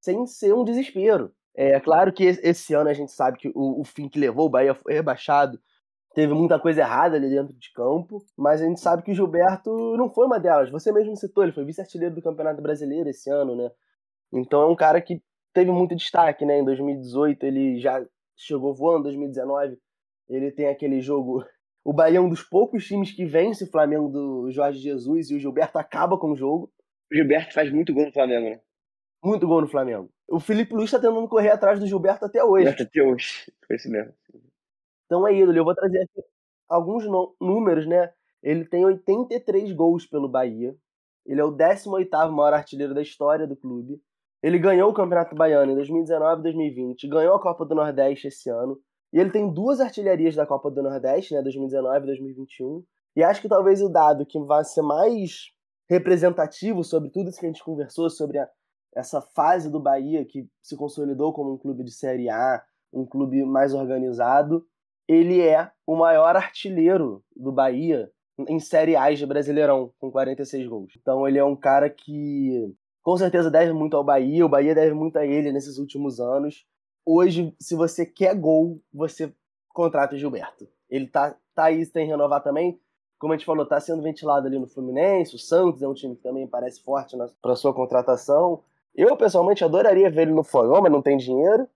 sem 0.00 0.26
ser 0.26 0.52
um 0.52 0.64
desespero. 0.64 1.32
É 1.54 1.80
claro 1.80 2.12
que 2.12 2.24
esse 2.24 2.72
ano 2.74 2.88
a 2.88 2.92
gente 2.92 3.10
sabe 3.10 3.38
que 3.38 3.48
o, 3.54 3.80
o 3.80 3.84
fim 3.84 4.08
que 4.08 4.18
levou 4.18 4.46
o 4.46 4.50
Bahia 4.50 4.74
foi 4.74 4.94
rebaixado 4.94 5.60
teve 6.14 6.32
muita 6.34 6.58
coisa 6.58 6.80
errada 6.80 7.16
ali 7.16 7.28
dentro 7.28 7.54
de 7.54 7.72
campo, 7.72 8.18
mas 8.36 8.60
a 8.60 8.66
gente 8.66 8.80
sabe 8.80 9.02
que 9.02 9.10
o 9.10 9.14
Gilberto 9.14 9.96
não 9.96 10.10
foi 10.10 10.26
uma 10.26 10.38
delas. 10.40 10.70
Você 10.70 10.92
mesmo 10.92 11.16
citou, 11.16 11.44
ele 11.44 11.52
foi 11.52 11.64
vice-artilheiro 11.64 12.14
do 12.14 12.22
Campeonato 12.22 12.62
Brasileiro 12.62 13.08
esse 13.08 13.30
ano, 13.30 13.54
né? 13.54 13.70
Então 14.32 14.62
é 14.62 14.66
um 14.66 14.76
cara 14.76 15.00
que 15.00 15.22
teve 15.52 15.70
muito 15.70 15.94
destaque, 15.94 16.44
né? 16.44 16.58
Em 16.58 16.64
2018 16.64 17.44
ele 17.44 17.78
já 17.78 18.04
chegou 18.36 18.74
voando, 18.74 19.04
2019 19.04 19.78
ele 20.28 20.50
tem 20.50 20.68
aquele 20.68 21.00
jogo. 21.00 21.44
O 21.84 21.92
Bahia 21.92 22.18
é 22.18 22.20
um 22.20 22.28
dos 22.28 22.42
poucos 22.42 22.86
times 22.86 23.12
que 23.12 23.24
vence 23.24 23.64
o 23.64 23.70
Flamengo 23.70 24.08
do 24.08 24.50
Jorge 24.50 24.78
Jesus 24.78 25.30
e 25.30 25.36
o 25.36 25.40
Gilberto 25.40 25.78
acaba 25.78 26.18
com 26.18 26.32
o 26.32 26.36
jogo. 26.36 26.70
O 27.10 27.14
Gilberto 27.14 27.54
faz 27.54 27.72
muito 27.72 27.94
gol 27.94 28.06
no 28.06 28.12
Flamengo, 28.12 28.50
né? 28.50 28.60
Muito 29.24 29.46
gol 29.46 29.62
no 29.62 29.68
Flamengo. 29.68 30.10
O 30.28 30.38
Felipe 30.38 30.74
Luiz 30.74 30.90
tá 30.90 30.98
tentando 30.98 31.26
correr 31.26 31.50
atrás 31.50 31.80
do 31.80 31.86
Gilberto 31.86 32.24
até 32.24 32.44
hoje. 32.44 32.68
Até 32.68 33.02
hoje. 33.02 33.50
Foi 33.66 33.76
isso 33.76 33.90
mesmo. 33.90 34.12
Então 35.08 35.26
é 35.26 35.34
ídolo. 35.34 35.56
Eu 35.56 35.64
vou 35.64 35.74
trazer 35.74 36.02
aqui 36.02 36.22
alguns 36.68 37.04
números, 37.40 37.86
né? 37.86 38.12
Ele 38.42 38.64
tem 38.66 38.84
83 38.84 39.72
gols 39.72 40.06
pelo 40.06 40.28
Bahia. 40.28 40.76
Ele 41.26 41.40
é 41.40 41.44
o 41.44 41.50
18º 41.50 42.30
maior 42.30 42.52
artilheiro 42.52 42.94
da 42.94 43.02
história 43.02 43.46
do 43.46 43.56
clube. 43.56 44.00
Ele 44.42 44.58
ganhou 44.58 44.90
o 44.90 44.94
Campeonato 44.94 45.34
Baiano 45.34 45.72
em 45.72 45.74
2019 45.74 46.40
e 46.40 46.42
2020, 46.44 47.08
ganhou 47.08 47.34
a 47.34 47.42
Copa 47.42 47.64
do 47.64 47.74
Nordeste 47.74 48.28
esse 48.28 48.48
ano. 48.48 48.78
E 49.12 49.18
ele 49.18 49.30
tem 49.30 49.52
duas 49.52 49.80
artilharias 49.80 50.36
da 50.36 50.46
Copa 50.46 50.70
do 50.70 50.82
Nordeste, 50.82 51.34
né, 51.34 51.42
2019 51.42 52.04
e 52.04 52.06
2021. 52.06 52.84
E 53.16 53.24
acho 53.24 53.40
que 53.40 53.48
talvez 53.48 53.82
o 53.82 53.88
dado 53.88 54.24
que 54.24 54.38
vai 54.38 54.62
ser 54.64 54.82
mais 54.82 55.50
representativo 55.88 56.84
sobre 56.84 57.10
tudo 57.10 57.30
isso 57.30 57.40
que 57.40 57.46
a 57.46 57.48
gente 57.48 57.64
conversou, 57.64 58.08
sobre 58.10 58.38
a, 58.38 58.48
essa 58.94 59.20
fase 59.20 59.70
do 59.70 59.80
Bahia 59.80 60.24
que 60.24 60.46
se 60.62 60.76
consolidou 60.76 61.32
como 61.32 61.54
um 61.54 61.58
clube 61.58 61.82
de 61.82 61.90
Série 61.90 62.28
A, 62.28 62.62
um 62.92 63.04
clube 63.04 63.42
mais 63.44 63.74
organizado, 63.74 64.64
ele 65.08 65.40
é 65.40 65.70
o 65.86 65.96
maior 65.96 66.36
artilheiro 66.36 67.24
do 67.34 67.50
Bahia 67.50 68.12
em 68.46 68.60
Série 68.60 68.94
A 68.94 69.12
de 69.12 69.26
Brasileirão, 69.26 69.90
com 69.98 70.10
46 70.10 70.68
gols. 70.68 70.92
Então 71.00 71.26
ele 71.26 71.38
é 71.38 71.44
um 71.44 71.56
cara 71.56 71.88
que 71.88 72.72
com 73.02 73.16
certeza 73.16 73.50
deve 73.50 73.72
muito 73.72 73.96
ao 73.96 74.04
Bahia, 74.04 74.44
o 74.44 74.48
Bahia 74.48 74.74
deve 74.74 74.94
muito 74.94 75.18
a 75.18 75.24
ele 75.24 75.50
nesses 75.50 75.78
últimos 75.78 76.20
anos. 76.20 76.66
Hoje, 77.06 77.54
se 77.58 77.74
você 77.74 78.04
quer 78.04 78.34
gol, 78.36 78.82
você 78.92 79.32
contrata 79.72 80.14
o 80.14 80.18
Gilberto. 80.18 80.68
Ele 80.90 81.06
tá, 81.06 81.34
tá 81.54 81.64
aí, 81.64 81.86
tem 81.86 82.04
que 82.04 82.10
renovar 82.10 82.42
também. 82.42 82.78
Como 83.18 83.32
a 83.32 83.36
gente 83.36 83.46
falou, 83.46 83.66
tá 83.66 83.80
sendo 83.80 84.02
ventilado 84.02 84.46
ali 84.46 84.58
no 84.58 84.68
Fluminense. 84.68 85.34
O 85.34 85.38
Santos 85.38 85.82
é 85.82 85.88
um 85.88 85.94
time 85.94 86.14
que 86.14 86.22
também 86.22 86.46
parece 86.46 86.82
forte 86.82 87.16
para 87.40 87.56
sua 87.56 87.72
contratação. 87.72 88.62
Eu, 88.94 89.16
pessoalmente, 89.16 89.64
adoraria 89.64 90.10
ver 90.10 90.22
ele 90.22 90.32
no 90.32 90.44
Fogão, 90.44 90.82
mas 90.82 90.92
não 90.92 91.00
tem 91.00 91.16
dinheiro. 91.16 91.66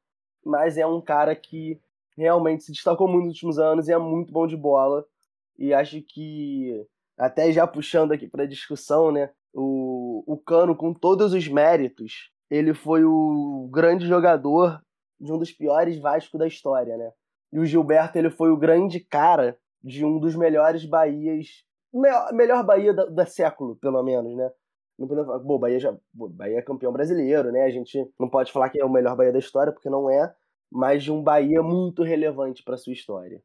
Mas 0.44 0.76
é 0.76 0.86
um 0.86 1.00
cara 1.00 1.34
que 1.34 1.80
realmente 2.16 2.64
se 2.64 2.72
destacou 2.72 3.08
muito 3.08 3.26
nos 3.26 3.34
últimos 3.34 3.58
anos 3.58 3.88
e 3.88 3.92
é 3.92 3.98
muito 3.98 4.32
bom 4.32 4.46
de 4.46 4.56
bola. 4.56 5.04
E 5.58 5.72
acho 5.72 6.00
que, 6.02 6.86
até 7.16 7.52
já 7.52 7.66
puxando 7.66 8.12
aqui 8.12 8.28
para 8.28 8.46
discussão, 8.46 9.12
né? 9.12 9.30
O, 9.54 10.24
o 10.26 10.36
Cano, 10.38 10.74
com 10.74 10.94
todos 10.94 11.32
os 11.34 11.46
méritos, 11.46 12.30
ele 12.50 12.74
foi 12.74 13.04
o 13.04 13.68
grande 13.70 14.06
jogador 14.06 14.80
de 15.20 15.32
um 15.32 15.38
dos 15.38 15.52
piores 15.52 15.98
Vasco 15.98 16.36
da 16.36 16.46
história, 16.46 16.96
né? 16.96 17.10
E 17.52 17.58
o 17.58 17.66
Gilberto, 17.66 18.18
ele 18.18 18.30
foi 18.30 18.50
o 18.50 18.56
grande 18.56 18.98
cara 19.00 19.58
de 19.82 20.04
um 20.04 20.18
dos 20.18 20.34
melhores 20.34 20.84
Bahias, 20.84 21.64
melhor, 21.92 22.32
melhor 22.32 22.64
Bahia 22.64 22.94
da, 22.94 23.04
da 23.06 23.26
século, 23.26 23.76
pelo 23.76 24.02
menos, 24.02 24.34
né? 24.36 24.50
Não 24.98 25.08
podemos 25.08 25.26
falar, 25.26 25.40
pô, 25.40 25.58
Bahia 25.58 25.80
já, 25.80 25.96
pô, 26.16 26.28
Bahia 26.28 26.58
é 26.58 26.62
campeão 26.62 26.92
brasileiro, 26.92 27.50
né? 27.50 27.64
A 27.64 27.70
gente 27.70 28.10
não 28.18 28.28
pode 28.28 28.52
falar 28.52 28.70
que 28.70 28.80
é 28.80 28.84
o 28.84 28.90
melhor 28.90 29.16
Bahia 29.16 29.32
da 29.32 29.38
história, 29.38 29.72
porque 29.72 29.90
não 29.90 30.08
é, 30.08 30.34
mas 30.72 31.04
de 31.04 31.12
um 31.12 31.22
Bahia 31.22 31.62
muito 31.62 32.02
relevante 32.02 32.62
para 32.62 32.78
sua 32.78 32.92
história. 32.92 33.42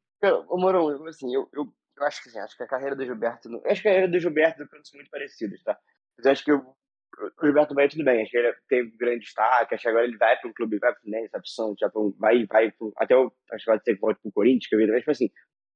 Ô, 0.48 0.58
Morão, 0.58 1.06
assim, 1.06 1.34
eu, 1.34 1.48
eu, 1.54 1.68
eu 1.98 2.06
acho 2.06 2.24
que 2.24 2.38
acho 2.38 2.56
que 2.56 2.64
a 2.64 2.68
carreira 2.68 2.96
do 2.96 3.06
Gilberto. 3.06 3.50
Eu 3.50 3.62
acho 3.70 3.82
que 3.82 3.88
a 3.88 3.92
carreira 3.92 4.12
do 4.12 4.20
Gilberto 4.20 4.62
e 4.62 4.66
do 4.66 4.88
são 4.88 4.98
muito 4.98 5.12
parecidas, 5.12 5.62
tá? 5.62 5.78
Mas 6.18 6.26
acho 6.26 6.44
que 6.44 6.52
eu, 6.52 6.60
o 6.60 7.46
Gilberto 7.46 7.76
Bahia 7.76 7.90
tudo 7.90 8.06
bem, 8.06 8.22
acho 8.22 8.32
que 8.32 8.38
ele 8.38 8.54
tem 8.70 8.90
grande 8.98 9.20
destaque, 9.20 9.76
acho 9.76 9.82
que 9.82 9.90
agora 9.90 10.06
ele 10.06 10.18
vai 10.18 10.38
para 10.40 10.50
um 10.50 10.54
clube, 10.54 10.80
vai 10.80 10.92
para 10.92 11.00
o 11.00 11.02
Fluminense, 11.02 11.32
vai 11.32 11.42
para 11.42 12.02
o 12.02 12.12
vai, 12.18 12.46
vai, 12.46 12.72
vai 12.72 12.94
até 12.98 13.16
o, 13.16 13.32
acho 13.52 13.66
que 13.66 13.72
vai 13.72 13.80
ter 13.80 13.96
que 13.96 14.02
voltar 14.02 14.20
para 14.22 14.30
o 14.30 14.32
Corinthians, 14.32 14.68
que 14.68 14.76
eu 14.76 14.80
vi 14.80 14.86
também, 14.86 15.02
tipo 15.02 15.12
assim, 15.12 15.30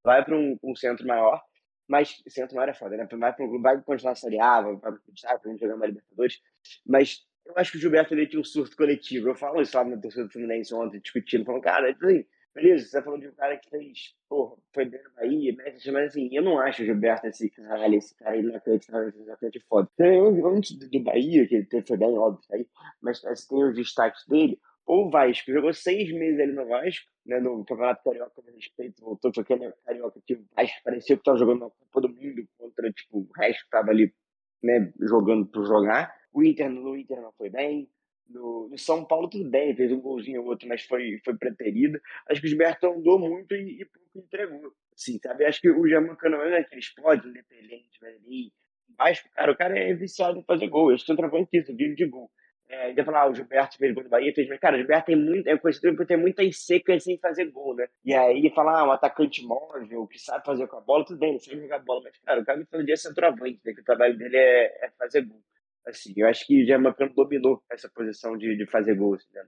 vai 0.03 0.23
para 0.23 0.35
um, 0.35 0.57
um, 0.63 0.75
centro 0.75 1.05
maior, 1.05 1.41
mas 1.87 2.21
centro 2.29 2.55
maior 2.55 2.69
é 2.69 2.73
foda, 2.73 2.95
né? 2.95 3.07
Vai 3.11 3.33
para 3.33 3.45
um 3.45 3.49
clube, 3.49 3.63
vai 3.63 3.81
continuar 3.81 4.13
a 4.13 4.15
Série 4.15 4.39
A, 4.39 4.61
vai 4.61 4.77
para 4.77 4.91
o 4.93 5.57
jogar 5.57 5.75
uma 5.75 5.85
Libertadores, 5.85 6.39
mas 6.85 7.25
eu 7.45 7.53
acho 7.55 7.71
que 7.71 7.77
o 7.77 7.81
Gilberto 7.81 8.13
ele 8.13 8.27
tinha 8.27 8.39
um 8.39 8.43
surto 8.43 8.75
coletivo. 8.75 9.29
Eu 9.29 9.35
falo 9.35 9.61
isso 9.61 9.75
lá 9.75 9.83
na 9.83 9.97
torcida 9.97 10.25
do 10.25 10.31
Fluminense 10.31 10.73
ontem, 10.73 10.99
discutindo, 10.99 11.45
falando, 11.45 11.61
cara, 11.61 11.91
assim, 11.91 12.25
beleza, 12.53 12.85
você 12.85 12.97
tá 12.97 13.03
falando 13.03 13.21
de 13.21 13.27
um 13.29 13.33
cara 13.33 13.57
que 13.57 13.69
fez, 13.69 14.15
porra, 14.29 14.55
foi 14.73 14.85
bem 14.85 15.01
na 15.01 15.09
Bahia, 15.09 15.55
mas 15.57 15.87
assim, 15.87 16.29
eu 16.31 16.43
não 16.43 16.59
acho 16.59 16.81
o 16.81 16.85
Gilberto 16.85 17.27
esse 17.27 17.49
caralho, 17.49 17.95
esse 17.95 18.15
cara 18.15 18.37
esse 18.37 19.31
Atlético 19.31 19.65
foda. 19.67 19.89
Então, 19.93 20.47
antes 20.47 20.77
do 20.77 20.99
Bahia, 20.99 21.47
que 21.47 21.55
ele 21.55 21.83
foi 21.85 21.97
bem, 21.97 22.17
óbvio, 22.17 22.43
aí, 22.51 22.67
mas 23.01 23.23
assim, 23.25 23.47
tem 23.49 23.63
os 23.63 23.75
destaques 23.75 24.25
dele, 24.27 24.59
ou 24.85 25.07
o 25.07 25.09
Vasco, 25.09 25.51
jogou 25.51 25.73
seis 25.73 26.11
meses 26.11 26.39
ali 26.39 26.51
no 26.53 26.67
Vasco, 26.67 27.05
né, 27.25 27.39
no 27.39 27.63
Campeonato 27.63 28.03
Carioca, 28.03 28.41
a 28.45 28.51
respeito, 28.51 29.01
voltou 29.01 29.31
com 29.31 29.41
aquele 29.41 29.71
Carioca 29.85 30.19
que 30.25 30.33
o 30.33 30.45
Vasco 30.55 30.77
parecia 30.83 31.17
que 31.17 31.23
tava 31.23 31.37
jogando 31.37 31.59
na 31.61 31.69
Copa 31.69 32.01
do 32.01 32.09
Mundo 32.09 32.43
contra, 32.57 32.91
tipo, 32.91 33.19
o 33.19 33.29
resto 33.37 33.63
que 33.63 33.69
tava 33.69 33.91
ali, 33.91 34.13
né, 34.61 34.91
jogando 34.99 35.45
por 35.45 35.65
jogar. 35.65 36.13
O 36.33 36.43
Inter, 36.43 36.69
no 36.69 36.95
Inter 36.95 37.21
não 37.21 37.31
foi 37.33 37.49
bem, 37.49 37.89
no, 38.29 38.69
no, 38.69 38.77
São 38.77 39.05
Paulo, 39.05 39.29
tudo 39.29 39.49
bem, 39.49 39.75
fez 39.75 39.91
um 39.91 39.99
golzinho 39.99 40.41
ou 40.41 40.47
outro, 40.47 40.67
mas 40.67 40.83
foi, 40.83 41.19
foi 41.23 41.35
preterido. 41.35 41.99
Acho 42.29 42.41
que 42.41 42.47
o 42.47 42.49
Gilberto 42.49 42.87
andou 42.87 43.19
muito 43.19 43.53
e, 43.53 43.81
e 43.81 43.85
pouco 43.85 44.25
entregou. 44.25 44.73
Sim, 44.95 45.19
sabe? 45.21 45.45
Acho 45.45 45.61
que 45.61 45.69
o 45.69 45.87
Germano 45.87 46.17
não 46.23 46.41
é 46.41 46.59
aquele 46.59 46.79
explode, 46.79 47.27
independente, 47.27 48.05
ali. 48.05 48.51
Mas, 48.97 49.21
cara, 49.35 49.51
o 49.51 49.57
cara 49.57 49.77
é 49.77 49.93
viciado 49.93 50.39
em 50.39 50.43
fazer 50.43 50.67
gol. 50.67 50.91
Eu 50.91 50.97
sou 50.99 51.15
travantista, 51.15 51.73
vive 51.73 51.95
de 51.95 52.05
gol. 52.05 52.29
É, 52.69 52.85
ainda 52.85 53.03
falar, 53.03 53.23
ah, 53.23 53.29
o 53.29 53.35
Gilberto 53.35 53.77
fez 53.77 53.93
gol 53.93 54.03
do 54.03 54.09
Bahia, 54.09 54.33
fez, 54.33 54.47
mas, 54.47 54.59
cara, 54.59 54.75
o 54.75 54.79
Gilberto 54.79 55.07
tem 55.07 55.15
muito, 55.15 55.45
é 55.45 55.57
conhecido 55.57 55.93
por 55.93 56.05
ter 56.05 56.15
muitas 56.15 56.65
secas 56.65 57.03
sem 57.03 57.17
fazer 57.17 57.51
gol, 57.51 57.75
né? 57.75 57.87
E 58.05 58.13
aí, 58.13 58.49
falar, 58.55 58.79
ah, 58.79 58.85
um 58.85 58.91
atacante 58.91 59.45
móvel, 59.45 60.07
que 60.07 60.17
sabe 60.17 60.45
fazer 60.45 60.67
com 60.67 60.77
a 60.77 60.81
bola, 60.81 61.03
tudo 61.03 61.19
bem, 61.19 61.31
ele 61.31 61.39
sabe 61.39 61.59
jogar 61.59 61.79
bola, 61.79 62.01
mas, 62.03 62.17
cara, 62.19 62.39
o 62.39 62.45
cara 62.45 62.57
me 62.59 62.65
falou 62.65 62.85
de 62.85 62.95
centroavante, 62.95 63.59
né? 63.65 63.73
Que 63.73 63.81
o 63.81 63.83
trabalho 63.83 64.17
dele 64.17 64.37
é, 64.37 64.85
é 64.85 64.89
fazer 64.97 65.23
gol. 65.23 65.43
Assim, 65.87 66.13
eu 66.15 66.27
acho 66.27 66.45
que 66.45 66.63
o 66.63 66.65
Germancano 66.65 67.13
dominou 67.13 67.61
essa 67.71 67.89
posição 67.93 68.37
de, 68.37 68.55
de 68.55 68.69
fazer 68.69 68.95
gols, 68.95 69.23
né? 69.33 69.41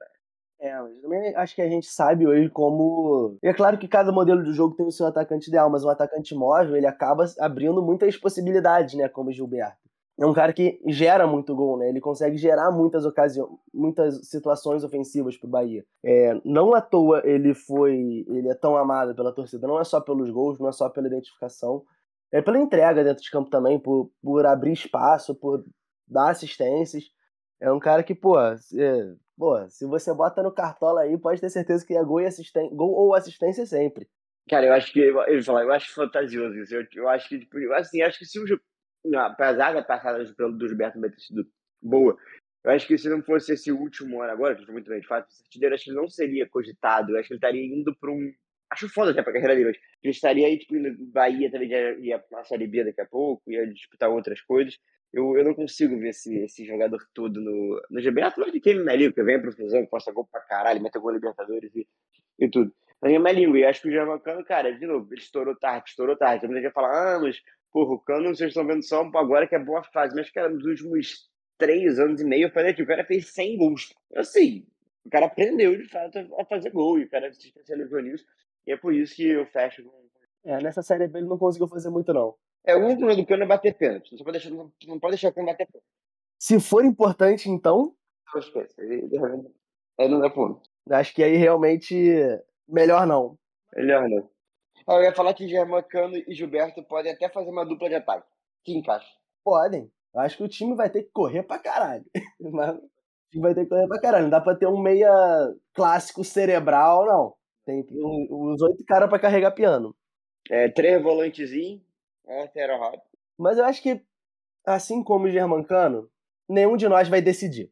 É, 0.60 0.82
mas 0.82 0.98
também 1.02 1.36
acho 1.36 1.56
que 1.56 1.62
a 1.62 1.67
gente 1.67 1.88
sabe 1.88 2.26
hoje 2.26 2.50
como. 2.50 3.38
E 3.43 3.48
é 3.50 3.54
claro 3.54 3.78
que 3.78 3.88
cada 3.88 4.13
modelo 4.13 4.41
de 4.41 4.54
jogo 4.54 4.76
tem 4.76 4.88
o 4.88 4.91
seu 4.91 5.06
atacante 5.06 5.50
ideal, 5.50 5.69
mas 5.69 5.84
um 5.84 5.89
atacante 5.89 6.34
móvel 6.34 6.78
ele 6.78 6.88
acaba 6.88 7.26
abrindo 7.39 7.84
muitas 7.84 8.15
possibilidades, 8.15 8.96
né? 8.96 9.10
Como 9.10 9.30
o 9.30 9.34
Gilberto. 9.34 9.84
É 10.17 10.26
um 10.26 10.34
cara 10.34 10.54
que 10.54 10.80
gera 10.88 11.28
muito 11.28 11.54
gol, 11.54 11.78
né? 11.78 11.89
Ele 11.89 12.00
consegue 12.00 12.38
gerar 12.38 12.72
muitas 12.72 13.04
ocasiões, 13.04 13.50
muitas 13.74 14.30
situações 14.30 14.86
ofensivas 14.86 15.36
pro 15.36 15.50
Bahia. 15.50 15.84
É, 16.02 16.39
não 16.46 16.74
à 16.74 16.80
toa 16.80 17.22
ele 17.26 17.54
foi. 17.54 18.24
Ele 18.28 18.48
é 18.48 18.56
tão 18.56 18.78
amado 18.78 19.13
pela 19.15 19.34
torcida, 19.34 19.67
não 19.67 19.80
é 19.80 19.84
só 19.84 20.00
pelos 20.00 20.30
gols, 20.30 20.60
não 20.60 20.69
é 20.69 20.72
só 20.72 20.88
pela 20.88 21.08
identificação. 21.08 21.84
É 22.32 22.41
pela 22.41 22.58
entrega 22.58 23.04
dentro 23.04 23.22
de 23.22 23.30
campo 23.30 23.50
também, 23.50 23.78
por, 23.80 24.10
por 24.24 24.46
abrir 24.46 24.72
espaço, 24.72 25.36
por 25.36 25.63
dá 26.08 26.30
assistências. 26.30 27.06
É 27.60 27.72
um 27.72 27.80
cara 27.80 28.04
que, 28.04 28.13
pô, 28.13 28.36
se, 28.58 28.78
pô, 29.38 29.70
se 29.70 29.86
você 29.86 30.13
bota 30.13 30.44
no 30.44 30.52
cartola 30.52 31.02
aí, 31.02 31.18
pode 31.18 31.39
ter 31.39 31.50
certeza 31.50 31.86
que 31.86 31.96
é 31.96 32.04
gol, 32.04 32.22
e 32.22 32.26
assistência, 32.26 32.76
gol 32.76 32.92
ou 32.92 33.13
assistência 33.13 33.66
sempre. 33.66 34.08
Cara, 34.50 34.66
eu 34.66 34.74
acho 34.74 34.92
que 34.92 35.00
ele 35.00 35.44
fala, 35.44 35.63
eu 35.63 35.72
acho 35.72 35.94
fantasioso 35.94 36.56
isso. 36.60 36.76
Eu, 36.76 36.86
eu 36.96 37.08
acho 37.08 37.30
que, 37.30 37.39
tipo, 37.39 37.58
assim, 37.74 38.02
acho 38.02 38.20
que 38.20 38.26
se 38.26 38.39
o 38.39 38.46
apesar 39.18 39.74
da 39.74 39.84
passada 39.84 40.24
do, 40.24 40.58
do 40.58 40.68
Gilberto 40.68 41.00
ter 41.00 41.20
sido 41.20 41.46
boa, 41.82 42.18
eu 42.63 42.72
acho 42.72 42.88
que 42.88 42.98
se 42.98 43.10
não 43.10 43.22
fosse 43.22 43.54
esse 43.54 43.72
último 43.72 44.22
ano 44.22 44.32
agora, 44.32 44.56
que 44.56 44.72
muito 44.72 44.89
bem 44.89 45.02
de 45.02 45.08
fato, 45.08 45.28
acho 45.28 45.50
que 45.50 45.66
ele 45.66 45.96
não 45.96 46.08
seria 46.08 46.48
cogitado. 46.48 47.12
Eu 47.12 47.20
acho 47.20 47.28
que 47.28 47.34
ele 47.34 47.38
estaria 47.38 47.66
indo 47.66 47.96
para 47.96 48.12
um. 48.12 48.34
Acho 48.70 48.89
foda 48.89 49.12
até 49.12 49.22
pra 49.22 49.34
carreira 49.34 49.56
dele, 49.56 49.68
mas 49.68 49.78
ele 50.02 50.12
estaria 50.12 50.48
aí, 50.48 50.58
tipo, 50.58 50.74
no 50.76 50.96
Bahia 51.12 51.52
também 51.52 51.70
ia, 52.02 52.24
uma 52.32 52.44
Série 52.44 52.66
B 52.66 52.84
daqui 52.84 53.02
a 53.02 53.06
pouco, 53.06 53.52
ia 53.52 53.68
disputar 53.68 54.10
outras 54.10 54.42
coisas 54.42 54.78
eu, 55.13 55.38
eu 55.38 55.43
não 55.43 55.54
consigo 55.54 55.97
ver 55.99 56.10
esse, 56.10 56.36
esse 56.39 56.65
jogador 56.65 56.99
todo 57.13 57.39
no, 57.39 57.82
no 57.89 58.02
GB. 58.02 58.21
Atlanta 58.21 58.52
de 58.52 58.60
Kevin 58.60 58.84
Melinho, 58.84 59.13
que 59.13 59.23
vem 59.23 59.39
pro 59.39 59.52
Fusão, 59.52 59.86
posta 59.86 60.12
gol 60.12 60.28
pra 60.30 60.41
caralho, 60.41 60.82
mete 60.82 60.97
gol 60.97 61.12
Libertadores 61.12 61.73
e, 61.76 61.88
e 62.39 62.49
tudo. 62.49 62.73
Mas 62.99 63.13
é 63.13 63.19
Melinho, 63.19 63.56
e 63.56 63.63
acho 63.63 63.82
que 63.82 63.89
o 63.89 63.91
Giavancano, 63.91 64.43
cara, 64.43 64.71
de 64.71 64.88
novo, 64.88 65.13
ele 65.13 65.21
estourou 65.21 65.56
tarde, 65.56 65.89
estourou 65.89 66.17
tarde. 66.17 66.47
Também 66.47 66.63
já 66.63 66.71
falar, 66.71 67.15
ah, 67.15 67.19
mas, 67.19 67.39
porra, 67.71 67.93
o 67.93 67.99
Cano, 67.99 68.34
vocês 68.34 68.49
estão 68.49 68.65
vendo 68.65 68.82
só 68.82 69.02
agora 69.15 69.45
que 69.45 69.56
é 69.56 69.60
boa 69.60 69.84
fase. 69.84 70.15
Mas, 70.15 70.32
cara, 70.32 70.49
nos 70.49 70.65
últimos 70.65 71.30
três 71.58 71.99
anos 71.99 72.21
e 72.21 72.26
meio, 72.26 72.47
eu 72.47 72.52
falei 72.52 72.73
que 72.73 72.82
o 72.82 72.88
cara 72.88 73.04
fez 73.06 73.28
100 73.34 73.58
gols. 73.58 73.93
Assim, 74.15 74.65
o 75.06 75.10
cara 75.10 75.26
aprendeu, 75.26 75.78
de 75.78 75.88
fato, 75.89 76.17
a 76.39 76.45
fazer 76.45 76.71
gol, 76.71 76.97
e 76.97 77.04
o 77.04 77.10
cara 77.10 77.32
se 77.34 77.47
especializou 77.47 78.02
nisso. 78.02 78.26
E 78.65 78.71
é 78.71 78.78
por 78.78 78.93
isso 78.93 79.15
que 79.15 79.28
eu 79.28 79.45
fecho 79.47 79.84
com. 79.84 79.91
É, 80.45 80.62
nessa 80.62 80.82
série 80.82 81.08
B 81.08 81.19
ele 81.19 81.28
não 81.28 81.38
conseguiu 81.38 81.67
fazer 81.67 81.89
muito, 81.89 82.13
não. 82.13 82.36
É, 82.65 82.76
o 82.76 82.80
único 82.80 82.99
problema 82.99 83.21
do 83.21 83.28
cano 83.28 83.43
é 83.43 83.47
bater 83.47 83.78
pênalti. 83.78 84.15
Não 84.15 84.23
pode 84.23 84.39
deixar, 84.39 84.49
não, 84.52 84.99
pode 84.99 85.12
deixar 85.12 85.30
o 85.30 85.34
cano 85.34 85.47
bater 85.47 85.67
pênalti. 85.67 85.88
Se 86.39 86.60
for 86.60 86.84
importante, 86.84 87.49
então. 87.49 87.95
Não 88.34 88.39
esquece. 88.39 88.76
Aí 89.99 90.10
não 90.10 90.19
dá 90.19 90.30
ponto. 90.30 90.62
Acho 90.89 91.13
que 91.13 91.23
aí 91.23 91.36
realmente. 91.36 91.95
Melhor 92.67 93.06
não. 93.06 93.38
Melhor 93.76 94.10
não. 94.10 94.30
Ah, 94.88 94.95
eu 94.95 95.04
ia 95.04 95.15
falar 95.15 95.34
que 95.34 95.47
Germano 95.47 95.86
e 96.28 96.34
Gilberto 96.34 96.84
podem 96.84 97.13
até 97.13 97.30
fazer 97.30 97.49
uma 97.49 97.65
dupla 97.65 97.89
de 97.89 97.95
ataque. 97.95 98.28
Que 98.63 98.73
encaixa. 98.73 99.08
Podem. 99.43 99.91
Eu 100.13 100.21
acho 100.21 100.38
que 100.38 100.43
o 100.43 100.49
time 100.49 100.76
vai 100.76 100.89
ter 100.89 101.04
que 101.04 101.12
correr 101.12 101.43
pra 101.43 101.60
caralho. 101.60 102.06
Mas 102.39 102.78
time 103.34 103.41
vai 103.41 103.56
ter 103.56 103.63
que 103.63 103.69
correr 103.69 103.88
pra 103.88 103.99
caralho. 103.99 104.23
Não 104.23 104.30
dá 104.30 104.39
pra 104.39 104.56
ter 104.56 104.67
um 104.67 104.80
meia 104.80 105.12
clássico 105.73 106.23
cerebral, 106.23 107.06
não. 107.06 107.34
Tem 107.65 107.86
uns 107.91 108.62
oito 108.62 108.84
caras 108.86 109.10
pra 109.10 109.19
carregar 109.19 109.52
piano. 109.52 109.95
É, 110.52 110.69
três 110.69 111.02
volantezinhos, 111.02 111.82
rápido. 112.79 113.03
Mas 113.38 113.57
eu 113.57 113.65
acho 113.65 113.81
que, 113.81 114.01
assim 114.65 115.03
como 115.03 115.25
o 115.25 115.31
Germancano, 115.31 116.09
nenhum 116.47 116.77
de 116.77 116.88
nós 116.88 117.07
vai 117.09 117.21
decidir. 117.21 117.71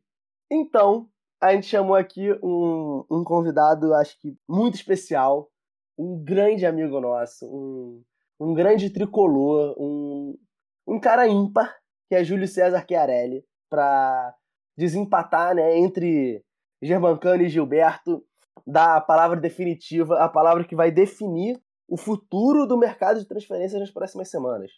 Então, 0.52 1.10
a 1.42 1.54
gente 1.54 1.68
chamou 1.68 1.96
aqui 1.96 2.32
um, 2.44 3.06
um 3.10 3.24
convidado, 3.24 3.94
acho 3.94 4.20
que 4.20 4.36
muito 4.48 4.76
especial, 4.76 5.50
um 5.98 6.24
grande 6.24 6.66
amigo 6.66 7.00
nosso, 7.00 7.46
um, 7.46 8.04
um 8.40 8.54
grande 8.54 8.90
tricolor, 8.90 9.76
um, 9.80 10.38
um 10.88 11.00
cara 11.00 11.28
ímpar, 11.28 11.76
que 12.08 12.16
é 12.16 12.24
Júlio 12.24 12.48
César 12.48 12.86
Chiarelli, 12.88 13.46
para 13.70 14.36
desempatar 14.78 15.56
né, 15.56 15.78
entre 15.78 16.44
Germancano 16.82 17.44
e 17.44 17.50
Gilberto, 17.50 18.24
dar 18.66 18.98
a 18.98 19.02
palavra 19.02 19.40
definitiva, 19.40 20.20
a 20.20 20.28
palavra 20.28 20.64
que 20.64 20.76
vai 20.76 20.92
definir 20.92 21.60
o 21.92 21.98
futuro 21.98 22.66
do 22.66 22.78
mercado 22.78 23.20
de 23.20 23.28
transferências 23.28 23.78
nas 23.78 23.92
próximas 23.92 24.30
semanas. 24.30 24.72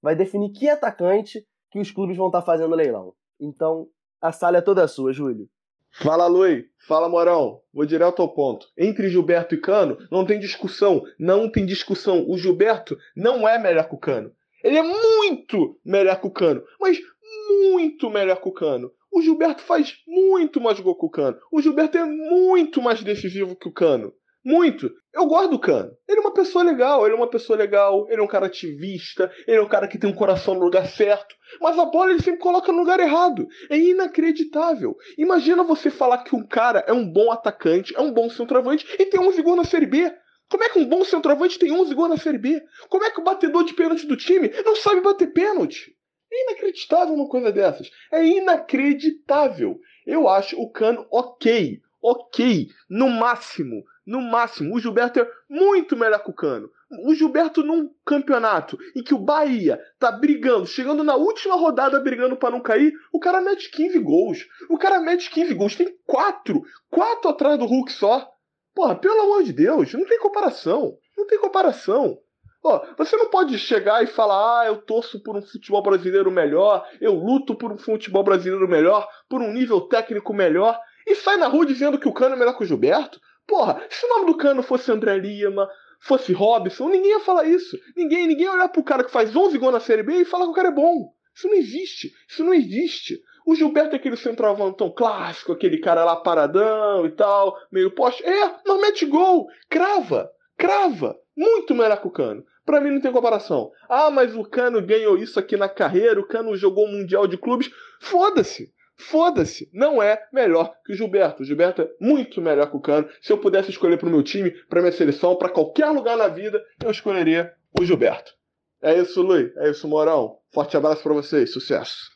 Vai 0.00 0.14
definir 0.14 0.52
que 0.52 0.68
atacante 0.68 1.44
que 1.68 1.80
os 1.80 1.90
clubes 1.90 2.16
vão 2.16 2.28
estar 2.28 2.42
fazendo 2.42 2.76
leilão. 2.76 3.12
Então, 3.40 3.88
a 4.22 4.30
sala 4.30 4.58
é 4.58 4.60
toda 4.60 4.86
sua, 4.86 5.12
Júlio. 5.12 5.50
Fala, 5.90 6.28
Lui. 6.28 6.66
Fala, 6.86 7.08
Morão. 7.08 7.60
Vou 7.74 7.84
direto 7.84 8.22
ao 8.22 8.32
ponto. 8.32 8.68
Entre 8.78 9.08
Gilberto 9.08 9.56
e 9.56 9.60
Cano, 9.60 9.98
não 10.12 10.24
tem 10.24 10.38
discussão. 10.38 11.02
Não 11.18 11.50
tem 11.50 11.66
discussão. 11.66 12.24
O 12.28 12.38
Gilberto 12.38 12.96
não 13.16 13.48
é 13.48 13.58
melhor 13.58 13.88
que 13.88 13.96
o 13.96 13.98
Cano. 13.98 14.30
Ele 14.62 14.78
é 14.78 14.82
muito 14.82 15.76
melhor 15.84 16.20
que 16.20 16.28
o 16.28 16.30
Cano. 16.30 16.62
Mas 16.80 17.00
muito 17.48 18.08
melhor 18.08 18.40
que 18.40 18.48
o 18.48 18.52
Cano. 18.52 18.92
O 19.10 19.20
Gilberto 19.20 19.60
faz 19.62 19.96
muito 20.06 20.60
mais 20.60 20.78
gol 20.78 20.96
que 20.96 21.06
o 21.06 21.10
Cano. 21.10 21.36
O 21.50 21.60
Gilberto 21.60 21.98
é 21.98 22.04
muito 22.04 22.80
mais 22.80 23.02
decisivo 23.02 23.56
que 23.56 23.68
o 23.68 23.72
Cano. 23.72 24.14
Muito. 24.44 24.90
Eu 25.12 25.26
gosto 25.26 25.50
do 25.50 25.58
Cano. 25.58 25.90
Ele 26.08 26.18
é 26.18 26.20
uma 26.20 26.32
pessoa 26.32 26.64
legal, 26.64 27.04
ele 27.04 27.14
é 27.14 27.16
uma 27.16 27.28
pessoa 27.28 27.58
legal, 27.58 28.06
ele 28.08 28.20
é 28.20 28.24
um 28.24 28.28
cara 28.28 28.46
ativista, 28.46 29.30
ele 29.46 29.58
é 29.58 29.62
um 29.62 29.68
cara 29.68 29.86
que 29.86 29.98
tem 29.98 30.08
um 30.08 30.14
coração 30.14 30.54
no 30.54 30.60
lugar 30.60 30.86
certo. 30.86 31.34
Mas 31.60 31.78
a 31.78 31.84
bola 31.84 32.10
ele 32.10 32.22
sempre 32.22 32.40
coloca 32.40 32.72
no 32.72 32.78
lugar 32.78 33.00
errado. 33.00 33.46
É 33.68 33.76
inacreditável. 33.76 34.96
Imagina 35.18 35.62
você 35.62 35.90
falar 35.90 36.18
que 36.18 36.34
um 36.34 36.46
cara 36.46 36.84
é 36.86 36.92
um 36.92 37.06
bom 37.06 37.30
atacante, 37.30 37.94
é 37.96 38.00
um 38.00 38.12
bom 38.12 38.30
centroavante 38.30 38.86
e 38.98 39.06
tem 39.06 39.20
11 39.20 39.42
gols 39.42 39.56
na 39.58 39.64
Série 39.64 39.86
B. 39.86 40.10
Como 40.48 40.64
é 40.64 40.68
que 40.68 40.78
um 40.78 40.88
bom 40.88 41.04
centroavante 41.04 41.58
tem 41.58 41.70
11 41.70 41.94
gols 41.94 42.10
na 42.10 42.16
Série 42.16 42.38
B? 42.38 42.62
Como 42.88 43.04
é 43.04 43.10
que 43.10 43.20
o 43.20 43.24
batedor 43.24 43.64
de 43.64 43.74
pênalti 43.74 44.06
do 44.06 44.16
time 44.16 44.50
não 44.64 44.74
sabe 44.74 45.00
bater 45.00 45.32
pênalti? 45.32 45.94
É 46.32 46.44
inacreditável 46.44 47.14
uma 47.14 47.28
coisa 47.28 47.52
dessas. 47.52 47.90
É 48.12 48.24
inacreditável. 48.24 49.78
Eu 50.06 50.28
acho 50.28 50.58
o 50.60 50.70
Cano 50.70 51.06
ok. 51.10 51.80
Ok. 52.02 52.68
No 52.88 53.08
máximo 53.10 53.84
no 54.10 54.20
máximo. 54.20 54.74
O 54.74 54.80
Gilberto 54.80 55.20
é 55.20 55.30
muito 55.48 55.96
melhor 55.96 56.18
que 56.18 56.30
o 56.30 56.34
Cano. 56.34 56.68
O 57.06 57.14
Gilberto, 57.14 57.62
num 57.62 57.88
campeonato 58.04 58.76
em 58.96 59.04
que 59.04 59.14
o 59.14 59.18
Bahia 59.18 59.80
tá 60.00 60.10
brigando, 60.10 60.66
chegando 60.66 61.04
na 61.04 61.14
última 61.14 61.54
rodada 61.54 62.00
brigando 62.00 62.36
para 62.36 62.50
não 62.50 62.60
cair, 62.60 62.92
o 63.12 63.20
cara 63.20 63.40
mete 63.40 63.70
15 63.70 63.98
gols. 64.00 64.38
O 64.68 64.76
cara 64.76 64.98
mete 64.98 65.30
15 65.30 65.54
gols. 65.54 65.76
Tem 65.76 65.96
quatro. 66.04 66.62
Quatro 66.90 67.30
atrás 67.30 67.56
do 67.56 67.66
Hulk 67.66 67.92
só. 67.92 68.28
Porra, 68.74 68.96
pelo 68.96 69.22
amor 69.22 69.44
de 69.44 69.52
Deus, 69.52 69.92
não 69.94 70.04
tem 70.04 70.18
comparação. 70.18 70.96
Não 71.16 71.26
tem 71.26 71.38
comparação. 71.38 72.18
Ó, 72.64 72.84
você 72.98 73.16
não 73.16 73.30
pode 73.30 73.56
chegar 73.58 74.02
e 74.02 74.08
falar, 74.08 74.60
ah, 74.60 74.66
eu 74.66 74.76
torço 74.82 75.22
por 75.22 75.36
um 75.36 75.42
futebol 75.42 75.82
brasileiro 75.82 76.30
melhor, 76.30 76.86
eu 77.00 77.14
luto 77.14 77.54
por 77.54 77.72
um 77.72 77.78
futebol 77.78 78.22
brasileiro 78.22 78.68
melhor, 78.68 79.08
por 79.30 79.40
um 79.40 79.50
nível 79.50 79.80
técnico 79.82 80.34
melhor, 80.34 80.78
e 81.06 81.14
sai 81.14 81.36
na 81.38 81.46
rua 81.46 81.64
dizendo 81.64 81.98
que 81.98 82.08
o 82.08 82.12
Cano 82.12 82.34
é 82.34 82.38
melhor 82.38 82.56
que 82.56 82.62
o 82.62 82.66
Gilberto. 82.66 83.18
Porra, 83.50 83.82
se 83.90 84.06
o 84.06 84.08
nome 84.08 84.26
do 84.26 84.36
cano 84.36 84.62
fosse 84.62 84.92
André 84.92 85.18
Lima, 85.18 85.68
fosse 85.98 86.32
Robson, 86.32 86.88
ninguém 86.88 87.10
ia 87.10 87.18
falar 87.18 87.48
isso. 87.48 87.76
Ninguém, 87.96 88.28
ninguém 88.28 88.44
ia 88.44 88.52
olhar 88.52 88.68
pro 88.68 88.80
cara 88.80 89.02
que 89.02 89.10
faz 89.10 89.34
11 89.34 89.58
gols 89.58 89.72
na 89.72 89.80
Série 89.80 90.04
B 90.04 90.20
e 90.20 90.24
falar 90.24 90.44
que 90.44 90.52
o 90.52 90.54
cara 90.54 90.68
é 90.68 90.72
bom. 90.72 91.12
Isso 91.34 91.48
não 91.48 91.54
existe. 91.54 92.12
Isso 92.28 92.44
não 92.44 92.54
existe. 92.54 93.20
O 93.44 93.56
Gilberto 93.56 93.96
é 93.96 93.98
aquele 93.98 94.16
centroavantão 94.16 94.88
clássico, 94.94 95.50
aquele 95.50 95.78
cara 95.78 96.04
lá 96.04 96.14
paradão 96.14 97.04
e 97.04 97.10
tal, 97.10 97.56
meio 97.72 97.90
poste. 97.90 98.22
É, 98.24 98.54
não 98.64 98.80
mete 98.80 99.04
gol. 99.04 99.48
Crava. 99.68 100.30
Crava. 100.56 101.18
Muito 101.36 101.74
melhor 101.74 102.00
que 102.00 102.06
o 102.06 102.12
Cano. 102.12 102.44
Pra 102.64 102.80
mim 102.80 102.90
não 102.90 103.00
tem 103.00 103.10
comparação. 103.10 103.72
Ah, 103.88 104.12
mas 104.12 104.36
o 104.36 104.44
Cano 104.44 104.80
ganhou 104.80 105.18
isso 105.18 105.40
aqui 105.40 105.56
na 105.56 105.68
carreira, 105.68 106.20
o 106.20 106.26
Cano 106.28 106.56
jogou 106.56 106.84
o 106.84 106.92
Mundial 106.92 107.26
de 107.26 107.36
Clubes. 107.36 107.68
Foda-se. 108.00 108.72
Foda-se, 109.00 109.68
não 109.72 110.02
é 110.02 110.22
melhor 110.32 110.74
que 110.84 110.92
o 110.92 110.94
Gilberto. 110.94 111.42
O 111.42 111.44
Gilberto 111.44 111.82
é 111.82 111.90
muito 111.98 112.40
melhor 112.40 112.70
que 112.70 112.76
o 112.76 112.80
Cano. 112.80 113.08
Se 113.20 113.32
eu 113.32 113.38
pudesse 113.38 113.70
escolher 113.70 113.96
para 113.96 114.06
o 114.06 114.10
meu 114.10 114.22
time, 114.22 114.50
para 114.68 114.80
minha 114.80 114.92
seleção, 114.92 115.36
para 115.36 115.48
qualquer 115.48 115.86
lugar 115.86 116.16
na 116.16 116.28
vida, 116.28 116.62
eu 116.84 116.90
escolheria 116.90 117.52
o 117.78 117.84
Gilberto. 117.84 118.34
É 118.82 118.94
isso, 118.98 119.22
Luiz. 119.22 119.56
É 119.56 119.70
isso, 119.70 119.88
Morão. 119.88 120.38
Forte 120.52 120.76
abraço 120.76 121.02
para 121.02 121.14
vocês. 121.14 121.52
Sucesso. 121.52 122.10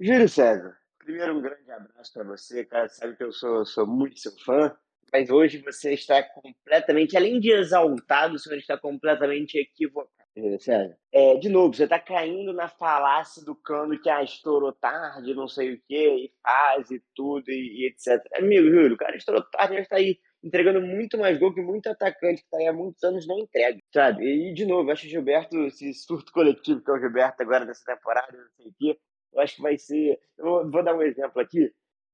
Júlio 0.00 0.28
César, 0.28 0.76
primeiro 0.98 1.36
um 1.36 1.42
grande 1.42 1.70
abraço 1.70 2.12
para 2.12 2.24
você, 2.24 2.64
cara. 2.64 2.88
Sabe 2.88 3.16
que 3.16 3.24
eu 3.24 3.32
sou, 3.32 3.66
sou 3.66 3.86
muito 3.86 4.18
seu 4.18 4.32
fã. 4.44 4.74
Mas 5.12 5.28
hoje 5.28 5.58
você 5.58 5.92
está 5.92 6.22
completamente, 6.22 7.16
além 7.16 7.40
de 7.40 7.52
exaltado, 7.52 8.36
o 8.36 8.38
senhor 8.38 8.56
está 8.56 8.78
completamente 8.78 9.58
equivocado. 9.58 10.19
Sérgio. 10.60 10.96
É, 11.12 11.36
de 11.36 11.48
novo, 11.48 11.74
você 11.74 11.84
está 11.84 11.98
caindo 11.98 12.52
na 12.52 12.68
falácia 12.68 13.44
do 13.44 13.54
cano 13.54 14.00
que 14.00 14.08
ah, 14.08 14.22
estourou 14.22 14.72
tarde, 14.72 15.34
não 15.34 15.48
sei 15.48 15.74
o 15.74 15.82
quê, 15.88 16.26
e 16.26 16.32
faz 16.42 16.90
e 16.90 17.02
tudo, 17.14 17.50
e, 17.50 17.82
e 17.82 17.86
etc. 17.88 18.24
Amigo, 18.36 18.70
Júlio, 18.70 18.94
o 18.94 18.96
cara 18.96 19.16
estourou 19.16 19.42
tarde, 19.50 19.74
já 19.74 19.80
está 19.80 19.96
aí 19.96 20.18
entregando 20.42 20.80
muito 20.80 21.18
mais 21.18 21.38
gol 21.38 21.52
que 21.52 21.60
muito 21.60 21.88
atacante 21.88 22.40
que 22.40 22.46
está 22.46 22.58
aí 22.58 22.66
há 22.66 22.72
muitos 22.72 23.02
anos 23.02 23.26
não 23.26 23.40
entrega, 23.40 23.78
sabe? 23.92 24.24
E, 24.24 24.54
de 24.54 24.64
novo, 24.64 24.90
acho 24.90 25.02
que 25.02 25.08
o 25.08 25.10
Gilberto, 25.10 25.56
esse 25.66 25.92
surto 25.94 26.32
coletivo 26.32 26.82
que 26.82 26.90
é 26.90 26.94
o 26.94 26.98
Gilberto 27.00 27.42
agora 27.42 27.64
nessa 27.64 27.84
temporada, 27.84 28.32
não 28.32 28.50
sei 28.56 28.66
o 28.66 28.74
quê, 28.78 29.00
eu 29.32 29.40
acho 29.40 29.56
que 29.56 29.62
vai 29.62 29.76
ser. 29.78 30.18
Eu 30.38 30.44
vou, 30.44 30.70
vou 30.70 30.82
dar 30.82 30.94
um 30.94 31.02
exemplo 31.02 31.40
aqui, 31.40 31.72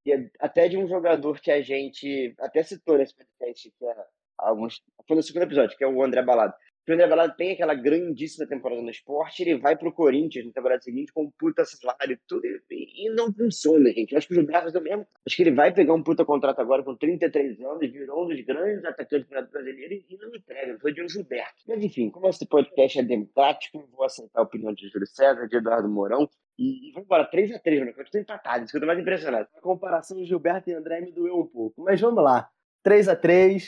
é 0.09 0.31
até 0.41 0.69
de 0.69 0.77
um 0.77 0.89
jogador 0.89 1.41
que 1.41 1.51
a 1.51 1.61
gente 1.61 2.35
até 2.41 2.63
citou 2.63 2.97
nesse 2.97 3.15
podcast, 3.15 3.73
que 3.79 3.85
é 3.85 3.95
alguns. 4.39 4.81
Foi 5.07 5.17
no 5.17 5.23
segundo 5.23 5.43
episódio, 5.43 5.77
que 5.77 5.85
é 5.85 5.87
o 5.87 6.03
André 6.03 6.23
Balado 6.23 6.55
o 6.93 6.95
André 6.95 7.07
Balada 7.09 7.35
tem 7.35 7.53
aquela 7.53 7.75
grandíssima 7.75 8.47
temporada 8.47 8.81
no 8.81 8.91
esporte, 8.91 9.43
ele 9.43 9.59
vai 9.59 9.77
pro 9.77 9.93
Corinthians 9.93 10.47
na 10.47 10.53
temporada 10.53 10.83
seguinte 10.83 11.13
com 11.13 11.25
um 11.25 11.31
puta 11.31 11.65
salário 11.65 12.19
tudo, 12.29 12.43
e, 12.71 13.11
não 13.11 13.33
funciona, 13.33 13.91
gente. 13.91 14.13
Eu 14.13 14.19
acho 14.19 14.29
que 14.29 14.35
o 14.35 14.37
Gilberto 14.37 14.77
é 14.77 14.81
o 14.81 14.83
mesmo. 14.83 15.07
Acho 15.27 15.37
que 15.37 15.43
ele 15.43 15.51
vai 15.53 15.73
pegar 15.73 15.95
um 15.95 16.03
puta 16.03 16.25
contrato 16.25 16.61
agora 16.61 16.83
com 16.83 16.95
33 16.95 17.61
anos, 17.61 17.91
virou 17.91 18.25
um 18.25 18.29
dos 18.29 18.41
grandes 18.43 18.85
atacantes 18.85 19.27
do 19.29 19.51
brasileiro 19.51 19.95
e 19.95 20.17
não 20.17 20.35
entrega. 20.35 20.79
Sou 20.79 20.93
de 20.93 21.03
um 21.03 21.09
Gilberto. 21.09 21.63
Mas 21.67 21.83
enfim, 21.83 22.11
como 22.11 22.29
esse 22.29 22.47
podcast 22.47 22.99
é 22.99 23.03
democrático, 23.03 23.89
vou 23.93 24.05
aceitar 24.05 24.41
a 24.41 24.43
opinião 24.43 24.73
de 24.73 24.89
Júlio 24.89 25.07
César, 25.07 25.47
de 25.47 25.57
Eduardo 25.57 25.89
Mourão. 25.89 26.29
E, 26.59 26.89
e 26.89 26.93
vamos 26.93 27.07
embora, 27.07 27.31
3x3, 27.31 27.79
mano. 27.81 27.93
Eu 27.97 28.11
tô 28.11 28.19
empatado, 28.19 28.65
isso 28.65 28.73
que 28.73 28.77
eu 28.77 28.81
tô 28.81 28.87
mais 28.87 28.99
impressionado. 28.99 29.49
A 29.57 29.61
comparação 29.61 30.25
Gilberto 30.25 30.71
e 30.71 30.75
André 30.75 31.01
me 31.01 31.13
doeu 31.13 31.41
um 31.41 31.47
pouco. 31.47 31.83
Mas 31.83 32.01
vamos 32.01 32.23
lá. 32.23 32.49
3x3. 32.87 33.65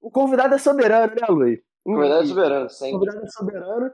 O 0.00 0.10
convidado 0.10 0.54
é 0.54 0.58
soberano, 0.58 1.14
né, 1.14 1.26
Luiz? 1.28 1.60
Convidado 1.84 2.26
soberano, 2.26 2.70
sempre. 2.70 2.92
Convidado 2.92 3.32
soberano. 3.32 3.90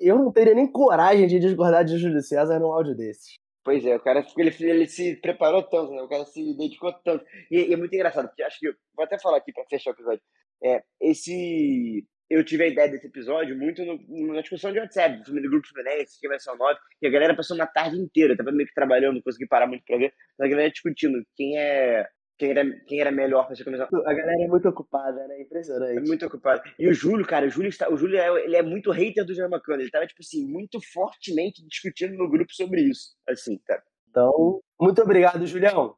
Eu 0.00 0.18
não 0.18 0.32
teria 0.32 0.54
nem 0.54 0.70
coragem 0.70 1.26
de 1.26 1.38
discordar 1.38 1.84
de 1.84 1.98
Júlio 1.98 2.20
César 2.22 2.58
num 2.58 2.72
áudio 2.72 2.96
desses. 2.96 3.34
Pois 3.64 3.84
é, 3.84 3.96
o 3.96 4.00
cara 4.00 4.24
ele, 4.36 4.54
ele 4.60 4.86
se 4.86 5.16
preparou 5.16 5.62
tanto, 5.62 5.92
né? 5.92 6.02
O 6.02 6.08
cara 6.08 6.24
se 6.26 6.54
dedicou 6.56 6.92
tanto. 7.04 7.24
E, 7.50 7.70
e 7.70 7.72
é 7.72 7.76
muito 7.76 7.94
engraçado, 7.94 8.28
porque 8.28 8.42
acho 8.42 8.58
que. 8.60 8.70
Vou 8.94 9.04
até 9.04 9.18
falar 9.18 9.38
aqui 9.38 9.52
para 9.52 9.64
fechar 9.64 9.90
o 9.90 9.94
episódio. 9.94 10.22
É, 10.62 10.82
esse. 11.00 12.06
Eu 12.30 12.44
tive 12.44 12.64
a 12.64 12.68
ideia 12.68 12.88
desse 12.88 13.06
episódio 13.06 13.56
muito 13.56 13.84
no, 13.84 14.32
na 14.32 14.40
discussão 14.40 14.72
de 14.72 14.78
WhatsApp, 14.78 15.22
do, 15.24 15.34
do 15.34 15.50
grupo 15.50 15.68
Fluminense, 15.68 16.18
que 16.18 16.28
vai 16.28 16.38
ser 16.38 16.50
o 16.50 16.56
9, 16.56 16.78
que 16.98 17.06
a 17.06 17.10
galera 17.10 17.36
passou 17.36 17.54
uma 17.54 17.66
tarde 17.66 17.98
inteira, 17.98 18.36
tava 18.36 18.50
meio 18.50 18.66
que 18.66 18.74
trabalhando, 18.74 19.16
não 19.16 19.22
consegui 19.22 19.46
parar 19.46 19.66
muito 19.66 19.84
pra 19.86 19.98
ver, 19.98 20.12
mas 20.38 20.46
a 20.46 20.50
galera 20.50 20.70
discutindo 20.70 21.22
quem 21.36 21.58
é 21.58 22.06
quem 22.36 22.50
era, 22.50 22.64
quem 22.86 23.00
era 23.00 23.12
melhor 23.12 23.46
para 23.46 23.54
ser 23.54 23.64
começar. 23.64 23.84
A 23.84 24.14
galera 24.14 24.42
é 24.42 24.48
muito 24.48 24.68
ocupada, 24.68 25.26
né? 25.28 25.40
Impressionante. 25.40 25.98
É 25.98 26.00
muito 26.00 26.26
ocupada. 26.26 26.62
E 26.78 26.88
o 26.88 26.94
Júlio, 26.94 27.26
cara, 27.26 27.46
o 27.46 27.50
Júlio, 27.50 27.68
está, 27.68 27.92
o 27.92 27.96
Júlio 27.96 28.18
é, 28.18 28.44
ele 28.44 28.56
é 28.56 28.62
muito 28.62 28.90
hater 28.90 29.24
do 29.24 29.34
Germacano. 29.34 29.82
Ele 29.82 29.90
tava, 29.90 30.06
tipo 30.06 30.20
assim, 30.20 30.46
muito 30.46 30.80
fortemente 30.92 31.64
discutindo 31.66 32.16
no 32.16 32.28
grupo 32.28 32.52
sobre 32.52 32.82
isso. 32.82 33.14
Assim, 33.28 33.58
cara. 33.64 33.82
Então, 34.08 34.60
muito 34.80 35.02
obrigado, 35.02 35.46
Julião. 35.46 35.96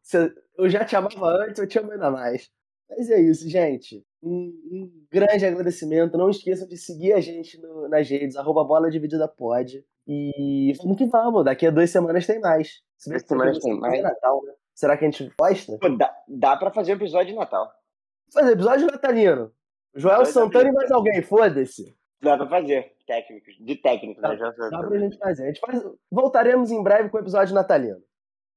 Eu 0.58 0.68
já 0.68 0.84
te 0.84 0.96
amava 0.96 1.44
antes, 1.44 1.58
eu 1.58 1.68
te 1.68 1.78
amo 1.78 1.92
ainda 1.92 2.10
mais. 2.10 2.50
Mas 2.88 3.10
é 3.10 3.20
isso, 3.20 3.48
gente. 3.48 4.04
Um, 4.22 4.52
um 4.70 5.06
grande 5.10 5.44
agradecimento. 5.44 6.16
Não 6.16 6.30
esqueçam 6.30 6.68
de 6.68 6.76
seguir 6.76 7.12
a 7.12 7.20
gente 7.20 7.60
no, 7.60 7.88
nas 7.88 8.08
redes, 8.08 8.36
arroba 8.36 8.64
bola 8.64 8.90
dividida. 8.90 9.30
E 10.06 10.72
vamos 10.78 10.96
que 10.96 11.06
vamos. 11.06 11.44
Daqui 11.44 11.66
a 11.66 11.70
duas 11.70 11.90
semanas 11.90 12.26
tem 12.26 12.40
mais. 12.40 12.82
Duas 13.06 13.22
semanas 13.22 13.58
tem 13.58 13.78
mais. 13.78 14.02
Natal, 14.02 14.42
né? 14.44 14.52
Será 14.76 14.94
que 14.94 15.06
a 15.06 15.10
gente 15.10 15.32
gosta? 15.40 15.78
Pô, 15.78 15.88
dá, 15.88 16.14
dá 16.28 16.54
pra 16.54 16.70
fazer 16.70 16.92
um 16.92 16.96
episódio 16.96 17.32
de 17.32 17.38
Natal. 17.38 17.72
Fazer 18.30 18.52
episódio 18.52 18.86
natalino. 18.86 19.50
Joel 19.94 20.26
Santana 20.26 20.68
e 20.68 20.72
mais 20.72 20.90
alguém, 20.90 21.22
foda-se. 21.22 21.96
Dá 22.20 22.36
pra 22.36 22.46
fazer, 22.46 22.92
técnicos, 23.06 23.54
de 23.58 23.76
técnico, 23.76 24.20
né? 24.20 24.36
Dá, 24.36 24.50
dá 24.50 24.78
pra 24.82 24.98
gente 24.98 25.16
fazer. 25.16 25.44
A 25.44 25.46
gente 25.46 25.60
faz... 25.60 25.82
Voltaremos 26.10 26.70
em 26.70 26.82
breve 26.82 27.08
com 27.08 27.16
o 27.16 27.20
episódio 27.20 27.54
natalino. 27.54 28.02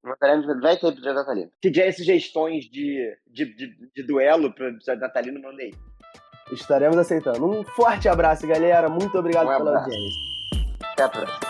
Vai 0.03 0.17
ter 0.19 0.89
episódio 0.89 1.13
natalino. 1.13 1.51
Se 1.63 1.71
tiver 1.71 1.91
sugestões 1.93 2.65
de, 2.65 3.17
de, 3.25 3.55
de, 3.55 3.91
de 3.95 4.03
duelo 4.03 4.53
para 4.53 4.69
episódio 4.69 4.99
natalino, 4.99 5.41
mandei. 5.41 5.73
Estaremos 6.51 6.97
aceitando. 6.97 7.45
Um 7.45 7.63
forte 7.63 8.09
abraço, 8.09 8.45
galera. 8.45 8.89
Muito 8.89 9.17
obrigado 9.17 9.47
um 9.47 9.57
pela 9.57 9.79
audiência. 9.79 10.19
Até 10.91 11.03
a 11.03 11.09
próxima. 11.09 11.48